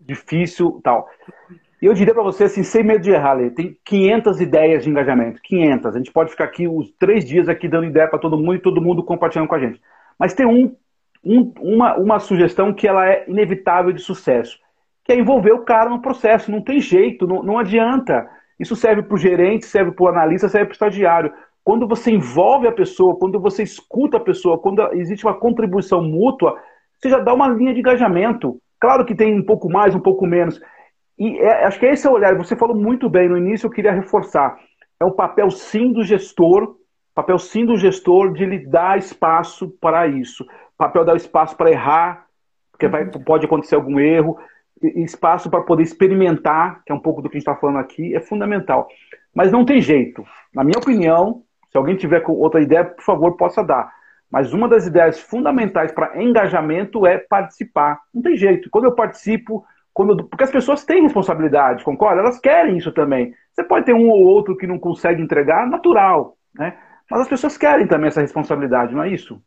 difícil, 0.02 0.82
tal. 0.84 1.08
E 1.82 1.86
eu 1.86 1.94
diria 1.94 2.14
para 2.14 2.22
você 2.22 2.44
assim, 2.44 2.62
sem 2.62 2.84
medo 2.84 3.02
de 3.02 3.12
errar, 3.12 3.34
Lê, 3.34 3.50
tem 3.50 3.76
500 3.84 4.40
ideias 4.40 4.84
de 4.84 4.90
engajamento, 4.90 5.42
500. 5.42 5.96
A 5.96 5.98
gente 5.98 6.12
pode 6.12 6.30
ficar 6.30 6.44
aqui 6.44 6.68
os 6.68 6.92
três 7.00 7.26
dias 7.26 7.50
aqui 7.50 7.68
dando 7.68 7.86
ideia 7.86 8.08
para 8.08 8.20
todo 8.20 8.38
mundo 8.38 8.56
e 8.56 8.60
todo 8.60 8.82
mundo 8.82 9.04
compartilhando 9.04 9.48
com 9.48 9.56
a 9.56 9.60
gente. 9.60 9.82
Mas 10.20 10.34
tem 10.34 10.46
um, 10.46 10.76
um, 11.24 11.54
uma, 11.60 11.96
uma 11.98 12.20
sugestão 12.20 12.74
que 12.74 12.88
ela 12.88 13.08
é 13.08 13.26
inevitável 13.28 13.92
de 13.92 14.02
sucesso, 14.02 14.58
que 15.04 15.12
é 15.12 15.16
envolver 15.16 15.52
o 15.52 15.64
cara 15.64 15.90
no 15.90 16.02
processo. 16.02 16.52
Não 16.52 16.62
tem 16.62 16.80
jeito, 16.80 17.28
não, 17.28 17.44
não 17.44 17.60
adianta. 17.60 18.30
Isso 18.60 18.76
serve 18.76 19.04
para 19.04 19.16
o 19.16 19.18
gerente, 19.18 19.66
serve 19.66 19.92
para 19.92 20.04
o 20.04 20.08
analista, 20.08 20.50
serve 20.50 20.68
para 20.68 20.74
o 20.74 20.76
estagiário. 20.76 21.34
Quando 21.64 21.88
você 21.88 22.12
envolve 22.12 22.68
a 22.68 22.72
pessoa, 22.72 23.18
quando 23.18 23.40
você 23.40 23.64
escuta 23.64 24.18
a 24.18 24.20
pessoa, 24.20 24.58
quando 24.58 24.82
existe 24.94 25.26
uma 25.26 25.34
contribuição 25.34 26.04
mútua, 26.04 26.58
você 26.98 27.10
já 27.10 27.20
dá 27.20 27.34
uma 27.34 27.48
linha 27.48 27.74
de 27.74 27.80
engajamento. 27.80 28.60
Claro 28.80 29.06
que 29.06 29.16
tem 29.16 29.38
um 29.38 29.44
pouco 29.44 29.70
mais, 29.70 29.94
um 29.94 30.00
pouco 30.00 30.26
menos. 30.26 30.60
E 31.18 31.38
é, 31.38 31.66
acho 31.66 31.80
que 31.80 31.86
esse 31.86 32.08
é 32.08 32.10
o 32.10 32.14
olhar. 32.14 32.36
Você 32.36 32.56
falou 32.56 32.76
muito 32.76 33.10
bem 33.10 33.30
no 33.30 33.38
início, 33.38 33.68
eu 33.68 33.72
queria 33.72 33.92
reforçar. 33.92 34.58
É 35.00 35.06
o 35.06 35.12
papel 35.12 35.52
sim 35.52 35.92
do 35.92 36.04
gestor, 36.04 36.76
papel 37.14 37.38
sim 37.38 37.66
do 37.66 37.78
gestor 37.78 38.34
de 38.34 38.46
lhe 38.46 38.66
dar 38.66 38.98
espaço 38.98 39.70
para 39.80 40.08
isso. 40.08 40.46
Papel 40.82 41.06
dar 41.06 41.16
espaço 41.16 41.56
para 41.56 41.70
errar, 41.70 42.26
porque 42.72 42.88
vai, 42.88 43.04
uhum. 43.04 43.12
pode 43.24 43.46
acontecer 43.46 43.76
algum 43.76 44.00
erro. 44.00 44.40
Espaço 44.82 45.48
para 45.48 45.62
poder 45.62 45.84
experimentar, 45.84 46.82
que 46.84 46.92
é 46.92 46.96
um 46.96 47.00
pouco 47.00 47.22
do 47.22 47.30
que 47.30 47.38
a 47.38 47.40
gente 47.40 47.48
está 47.48 47.56
falando 47.56 47.78
aqui, 47.78 48.16
é 48.16 48.20
fundamental. 48.20 48.88
Mas 49.32 49.52
não 49.52 49.64
tem 49.64 49.80
jeito. 49.80 50.26
Na 50.52 50.64
minha 50.64 50.80
opinião, 50.80 51.44
se 51.70 51.78
alguém 51.78 51.96
tiver 51.96 52.24
outra 52.28 52.60
ideia, 52.60 52.84
por 52.84 53.04
favor, 53.04 53.38
possa 53.38 53.64
dar. 53.64 53.94
Mas 54.32 54.54
uma 54.54 54.68
das 54.68 54.88
ideias 54.88 55.20
fundamentais 55.20 55.92
para 55.92 56.20
engajamento 56.20 57.06
é 57.06 57.20
participar. 57.20 58.00
Não 58.12 58.24
tem 58.24 58.36
jeito. 58.36 58.68
Quando 58.72 58.86
eu 58.86 58.96
participo, 58.96 59.64
quando 59.94 60.18
eu... 60.18 60.26
porque 60.26 60.46
as 60.46 60.52
pessoas 60.52 60.84
têm 60.84 61.04
responsabilidade, 61.04 61.84
concorda? 61.84 62.22
Elas 62.22 62.40
querem 62.40 62.76
isso 62.78 62.92
também. 62.92 63.36
Você 63.54 63.64
pode 63.64 63.86
ter 63.86 63.94
um 63.94 64.10
ou 64.10 64.24
outro 64.24 64.58
que 64.58 64.66
não 64.66 64.80
consegue 64.80 65.22
entregar, 65.22 65.68
natural, 65.68 66.36
né? 66.56 66.76
Mas 67.08 67.22
as 67.22 67.28
pessoas 67.28 67.56
querem 67.56 67.86
também 67.86 68.08
essa 68.08 68.22
responsabilidade, 68.22 68.96
não 68.96 69.04
é 69.04 69.10
isso? 69.10 69.40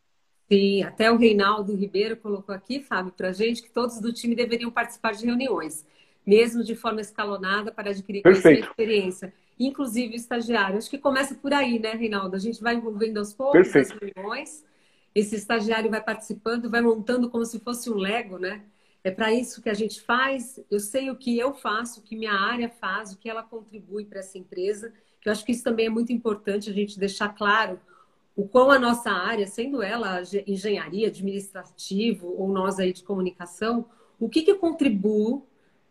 Sim, 0.51 0.83
até 0.83 1.11
o 1.11 1.17
Reinaldo 1.17 1.75
Ribeiro 1.75 2.17
colocou 2.17 2.53
aqui, 2.53 2.79
Fábio, 2.79 3.11
para 3.11 3.31
gente 3.31 3.61
que 3.61 3.69
todos 3.69 3.99
do 3.99 4.13
time 4.13 4.35
deveriam 4.35 4.69
participar 4.69 5.13
de 5.13 5.25
reuniões, 5.25 5.85
mesmo 6.25 6.63
de 6.63 6.75
forma 6.75 7.01
escalonada, 7.01 7.71
para 7.71 7.89
adquirir 7.89 8.21
e 8.25 8.29
experiência 8.29 9.33
inclusive 9.59 10.15
estagiário. 10.15 10.77
Acho 10.77 10.89
que 10.89 10.97
começa 10.97 11.35
por 11.35 11.53
aí, 11.53 11.79
né, 11.79 11.93
Reinaldo? 11.93 12.35
A 12.35 12.39
gente 12.39 12.61
vai 12.61 12.75
envolvendo 12.75 13.17
aos 13.17 13.33
poucos 13.33 13.53
Perfeito. 13.53 13.93
as 13.93 13.99
reuniões, 13.99 14.65
esse 15.13 15.35
estagiário 15.35 15.89
vai 15.89 16.03
participando, 16.03 16.69
vai 16.69 16.81
montando 16.81 17.29
como 17.29 17.45
se 17.45 17.59
fosse 17.59 17.89
um 17.89 17.95
Lego, 17.95 18.37
né? 18.37 18.63
É 19.03 19.11
para 19.11 19.31
isso 19.31 19.61
que 19.61 19.69
a 19.69 19.73
gente 19.73 20.01
faz. 20.01 20.59
Eu 20.69 20.79
sei 20.79 21.09
o 21.09 21.15
que 21.15 21.37
eu 21.37 21.53
faço, 21.53 21.99
o 21.99 22.03
que 22.03 22.15
minha 22.15 22.33
área 22.33 22.69
faz, 22.69 23.13
o 23.13 23.17
que 23.17 23.29
ela 23.29 23.43
contribui 23.43 24.03
para 24.03 24.19
essa 24.19 24.37
empresa. 24.37 24.91
Que 25.21 25.29
eu 25.29 25.31
acho 25.31 25.45
que 25.45 25.51
isso 25.51 25.63
também 25.63 25.85
é 25.85 25.89
muito 25.89 26.11
importante 26.11 26.69
a 26.69 26.73
gente 26.73 26.99
deixar 26.99 27.29
claro 27.29 27.79
o 28.35 28.47
quão 28.47 28.69
a 28.69 28.77
nossa 28.77 29.11
área, 29.11 29.47
sendo 29.47 29.81
ela 29.81 30.21
engenharia, 30.45 31.07
administrativo 31.07 32.33
ou 32.37 32.49
nós 32.49 32.79
aí 32.79 32.91
de 32.91 33.03
comunicação, 33.03 33.85
o 34.19 34.27
que, 34.27 34.41
que 34.41 34.51
eu 34.51 34.57
contribuo 34.57 35.45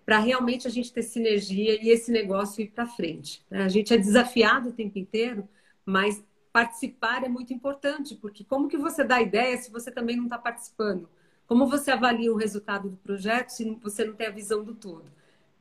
para 0.05 0.18
realmente 0.18 0.66
a 0.66 0.70
gente 0.70 0.92
ter 0.92 1.03
sinergia 1.03 1.82
e 1.82 1.88
esse 1.88 2.12
negócio 2.12 2.61
ir 2.61 2.68
para 2.68 2.86
frente. 2.86 3.42
Né? 3.51 3.62
A 3.62 3.68
gente 3.68 3.95
é 3.95 3.97
desafiado 3.97 4.68
o 4.68 4.72
tempo 4.72 4.99
inteiro, 4.99 5.49
mas 5.86 6.22
participar 6.53 7.24
é 7.24 7.28
muito 7.28 7.55
importante, 7.55 8.14
porque 8.14 8.45
como 8.45 8.68
que 8.68 8.76
você 8.76 9.03
dá 9.03 9.20
ideia 9.20 9.57
se 9.57 9.72
você 9.72 9.90
também 9.90 10.16
não 10.16 10.24
está 10.24 10.36
participando? 10.36 11.09
Como 11.47 11.66
você 11.66 11.90
avalia 11.90 12.32
o 12.32 12.36
resultado 12.36 12.88
do 12.90 12.97
projeto 12.99 13.51
se 13.51 13.78
você 13.82 14.05
não 14.05 14.14
tem 14.14 14.26
a 14.26 14.30
visão 14.30 14.62
do 14.62 14.74
todo? 14.74 15.05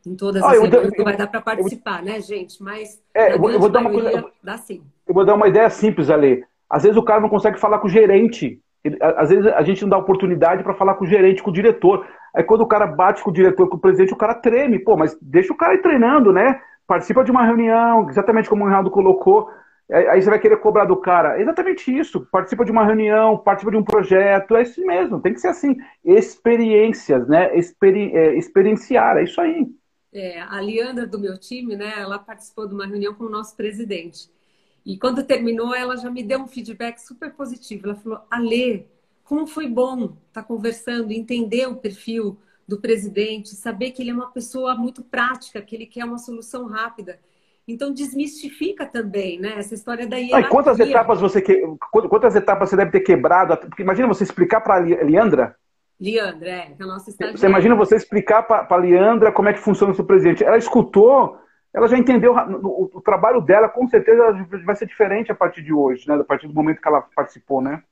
Em 0.05 0.15
todas 0.15 0.43
as 0.43 0.51
reuniões 0.51 0.91
não 0.97 1.05
vai 1.05 1.15
dar 1.15 1.27
para 1.27 1.41
participar, 1.41 1.99
eu, 1.99 2.05
né, 2.05 2.21
gente? 2.21 2.61
Mas 2.61 3.01
é, 3.13 3.33
eu, 3.33 3.39
vou, 3.39 3.49
eu 3.49 3.59
vou 3.59 3.69
dar 3.69 3.79
uma 3.79 3.89
coisa, 3.89 4.31
dá 4.43 4.57
sim. 4.57 4.83
Eu 5.07 5.13
vou 5.13 5.25
dar 5.25 5.33
uma 5.33 5.47
ideia 5.47 5.69
simples, 5.69 6.09
Ale. 6.09 6.45
Às 6.73 6.81
vezes 6.81 6.97
o 6.97 7.03
cara 7.03 7.21
não 7.21 7.29
consegue 7.29 7.59
falar 7.59 7.77
com 7.77 7.85
o 7.85 7.89
gerente. 7.89 8.59
às 8.99 9.29
vezes 9.29 9.45
a 9.45 9.61
gente 9.61 9.83
não 9.83 9.89
dá 9.89 9.97
oportunidade 9.99 10.63
para 10.63 10.73
falar 10.73 10.95
com 10.95 11.05
o 11.05 11.07
gerente, 11.07 11.43
com 11.43 11.51
o 11.51 11.53
diretor. 11.53 12.03
Aí 12.35 12.43
quando 12.43 12.61
o 12.61 12.67
cara 12.67 12.87
bate 12.87 13.23
com 13.23 13.29
o 13.29 13.33
diretor, 13.33 13.69
com 13.69 13.77
o 13.77 13.79
presidente, 13.79 14.11
o 14.11 14.17
cara 14.17 14.33
treme. 14.33 14.79
Pô, 14.79 14.97
mas 14.97 15.15
deixa 15.21 15.53
o 15.53 15.55
cara 15.55 15.75
ir 15.75 15.83
treinando, 15.83 16.33
né? 16.33 16.59
Participa 16.87 17.23
de 17.23 17.29
uma 17.29 17.45
reunião, 17.45 18.09
exatamente 18.09 18.49
como 18.49 18.63
o 18.63 18.65
Ronaldo 18.65 18.89
colocou. 18.89 19.47
Aí 19.91 20.19
você 20.19 20.31
vai 20.31 20.39
querer 20.39 20.57
cobrar 20.57 20.85
do 20.85 20.97
cara. 20.97 21.37
É 21.37 21.43
exatamente 21.43 21.95
isso. 21.95 22.25
Participa 22.31 22.65
de 22.65 22.71
uma 22.71 22.83
reunião, 22.83 23.37
participa 23.37 23.69
de 23.69 23.77
um 23.77 23.83
projeto. 23.83 24.55
É 24.55 24.63
isso 24.63 24.83
mesmo. 24.83 25.21
Tem 25.21 25.31
que 25.31 25.41
ser 25.41 25.49
assim. 25.49 25.77
Experiências, 26.03 27.27
né? 27.27 27.55
Experi 27.55 28.15
é, 28.15 28.35
experienciar. 28.35 29.17
É 29.17 29.23
isso 29.25 29.39
aí. 29.39 29.67
É, 30.11 30.41
a 30.41 30.59
Leandra 30.59 31.05
do 31.05 31.19
meu 31.19 31.37
time, 31.37 31.75
né? 31.75 31.93
Ela 31.99 32.17
participou 32.17 32.67
de 32.67 32.73
uma 32.73 32.87
reunião 32.87 33.13
com 33.13 33.25
o 33.25 33.29
nosso 33.29 33.55
presidente. 33.55 34.32
E 34.85 34.97
quando 34.97 35.23
terminou, 35.23 35.73
ela 35.73 35.95
já 35.95 36.09
me 36.09 36.23
deu 36.23 36.39
um 36.39 36.47
feedback 36.47 36.99
super 36.99 37.31
positivo. 37.33 37.85
Ela 37.85 37.95
falou: 37.95 38.19
Ale, 38.29 38.87
como 39.23 39.47
foi 39.47 39.67
bom 39.67 40.03
estar 40.03 40.41
tá 40.41 40.43
conversando, 40.43 41.11
entender 41.11 41.67
o 41.67 41.75
perfil 41.75 42.37
do 42.67 42.79
presidente, 42.79 43.55
saber 43.55 43.91
que 43.91 44.01
ele 44.01 44.11
é 44.11 44.13
uma 44.13 44.31
pessoa 44.31 44.75
muito 44.75 45.03
prática, 45.03 45.61
que 45.61 45.75
ele 45.75 45.85
quer 45.85 46.05
uma 46.05 46.17
solução 46.17 46.65
rápida. 46.65 47.19
Então 47.67 47.93
desmistifica 47.93 48.85
também, 48.85 49.39
né? 49.39 49.53
Essa 49.57 49.73
história 49.73 50.05
da 50.05 50.17
hierarquia. 50.17 50.49
quantas 50.49 50.79
etapas 50.79 51.21
você 51.21 51.41
que... 51.41 51.61
quantas 51.91 52.35
etapas 52.35 52.69
você 52.69 52.75
deve 52.75 52.91
ter 52.91 52.99
quebrado? 53.01 53.55
Porque 53.57 53.81
imagina 53.81 54.07
você 54.07 54.23
explicar 54.23 54.59
para 54.61 54.75
a 54.75 54.79
Leandra. 54.79 55.55
Leandra, 55.99 56.49
é, 56.49 56.65
que 56.71 56.81
é 56.81 56.85
a 56.85 56.87
nossa 56.87 57.09
estagiária. 57.09 57.37
Você 57.37 57.45
imagina 57.45 57.75
você 57.75 57.95
explicar 57.95 58.43
para 58.43 58.67
a 58.69 58.75
Leandra 58.75 59.31
como 59.31 59.47
é 59.47 59.53
que 59.53 59.61
funciona 59.61 59.93
o 59.93 59.95
seu 59.95 60.03
presidente. 60.03 60.43
Ela 60.43 60.57
escutou, 60.57 61.37
ela 61.73 61.87
já 61.87 61.97
entendeu 61.97 62.33
o, 62.35 62.89
o, 62.93 63.01
trabalho 63.01 63.41
dela, 63.41 63.67
com 63.67 63.87
certeza 63.87 64.31
vai 64.63 64.75
ser 64.75 64.85
diferente 64.85 65.31
a 65.31 65.35
partir 65.35 65.63
de 65.63 65.73
hoje, 65.73 66.07
né? 66.07 66.15
A 66.15 66.23
partir 66.23 66.47
do 66.47 66.53
momento 66.53 66.79
que 66.79 66.87
ela 66.87 67.01
participou, 67.01 67.61
né? 67.61 67.83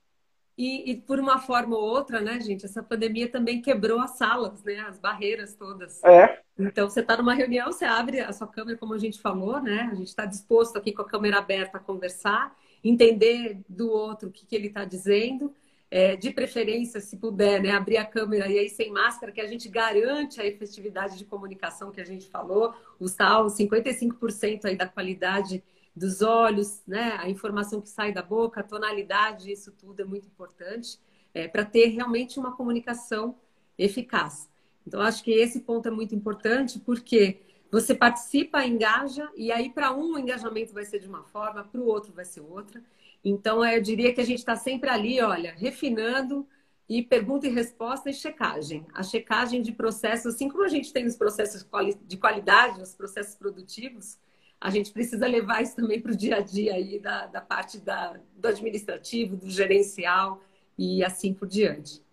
E, 0.57 0.91
e, 0.91 0.95
por 0.97 1.19
uma 1.19 1.39
forma 1.39 1.75
ou 1.75 1.81
outra, 1.81 2.21
né, 2.21 2.39
gente, 2.39 2.65
essa 2.65 2.83
pandemia 2.83 3.27
também 3.27 3.61
quebrou 3.61 3.99
as 3.99 4.11
salas, 4.11 4.63
né, 4.63 4.79
as 4.81 4.99
barreiras 4.99 5.55
todas. 5.55 6.03
É. 6.03 6.39
Então, 6.59 6.87
você 6.87 6.99
está 6.99 7.17
numa 7.17 7.33
reunião, 7.33 7.71
você 7.71 7.85
abre 7.85 8.19
a 8.19 8.31
sua 8.31 8.45
câmera, 8.45 8.77
como 8.77 8.93
a 8.93 8.97
gente 8.99 9.19
falou, 9.19 9.59
né? 9.59 9.89
A 9.91 9.95
gente 9.95 10.09
está 10.09 10.25
disposto 10.25 10.77
aqui 10.77 10.91
com 10.91 11.01
a 11.01 11.07
câmera 11.07 11.39
aberta 11.39 11.77
a 11.77 11.81
conversar, 11.81 12.55
entender 12.83 13.59
do 13.67 13.89
outro 13.89 14.29
o 14.29 14.31
que, 14.31 14.45
que 14.45 14.55
ele 14.55 14.67
está 14.67 14.85
dizendo. 14.85 15.51
É, 15.93 16.15
de 16.15 16.31
preferência, 16.31 17.01
se 17.01 17.17
puder, 17.17 17.61
né, 17.61 17.71
abrir 17.71 17.97
a 17.97 18.05
câmera 18.05 18.49
e 18.49 18.57
aí 18.57 18.69
sem 18.69 18.89
máscara, 18.89 19.29
que 19.29 19.41
a 19.41 19.45
gente 19.45 19.67
garante 19.67 20.39
a 20.39 20.45
efetividade 20.45 21.17
de 21.17 21.25
comunicação 21.25 21.91
que 21.91 21.99
a 21.99 22.05
gente 22.05 22.29
falou, 22.29 22.73
os 22.97 23.13
tal 23.13 23.47
55% 23.47 24.63
aí 24.63 24.77
da 24.77 24.87
qualidade 24.87 25.61
dos 25.95 26.21
olhos, 26.21 26.81
né? 26.87 27.17
A 27.19 27.29
informação 27.29 27.81
que 27.81 27.89
sai 27.89 28.13
da 28.13 28.21
boca, 28.21 28.61
a 28.61 28.63
tonalidade, 28.63 29.51
isso 29.51 29.71
tudo 29.73 30.01
é 30.01 30.05
muito 30.05 30.25
importante 30.27 30.97
é, 31.33 31.47
para 31.47 31.65
ter 31.65 31.87
realmente 31.87 32.39
uma 32.39 32.55
comunicação 32.55 33.35
eficaz. 33.77 34.49
Então, 34.85 35.01
acho 35.01 35.23
que 35.23 35.31
esse 35.31 35.61
ponto 35.61 35.87
é 35.87 35.91
muito 35.91 36.15
importante 36.15 36.79
porque 36.79 37.39
você 37.71 37.93
participa, 37.95 38.65
engaja, 38.65 39.29
e 39.35 39.51
aí 39.51 39.69
para 39.69 39.93
um 39.93 40.13
o 40.13 40.19
engajamento 40.19 40.73
vai 40.73 40.83
ser 40.85 40.99
de 40.99 41.07
uma 41.07 41.23
forma, 41.23 41.63
para 41.63 41.79
o 41.79 41.85
outro 41.85 42.11
vai 42.11 42.25
ser 42.25 42.41
outra. 42.41 42.81
Então, 43.23 43.63
eu 43.65 43.81
diria 43.81 44.13
que 44.13 44.21
a 44.21 44.25
gente 44.25 44.39
está 44.39 44.55
sempre 44.55 44.89
ali, 44.89 45.21
olha, 45.21 45.53
refinando 45.57 46.47
e 46.89 47.01
pergunta 47.01 47.47
e 47.47 47.51
resposta 47.51 48.09
e 48.09 48.13
checagem. 48.13 48.85
A 48.93 49.03
checagem 49.03 49.61
de 49.61 49.71
processos, 49.71 50.35
assim 50.35 50.49
como 50.49 50.63
a 50.63 50.67
gente 50.67 50.91
tem 50.91 51.05
os 51.05 51.15
processos 51.15 51.65
de 52.05 52.17
qualidade, 52.17 52.81
os 52.81 52.93
processos 52.93 53.35
produtivos, 53.35 54.17
a 54.59 54.69
gente 54.69 54.91
precisa 54.91 55.25
levar 55.25 55.63
isso 55.63 55.75
também 55.75 55.99
para 55.99 56.11
o 56.11 56.15
dia 56.15 56.37
a 56.37 56.41
dia 56.41 56.75
aí 56.75 56.99
da, 56.99 57.25
da 57.25 57.41
parte 57.41 57.79
da, 57.79 58.15
do 58.35 58.47
administrativo, 58.47 59.35
do 59.35 59.49
gerencial 59.49 60.41
e 60.77 61.03
assim 61.03 61.33
por 61.33 61.47
diante. 61.47 62.03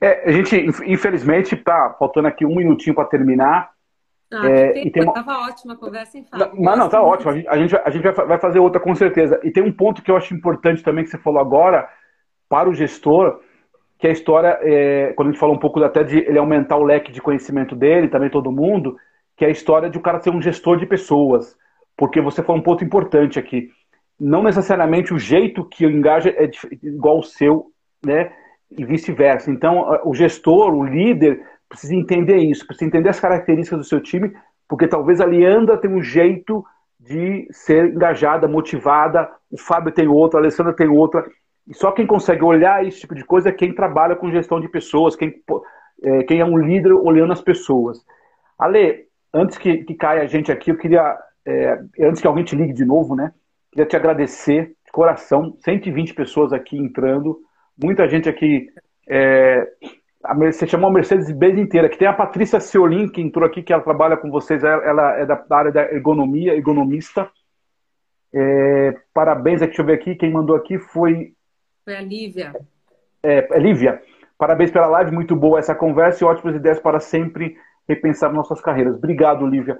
É, 0.00 0.28
a 0.28 0.32
gente, 0.32 0.54
infelizmente, 0.86 1.54
está 1.54 1.96
faltando 1.98 2.28
aqui 2.28 2.44
um 2.44 2.54
minutinho 2.54 2.94
para 2.94 3.06
terminar. 3.06 3.73
Ah, 4.34 4.48
é, 4.48 4.90
tem 4.90 5.02
uma... 5.02 5.12
Tava 5.12 5.38
ótima 5.46 5.74
a 5.74 5.76
conversa, 5.76 6.18
em 6.18 6.24
Fábio. 6.24 6.60
Mas 6.60 6.78
não, 6.78 6.88
tá 6.88 7.02
ótimo. 7.02 7.30
A 7.30 7.34
gente, 7.34 7.48
a 7.48 7.56
gente, 7.56 7.76
a 7.76 7.90
gente 7.90 8.02
vai 8.26 8.38
fazer 8.38 8.58
outra 8.58 8.80
com 8.80 8.94
certeza. 8.94 9.40
E 9.44 9.50
tem 9.50 9.62
um 9.62 9.72
ponto 9.72 10.02
que 10.02 10.10
eu 10.10 10.16
acho 10.16 10.34
importante 10.34 10.82
também 10.82 11.04
que 11.04 11.10
você 11.10 11.18
falou 11.18 11.40
agora 11.40 11.88
para 12.48 12.68
o 12.68 12.74
gestor, 12.74 13.40
que 13.98 14.06
a 14.06 14.10
história, 14.10 14.58
é, 14.62 15.12
quando 15.14 15.28
a 15.28 15.30
gente 15.32 15.40
falou 15.40 15.54
um 15.54 15.58
pouco 15.58 15.82
até 15.82 16.02
de 16.02 16.18
ele 16.18 16.38
aumentar 16.38 16.76
o 16.76 16.84
leque 16.84 17.12
de 17.12 17.22
conhecimento 17.22 17.74
dele, 17.74 18.08
também 18.08 18.28
todo 18.28 18.52
mundo, 18.52 18.96
que 19.36 19.44
é 19.44 19.48
a 19.48 19.52
história 19.52 19.88
de 19.88 19.98
o 19.98 20.00
cara 20.00 20.20
ser 20.20 20.30
um 20.30 20.42
gestor 20.42 20.76
de 20.76 20.86
pessoas. 20.86 21.56
Porque 21.96 22.20
você 22.20 22.42
falou 22.42 22.60
um 22.60 22.64
ponto 22.64 22.84
importante 22.84 23.38
aqui. 23.38 23.70
Não 24.18 24.42
necessariamente 24.42 25.14
o 25.14 25.18
jeito 25.18 25.64
que 25.64 25.84
engaja 25.84 26.30
é 26.30 26.50
igual 26.82 27.16
ao 27.16 27.22
seu, 27.22 27.66
né? 28.04 28.32
E 28.70 28.84
vice-versa. 28.84 29.50
Então, 29.50 30.00
o 30.04 30.14
gestor, 30.14 30.74
o 30.74 30.84
líder, 30.84 31.40
precisa 31.68 31.94
entender 31.94 32.38
isso, 32.38 32.66
precisa 32.66 32.86
entender 32.86 33.08
as 33.08 33.20
características 33.20 33.78
do 33.78 33.84
seu 33.84 34.00
time, 34.00 34.32
porque 34.68 34.88
talvez 34.88 35.20
a 35.20 35.26
Leandra 35.26 35.76
tenha 35.76 35.94
um 35.94 36.02
jeito 36.02 36.64
de 36.98 37.46
ser 37.50 37.92
engajada, 37.94 38.48
motivada, 38.48 39.30
o 39.50 39.58
Fábio 39.58 39.92
tem 39.92 40.08
outra, 40.08 40.38
a 40.38 40.42
Alessandra 40.42 40.72
tem 40.72 40.88
outra. 40.88 41.24
E 41.66 41.74
só 41.74 41.92
quem 41.92 42.06
consegue 42.06 42.42
olhar 42.42 42.84
esse 42.86 43.00
tipo 43.00 43.14
de 43.14 43.24
coisa 43.24 43.48
é 43.48 43.52
quem 43.52 43.74
trabalha 43.74 44.16
com 44.16 44.30
gestão 44.30 44.60
de 44.60 44.68
pessoas, 44.68 45.16
quem 45.16 45.42
é, 46.02 46.22
quem 46.24 46.40
é 46.40 46.44
um 46.44 46.58
líder 46.58 46.92
olhando 46.92 47.32
as 47.32 47.40
pessoas. 47.40 48.04
Ale, 48.58 49.06
antes 49.32 49.58
que, 49.58 49.78
que 49.84 49.94
caia 49.94 50.22
a 50.22 50.26
gente 50.26 50.52
aqui, 50.52 50.70
eu 50.70 50.76
queria, 50.76 51.18
é, 51.46 51.80
antes 52.00 52.20
que 52.20 52.26
alguém 52.26 52.44
te 52.44 52.56
ligue 52.56 52.72
de 52.72 52.84
novo, 52.84 53.14
né? 53.14 53.32
Queria 53.70 53.86
te 53.86 53.96
agradecer 53.96 54.74
de 54.84 54.92
coração, 54.92 55.56
120 55.60 56.14
pessoas 56.14 56.52
aqui 56.52 56.76
entrando, 56.76 57.38
muita 57.82 58.08
gente 58.08 58.28
aqui. 58.28 58.68
É, 59.08 59.66
você 60.36 60.66
chamou 60.66 60.88
a 60.90 60.92
Mercedes-Benz 60.92 61.58
inteira, 61.58 61.88
que 61.88 61.98
tem 61.98 62.08
a 62.08 62.12
Patrícia 62.12 62.58
Seolin, 62.58 63.08
que 63.08 63.20
entrou 63.20 63.46
aqui, 63.46 63.62
que 63.62 63.72
ela 63.72 63.82
trabalha 63.82 64.16
com 64.16 64.30
vocês, 64.30 64.64
ela 64.64 65.18
é 65.18 65.26
da 65.26 65.44
área 65.50 65.70
da 65.70 65.82
ergonomia, 65.92 66.54
ergonomista. 66.54 67.30
É, 68.32 68.96
parabéns, 69.12 69.60
deixa 69.60 69.82
eu 69.82 69.86
ver 69.86 69.94
aqui, 69.94 70.14
quem 70.14 70.32
mandou 70.32 70.56
aqui 70.56 70.78
foi 70.78 71.34
foi 71.84 71.96
a 71.96 72.00
Lívia. 72.00 72.52
É, 73.22 73.46
é, 73.50 73.58
Lívia, 73.58 74.02
parabéns 74.38 74.70
pela 74.70 74.86
live, 74.86 75.12
muito 75.12 75.36
boa 75.36 75.58
essa 75.58 75.74
conversa 75.74 76.24
e 76.24 76.26
ótimas 76.26 76.56
ideias 76.56 76.80
para 76.80 76.98
sempre 76.98 77.56
repensar 77.86 78.32
nossas 78.32 78.60
carreiras. 78.60 78.96
Obrigado, 78.96 79.46
Lívia. 79.46 79.78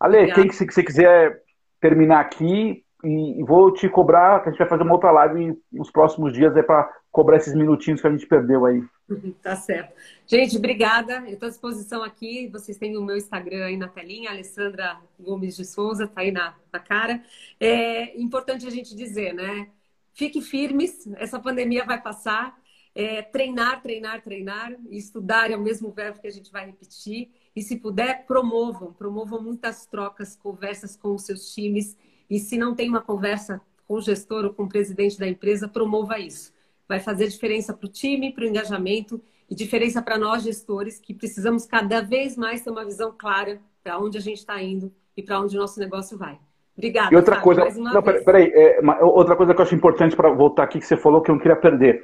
Ale, 0.00 0.16
Obrigado. 0.16 0.36
quem 0.36 0.48
que 0.48 0.72
você 0.72 0.82
quiser 0.82 1.42
terminar 1.78 2.20
aqui, 2.20 2.82
e 3.04 3.44
vou 3.44 3.72
te 3.72 3.88
cobrar, 3.88 4.40
que 4.40 4.48
a 4.48 4.52
gente 4.52 4.58
vai 4.60 4.68
fazer 4.68 4.82
uma 4.82 4.94
outra 4.94 5.10
live 5.10 5.58
nos 5.70 5.90
próximos 5.90 6.32
dias, 6.32 6.56
é 6.56 6.62
para 6.62 6.88
cobrar 7.12 7.36
esses 7.36 7.54
minutinhos 7.54 8.00
que 8.00 8.06
a 8.06 8.10
gente 8.10 8.26
perdeu 8.26 8.64
aí. 8.64 8.82
Tá 9.42 9.54
certo. 9.54 9.94
Gente, 10.26 10.56
obrigada. 10.56 11.24
Eu 11.26 11.34
estou 11.34 11.46
à 11.46 11.50
disposição 11.50 12.02
aqui. 12.02 12.48
Vocês 12.48 12.78
têm 12.78 12.96
o 12.96 13.02
meu 13.02 13.16
Instagram 13.16 13.66
aí 13.66 13.76
na 13.76 13.86
telinha, 13.86 14.30
Alessandra 14.30 14.98
Gomes 15.20 15.54
de 15.54 15.66
Souza, 15.66 16.08
tá 16.08 16.22
aí 16.22 16.32
na, 16.32 16.54
na 16.72 16.78
cara. 16.78 17.22
É 17.60 18.18
importante 18.18 18.66
a 18.66 18.70
gente 18.70 18.96
dizer, 18.96 19.34
né? 19.34 19.68
Fique 20.14 20.40
firmes, 20.40 21.06
essa 21.16 21.38
pandemia 21.38 21.84
vai 21.84 22.00
passar. 22.00 22.58
É, 22.94 23.20
treinar, 23.22 23.82
treinar, 23.82 24.22
treinar, 24.22 24.76
estudar 24.90 25.50
é 25.50 25.56
o 25.56 25.60
mesmo 25.60 25.90
verbo 25.90 26.20
que 26.20 26.26
a 26.26 26.32
gente 26.32 26.50
vai 26.50 26.66
repetir. 26.66 27.30
E 27.54 27.62
se 27.62 27.76
puder, 27.76 28.24
promovam, 28.24 28.94
promovam 28.94 29.42
muitas 29.42 29.84
trocas, 29.84 30.34
conversas 30.36 30.96
com 30.96 31.14
os 31.14 31.24
seus 31.24 31.52
times. 31.52 31.96
E 32.30 32.38
se 32.38 32.56
não 32.56 32.74
tem 32.74 32.88
uma 32.88 33.02
conversa 33.02 33.60
com 33.86 33.94
o 33.94 34.00
gestor 34.00 34.44
ou 34.46 34.54
com 34.54 34.64
o 34.64 34.68
presidente 34.68 35.18
da 35.18 35.28
empresa, 35.28 35.68
promova 35.68 36.18
isso. 36.18 36.52
Vai 36.88 37.00
fazer 37.00 37.28
diferença 37.28 37.72
para 37.72 37.86
o 37.86 37.90
time, 37.90 38.32
para 38.32 38.44
o 38.44 38.46
engajamento 38.46 39.20
e 39.48 39.54
diferença 39.54 40.00
para 40.00 40.18
nós 40.18 40.42
gestores 40.42 40.98
que 40.98 41.14
precisamos 41.14 41.66
cada 41.66 42.00
vez 42.00 42.36
mais 42.36 42.62
ter 42.62 42.70
uma 42.70 42.84
visão 42.84 43.14
clara 43.16 43.60
para 43.82 43.98
onde 43.98 44.18
a 44.18 44.20
gente 44.20 44.38
está 44.38 44.62
indo 44.62 44.92
e 45.16 45.22
para 45.22 45.40
onde 45.40 45.56
o 45.56 45.60
nosso 45.60 45.78
negócio 45.78 46.16
vai. 46.16 46.38
Obrigada. 46.76 47.12
E 47.12 47.16
outra 47.16 47.36
Fábio, 47.36 47.44
coisa, 47.44 47.80
não, 47.80 48.02
peraí, 48.02 48.24
peraí 48.24 48.52
é, 48.54 48.80
outra 49.02 49.36
coisa 49.36 49.54
que 49.54 49.60
eu 49.60 49.64
acho 49.64 49.74
importante 49.74 50.16
para 50.16 50.30
voltar 50.30 50.62
aqui 50.64 50.78
que 50.78 50.86
você 50.86 50.96
falou 50.96 51.20
que 51.20 51.30
eu 51.30 51.34
não 51.34 51.40
queria 51.40 51.56
perder. 51.56 52.02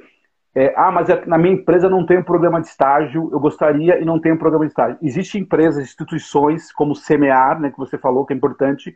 É, 0.53 0.73
ah, 0.75 0.91
mas 0.91 1.09
é, 1.09 1.25
na 1.25 1.37
minha 1.37 1.53
empresa 1.53 1.89
não 1.89 2.05
tem 2.05 2.17
um 2.17 2.23
programa 2.23 2.59
de 2.59 2.67
estágio, 2.67 3.29
eu 3.31 3.39
gostaria 3.39 3.99
e 3.99 4.05
não 4.05 4.19
tem 4.19 4.31
um 4.31 4.37
programa 4.37 4.65
de 4.65 4.71
estágio. 4.71 4.97
Existem 5.01 5.41
empresas, 5.41 5.83
instituições 5.83 6.71
como 6.71 6.93
o 6.93 6.95
Semear, 6.95 7.59
né, 7.59 7.71
que 7.71 7.77
você 7.77 7.97
falou 7.97 8.25
que 8.25 8.33
é 8.33 8.35
importante. 8.35 8.95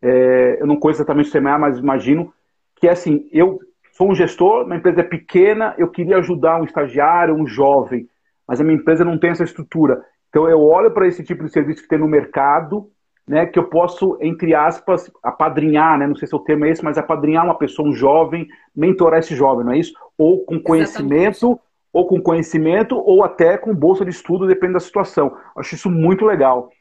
É, 0.00 0.58
eu 0.60 0.66
não 0.66 0.76
conheço 0.76 1.00
exatamente 1.00 1.28
o 1.28 1.32
Semear, 1.32 1.58
mas 1.58 1.78
imagino 1.78 2.32
que 2.76 2.88
é 2.88 2.92
assim, 2.92 3.28
eu 3.32 3.60
sou 4.02 4.10
um 4.10 4.14
gestor, 4.16 4.66
minha 4.66 4.78
empresa 4.78 5.00
é 5.00 5.04
pequena, 5.04 5.76
eu 5.78 5.88
queria 5.88 6.16
ajudar 6.16 6.60
um 6.60 6.64
estagiário, 6.64 7.36
um 7.36 7.46
jovem, 7.46 8.08
mas 8.46 8.60
a 8.60 8.64
minha 8.64 8.76
empresa 8.76 9.04
não 9.04 9.16
tem 9.16 9.30
essa 9.30 9.44
estrutura. 9.44 10.04
Então 10.28 10.48
eu 10.48 10.60
olho 10.60 10.90
para 10.90 11.06
esse 11.06 11.22
tipo 11.22 11.44
de 11.44 11.52
serviço 11.52 11.82
que 11.82 11.88
tem 11.88 12.00
no 12.00 12.08
mercado 12.08 12.90
né, 13.24 13.46
que 13.46 13.56
eu 13.56 13.68
posso, 13.68 14.18
entre 14.20 14.52
aspas, 14.56 15.08
apadrinhar, 15.22 15.96
né, 15.96 16.08
não 16.08 16.16
sei 16.16 16.26
se 16.26 16.34
o 16.34 16.40
termo 16.40 16.64
é 16.64 16.70
esse, 16.70 16.82
mas 16.82 16.98
apadrinhar 16.98 17.44
uma 17.44 17.56
pessoa, 17.56 17.88
um 17.88 17.94
jovem, 17.94 18.48
mentorar 18.74 19.20
esse 19.20 19.36
jovem, 19.36 19.64
não 19.64 19.72
é 19.72 19.78
isso? 19.78 19.92
Ou 20.18 20.44
com 20.44 20.60
conhecimento, 20.60 21.46
Exatamente. 21.46 21.60
ou 21.92 22.06
com 22.08 22.20
conhecimento, 22.20 22.96
ou 22.98 23.22
até 23.22 23.56
com 23.56 23.72
bolsa 23.72 24.04
de 24.04 24.10
estudo, 24.10 24.48
depende 24.48 24.72
da 24.72 24.80
situação. 24.80 25.36
Acho 25.56 25.76
isso 25.76 25.88
muito 25.88 26.24
legal. 26.24 26.72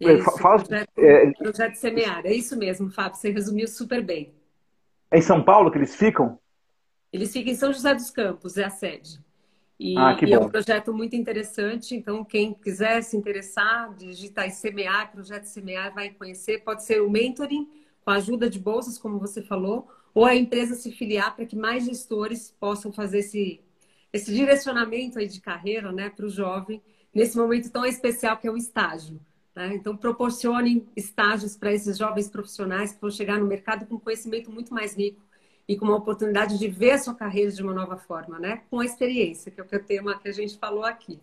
É, 0.00 0.14
isso, 0.14 0.38
Fala, 0.38 0.58
projeto, 0.64 0.88
é, 0.96 1.30
projeto 1.32 1.74
Semear, 1.74 2.22
é 2.24 2.32
isso 2.32 2.58
mesmo, 2.58 2.90
Fábio, 2.90 3.18
você 3.18 3.30
resumiu 3.30 3.68
super 3.68 4.02
bem. 4.02 4.32
É 5.10 5.18
em 5.18 5.22
São 5.22 5.42
Paulo 5.42 5.70
que 5.70 5.76
eles 5.76 5.94
ficam? 5.94 6.38
Eles 7.12 7.32
ficam 7.32 7.52
em 7.52 7.56
São 7.56 7.72
José 7.72 7.94
dos 7.94 8.10
Campos, 8.10 8.56
é 8.56 8.64
a 8.64 8.70
sede. 8.70 9.20
E, 9.78 9.96
ah, 9.98 10.16
e 10.26 10.32
é 10.32 10.38
um 10.38 10.48
projeto 10.48 10.92
muito 10.92 11.14
interessante, 11.14 11.94
então 11.94 12.24
quem 12.24 12.54
quiser 12.54 13.02
se 13.02 13.16
interessar, 13.16 13.94
digitar 13.94 14.50
semear, 14.50 15.12
projeto 15.12 15.44
semear, 15.44 15.94
vai 15.94 16.10
conhecer. 16.10 16.64
Pode 16.64 16.84
ser 16.84 17.02
o 17.02 17.10
mentoring, 17.10 17.68
com 18.02 18.10
a 18.10 18.14
ajuda 18.14 18.48
de 18.48 18.58
bolsas, 18.58 18.98
como 18.98 19.18
você 19.18 19.42
falou, 19.42 19.88
ou 20.14 20.24
a 20.24 20.34
empresa 20.34 20.74
se 20.74 20.90
filiar 20.90 21.36
para 21.36 21.44
que 21.44 21.56
mais 21.56 21.84
gestores 21.84 22.54
possam 22.58 22.90
fazer 22.90 23.18
esse, 23.18 23.60
esse 24.12 24.32
direcionamento 24.32 25.18
aí 25.18 25.28
de 25.28 25.40
carreira 25.40 25.92
né, 25.92 26.08
para 26.08 26.24
o 26.24 26.30
jovem, 26.30 26.80
nesse 27.14 27.36
momento 27.36 27.70
tão 27.70 27.84
especial 27.84 28.38
que 28.38 28.46
é 28.46 28.50
o 28.50 28.56
estágio. 28.56 29.20
Né? 29.54 29.74
Então, 29.74 29.94
proporcionem 29.96 30.86
estágios 30.96 31.54
para 31.54 31.72
esses 31.72 31.98
jovens 31.98 32.28
profissionais 32.28 32.92
que 32.92 33.00
vão 33.00 33.10
chegar 33.10 33.38
no 33.38 33.46
mercado 33.46 33.84
com 33.86 33.98
conhecimento 33.98 34.50
muito 34.50 34.72
mais 34.72 34.94
rico 34.96 35.25
e 35.68 35.76
com 35.76 35.84
uma 35.84 35.96
oportunidade 35.96 36.58
de 36.58 36.68
ver 36.68 36.98
sua 36.98 37.14
carreira 37.14 37.50
de 37.50 37.62
uma 37.62 37.74
nova 37.74 37.96
forma, 37.96 38.38
né? 38.38 38.60
Com 38.70 38.80
a 38.80 38.84
experiência, 38.84 39.50
que 39.50 39.60
é 39.60 39.64
o 39.64 39.80
tema 39.80 40.18
que 40.18 40.28
a 40.28 40.32
gente 40.32 40.58
falou 40.58 40.84
aqui. 40.84 41.20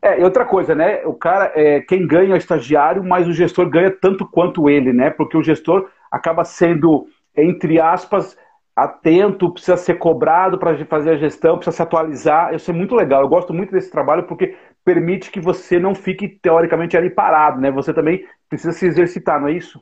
É, 0.00 0.20
e 0.20 0.24
outra 0.24 0.44
coisa, 0.44 0.74
né? 0.74 1.04
O 1.06 1.14
cara, 1.14 1.52
é, 1.54 1.80
quem 1.80 2.06
ganha 2.06 2.30
é 2.30 2.34
o 2.34 2.36
estagiário, 2.36 3.04
mas 3.04 3.28
o 3.28 3.32
gestor 3.32 3.68
ganha 3.68 3.90
tanto 3.90 4.26
quanto 4.26 4.68
ele, 4.68 4.92
né? 4.92 5.10
Porque 5.10 5.36
o 5.36 5.42
gestor 5.42 5.88
acaba 6.10 6.42
sendo, 6.42 7.06
entre 7.36 7.78
aspas, 7.78 8.36
atento, 8.74 9.52
precisa 9.52 9.76
ser 9.76 9.94
cobrado 9.94 10.58
para 10.58 10.84
fazer 10.86 11.10
a 11.10 11.16
gestão, 11.16 11.56
precisa 11.56 11.76
se 11.76 11.82
atualizar. 11.82 12.54
Isso 12.54 12.70
é 12.70 12.74
muito 12.74 12.94
legal. 12.94 13.22
Eu 13.22 13.28
gosto 13.28 13.52
muito 13.54 13.70
desse 13.70 13.90
trabalho 13.90 14.24
porque 14.24 14.56
permite 14.84 15.30
que 15.30 15.40
você 15.40 15.78
não 15.78 15.94
fique 15.94 16.28
teoricamente 16.28 16.96
ali 16.96 17.10
parado, 17.10 17.60
né? 17.60 17.70
Você 17.70 17.94
também 17.94 18.26
precisa 18.48 18.72
se 18.72 18.86
exercitar, 18.86 19.40
não 19.40 19.48
é 19.48 19.52
isso? 19.52 19.80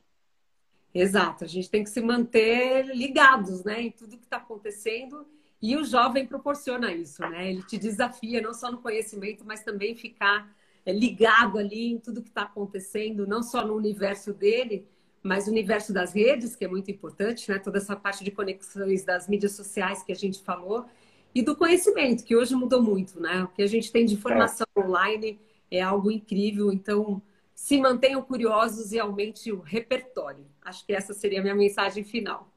Exato, 0.93 1.45
a 1.45 1.47
gente 1.47 1.71
tem 1.71 1.85
que 1.85 1.91
se 1.91 2.01
manter 2.01 2.87
ligados 2.87 3.63
né, 3.63 3.81
em 3.83 3.91
tudo 3.91 4.17
que 4.17 4.25
está 4.25 4.39
acontecendo 4.39 5.25
e 5.63 5.77
o 5.77 5.85
jovem 5.85 6.27
proporciona 6.27 6.93
isso, 6.93 7.21
né? 7.23 7.51
Ele 7.51 7.63
te 7.63 7.77
desafia 7.77 8.41
não 8.41 8.55
só 8.55 8.73
no 8.73 8.79
conhecimento, 8.79 9.45
mas 9.45 9.63
também 9.63 9.95
ficar 9.95 10.51
é, 10.87 10.93
ligado 10.93 11.59
ali 11.59 11.93
em 11.93 11.99
tudo 11.99 12.23
que 12.23 12.31
está 12.31 12.43
acontecendo, 12.43 13.27
não 13.27 13.43
só 13.43 13.65
no 13.67 13.75
universo 13.75 14.33
dele, 14.33 14.87
mas 15.23 15.47
no 15.47 15.53
universo 15.53 15.93
das 15.93 16.15
redes, 16.15 16.57
que 16.57 16.65
é 16.65 16.69
muito 16.69 16.91
importante, 16.91 17.51
né? 17.51 17.59
Toda 17.59 17.77
essa 17.77 17.95
parte 17.95 18.25
de 18.25 18.31
conexões 18.31 19.05
das 19.05 19.29
mídias 19.29 19.53
sociais 19.53 20.03
que 20.03 20.13
a 20.13 20.17
gente 20.17 20.43
falou, 20.43 20.87
e 21.35 21.43
do 21.43 21.55
conhecimento, 21.55 22.25
que 22.25 22.35
hoje 22.35 22.55
mudou 22.55 22.83
muito, 22.83 23.21
né? 23.21 23.45
O 23.45 23.49
que 23.49 23.63
a 23.63 23.67
gente 23.67 23.93
tem 23.93 24.07
de 24.07 24.15
informação 24.15 24.67
é. 24.75 24.81
online 24.81 25.39
é 25.71 25.83
algo 25.83 26.11
incrível, 26.11 26.73
então 26.73 27.23
se 27.55 27.79
mantenham 27.79 28.23
curiosos 28.23 28.93
e 28.93 28.99
aumente 28.99 29.53
o 29.53 29.61
repertório. 29.61 30.47
Acho 30.65 30.87
que 30.87 30.93
essa 30.93 31.13
seria 31.13 31.41
a 31.41 31.43
minha 31.43 31.55
mensagem 31.55 32.05
final. 32.05 32.49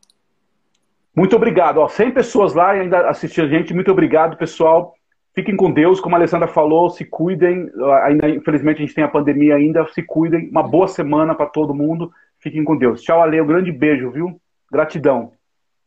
Muito 1.15 1.35
obrigado. 1.35 1.77
Ó, 1.77 1.87
100 1.87 2.11
pessoas 2.11 2.53
lá 2.53 2.71
ainda 2.71 3.07
assistindo 3.09 3.45
a 3.45 3.49
gente. 3.49 3.73
Muito 3.73 3.91
obrigado, 3.91 4.37
pessoal. 4.37 4.95
Fiquem 5.35 5.55
com 5.55 5.71
Deus, 5.71 5.99
como 5.99 6.15
a 6.15 6.17
Alessandra 6.19 6.47
falou, 6.47 6.89
se 6.89 7.05
cuidem. 7.05 7.69
Ainda, 8.03 8.29
infelizmente, 8.29 8.77
a 8.77 8.81
gente 8.81 8.95
tem 8.95 9.03
a 9.03 9.07
pandemia 9.07 9.55
ainda. 9.55 9.87
Se 9.89 10.01
cuidem. 10.01 10.49
Uma 10.49 10.63
boa 10.63 10.87
semana 10.87 11.35
para 11.35 11.47
todo 11.47 11.73
mundo. 11.73 12.11
Fiquem 12.39 12.63
com 12.63 12.77
Deus. 12.77 13.01
Tchau, 13.01 13.21
Ale. 13.21 13.41
Um 13.41 13.47
grande 13.47 13.71
beijo, 13.71 14.11
viu? 14.11 14.39
Gratidão. 14.71 15.31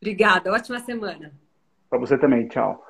Obrigada. 0.01 0.53
Ótima 0.53 0.79
semana. 0.81 1.33
Para 1.91 1.99
você 1.99 2.17
também. 2.17 2.47
Tchau. 2.49 2.86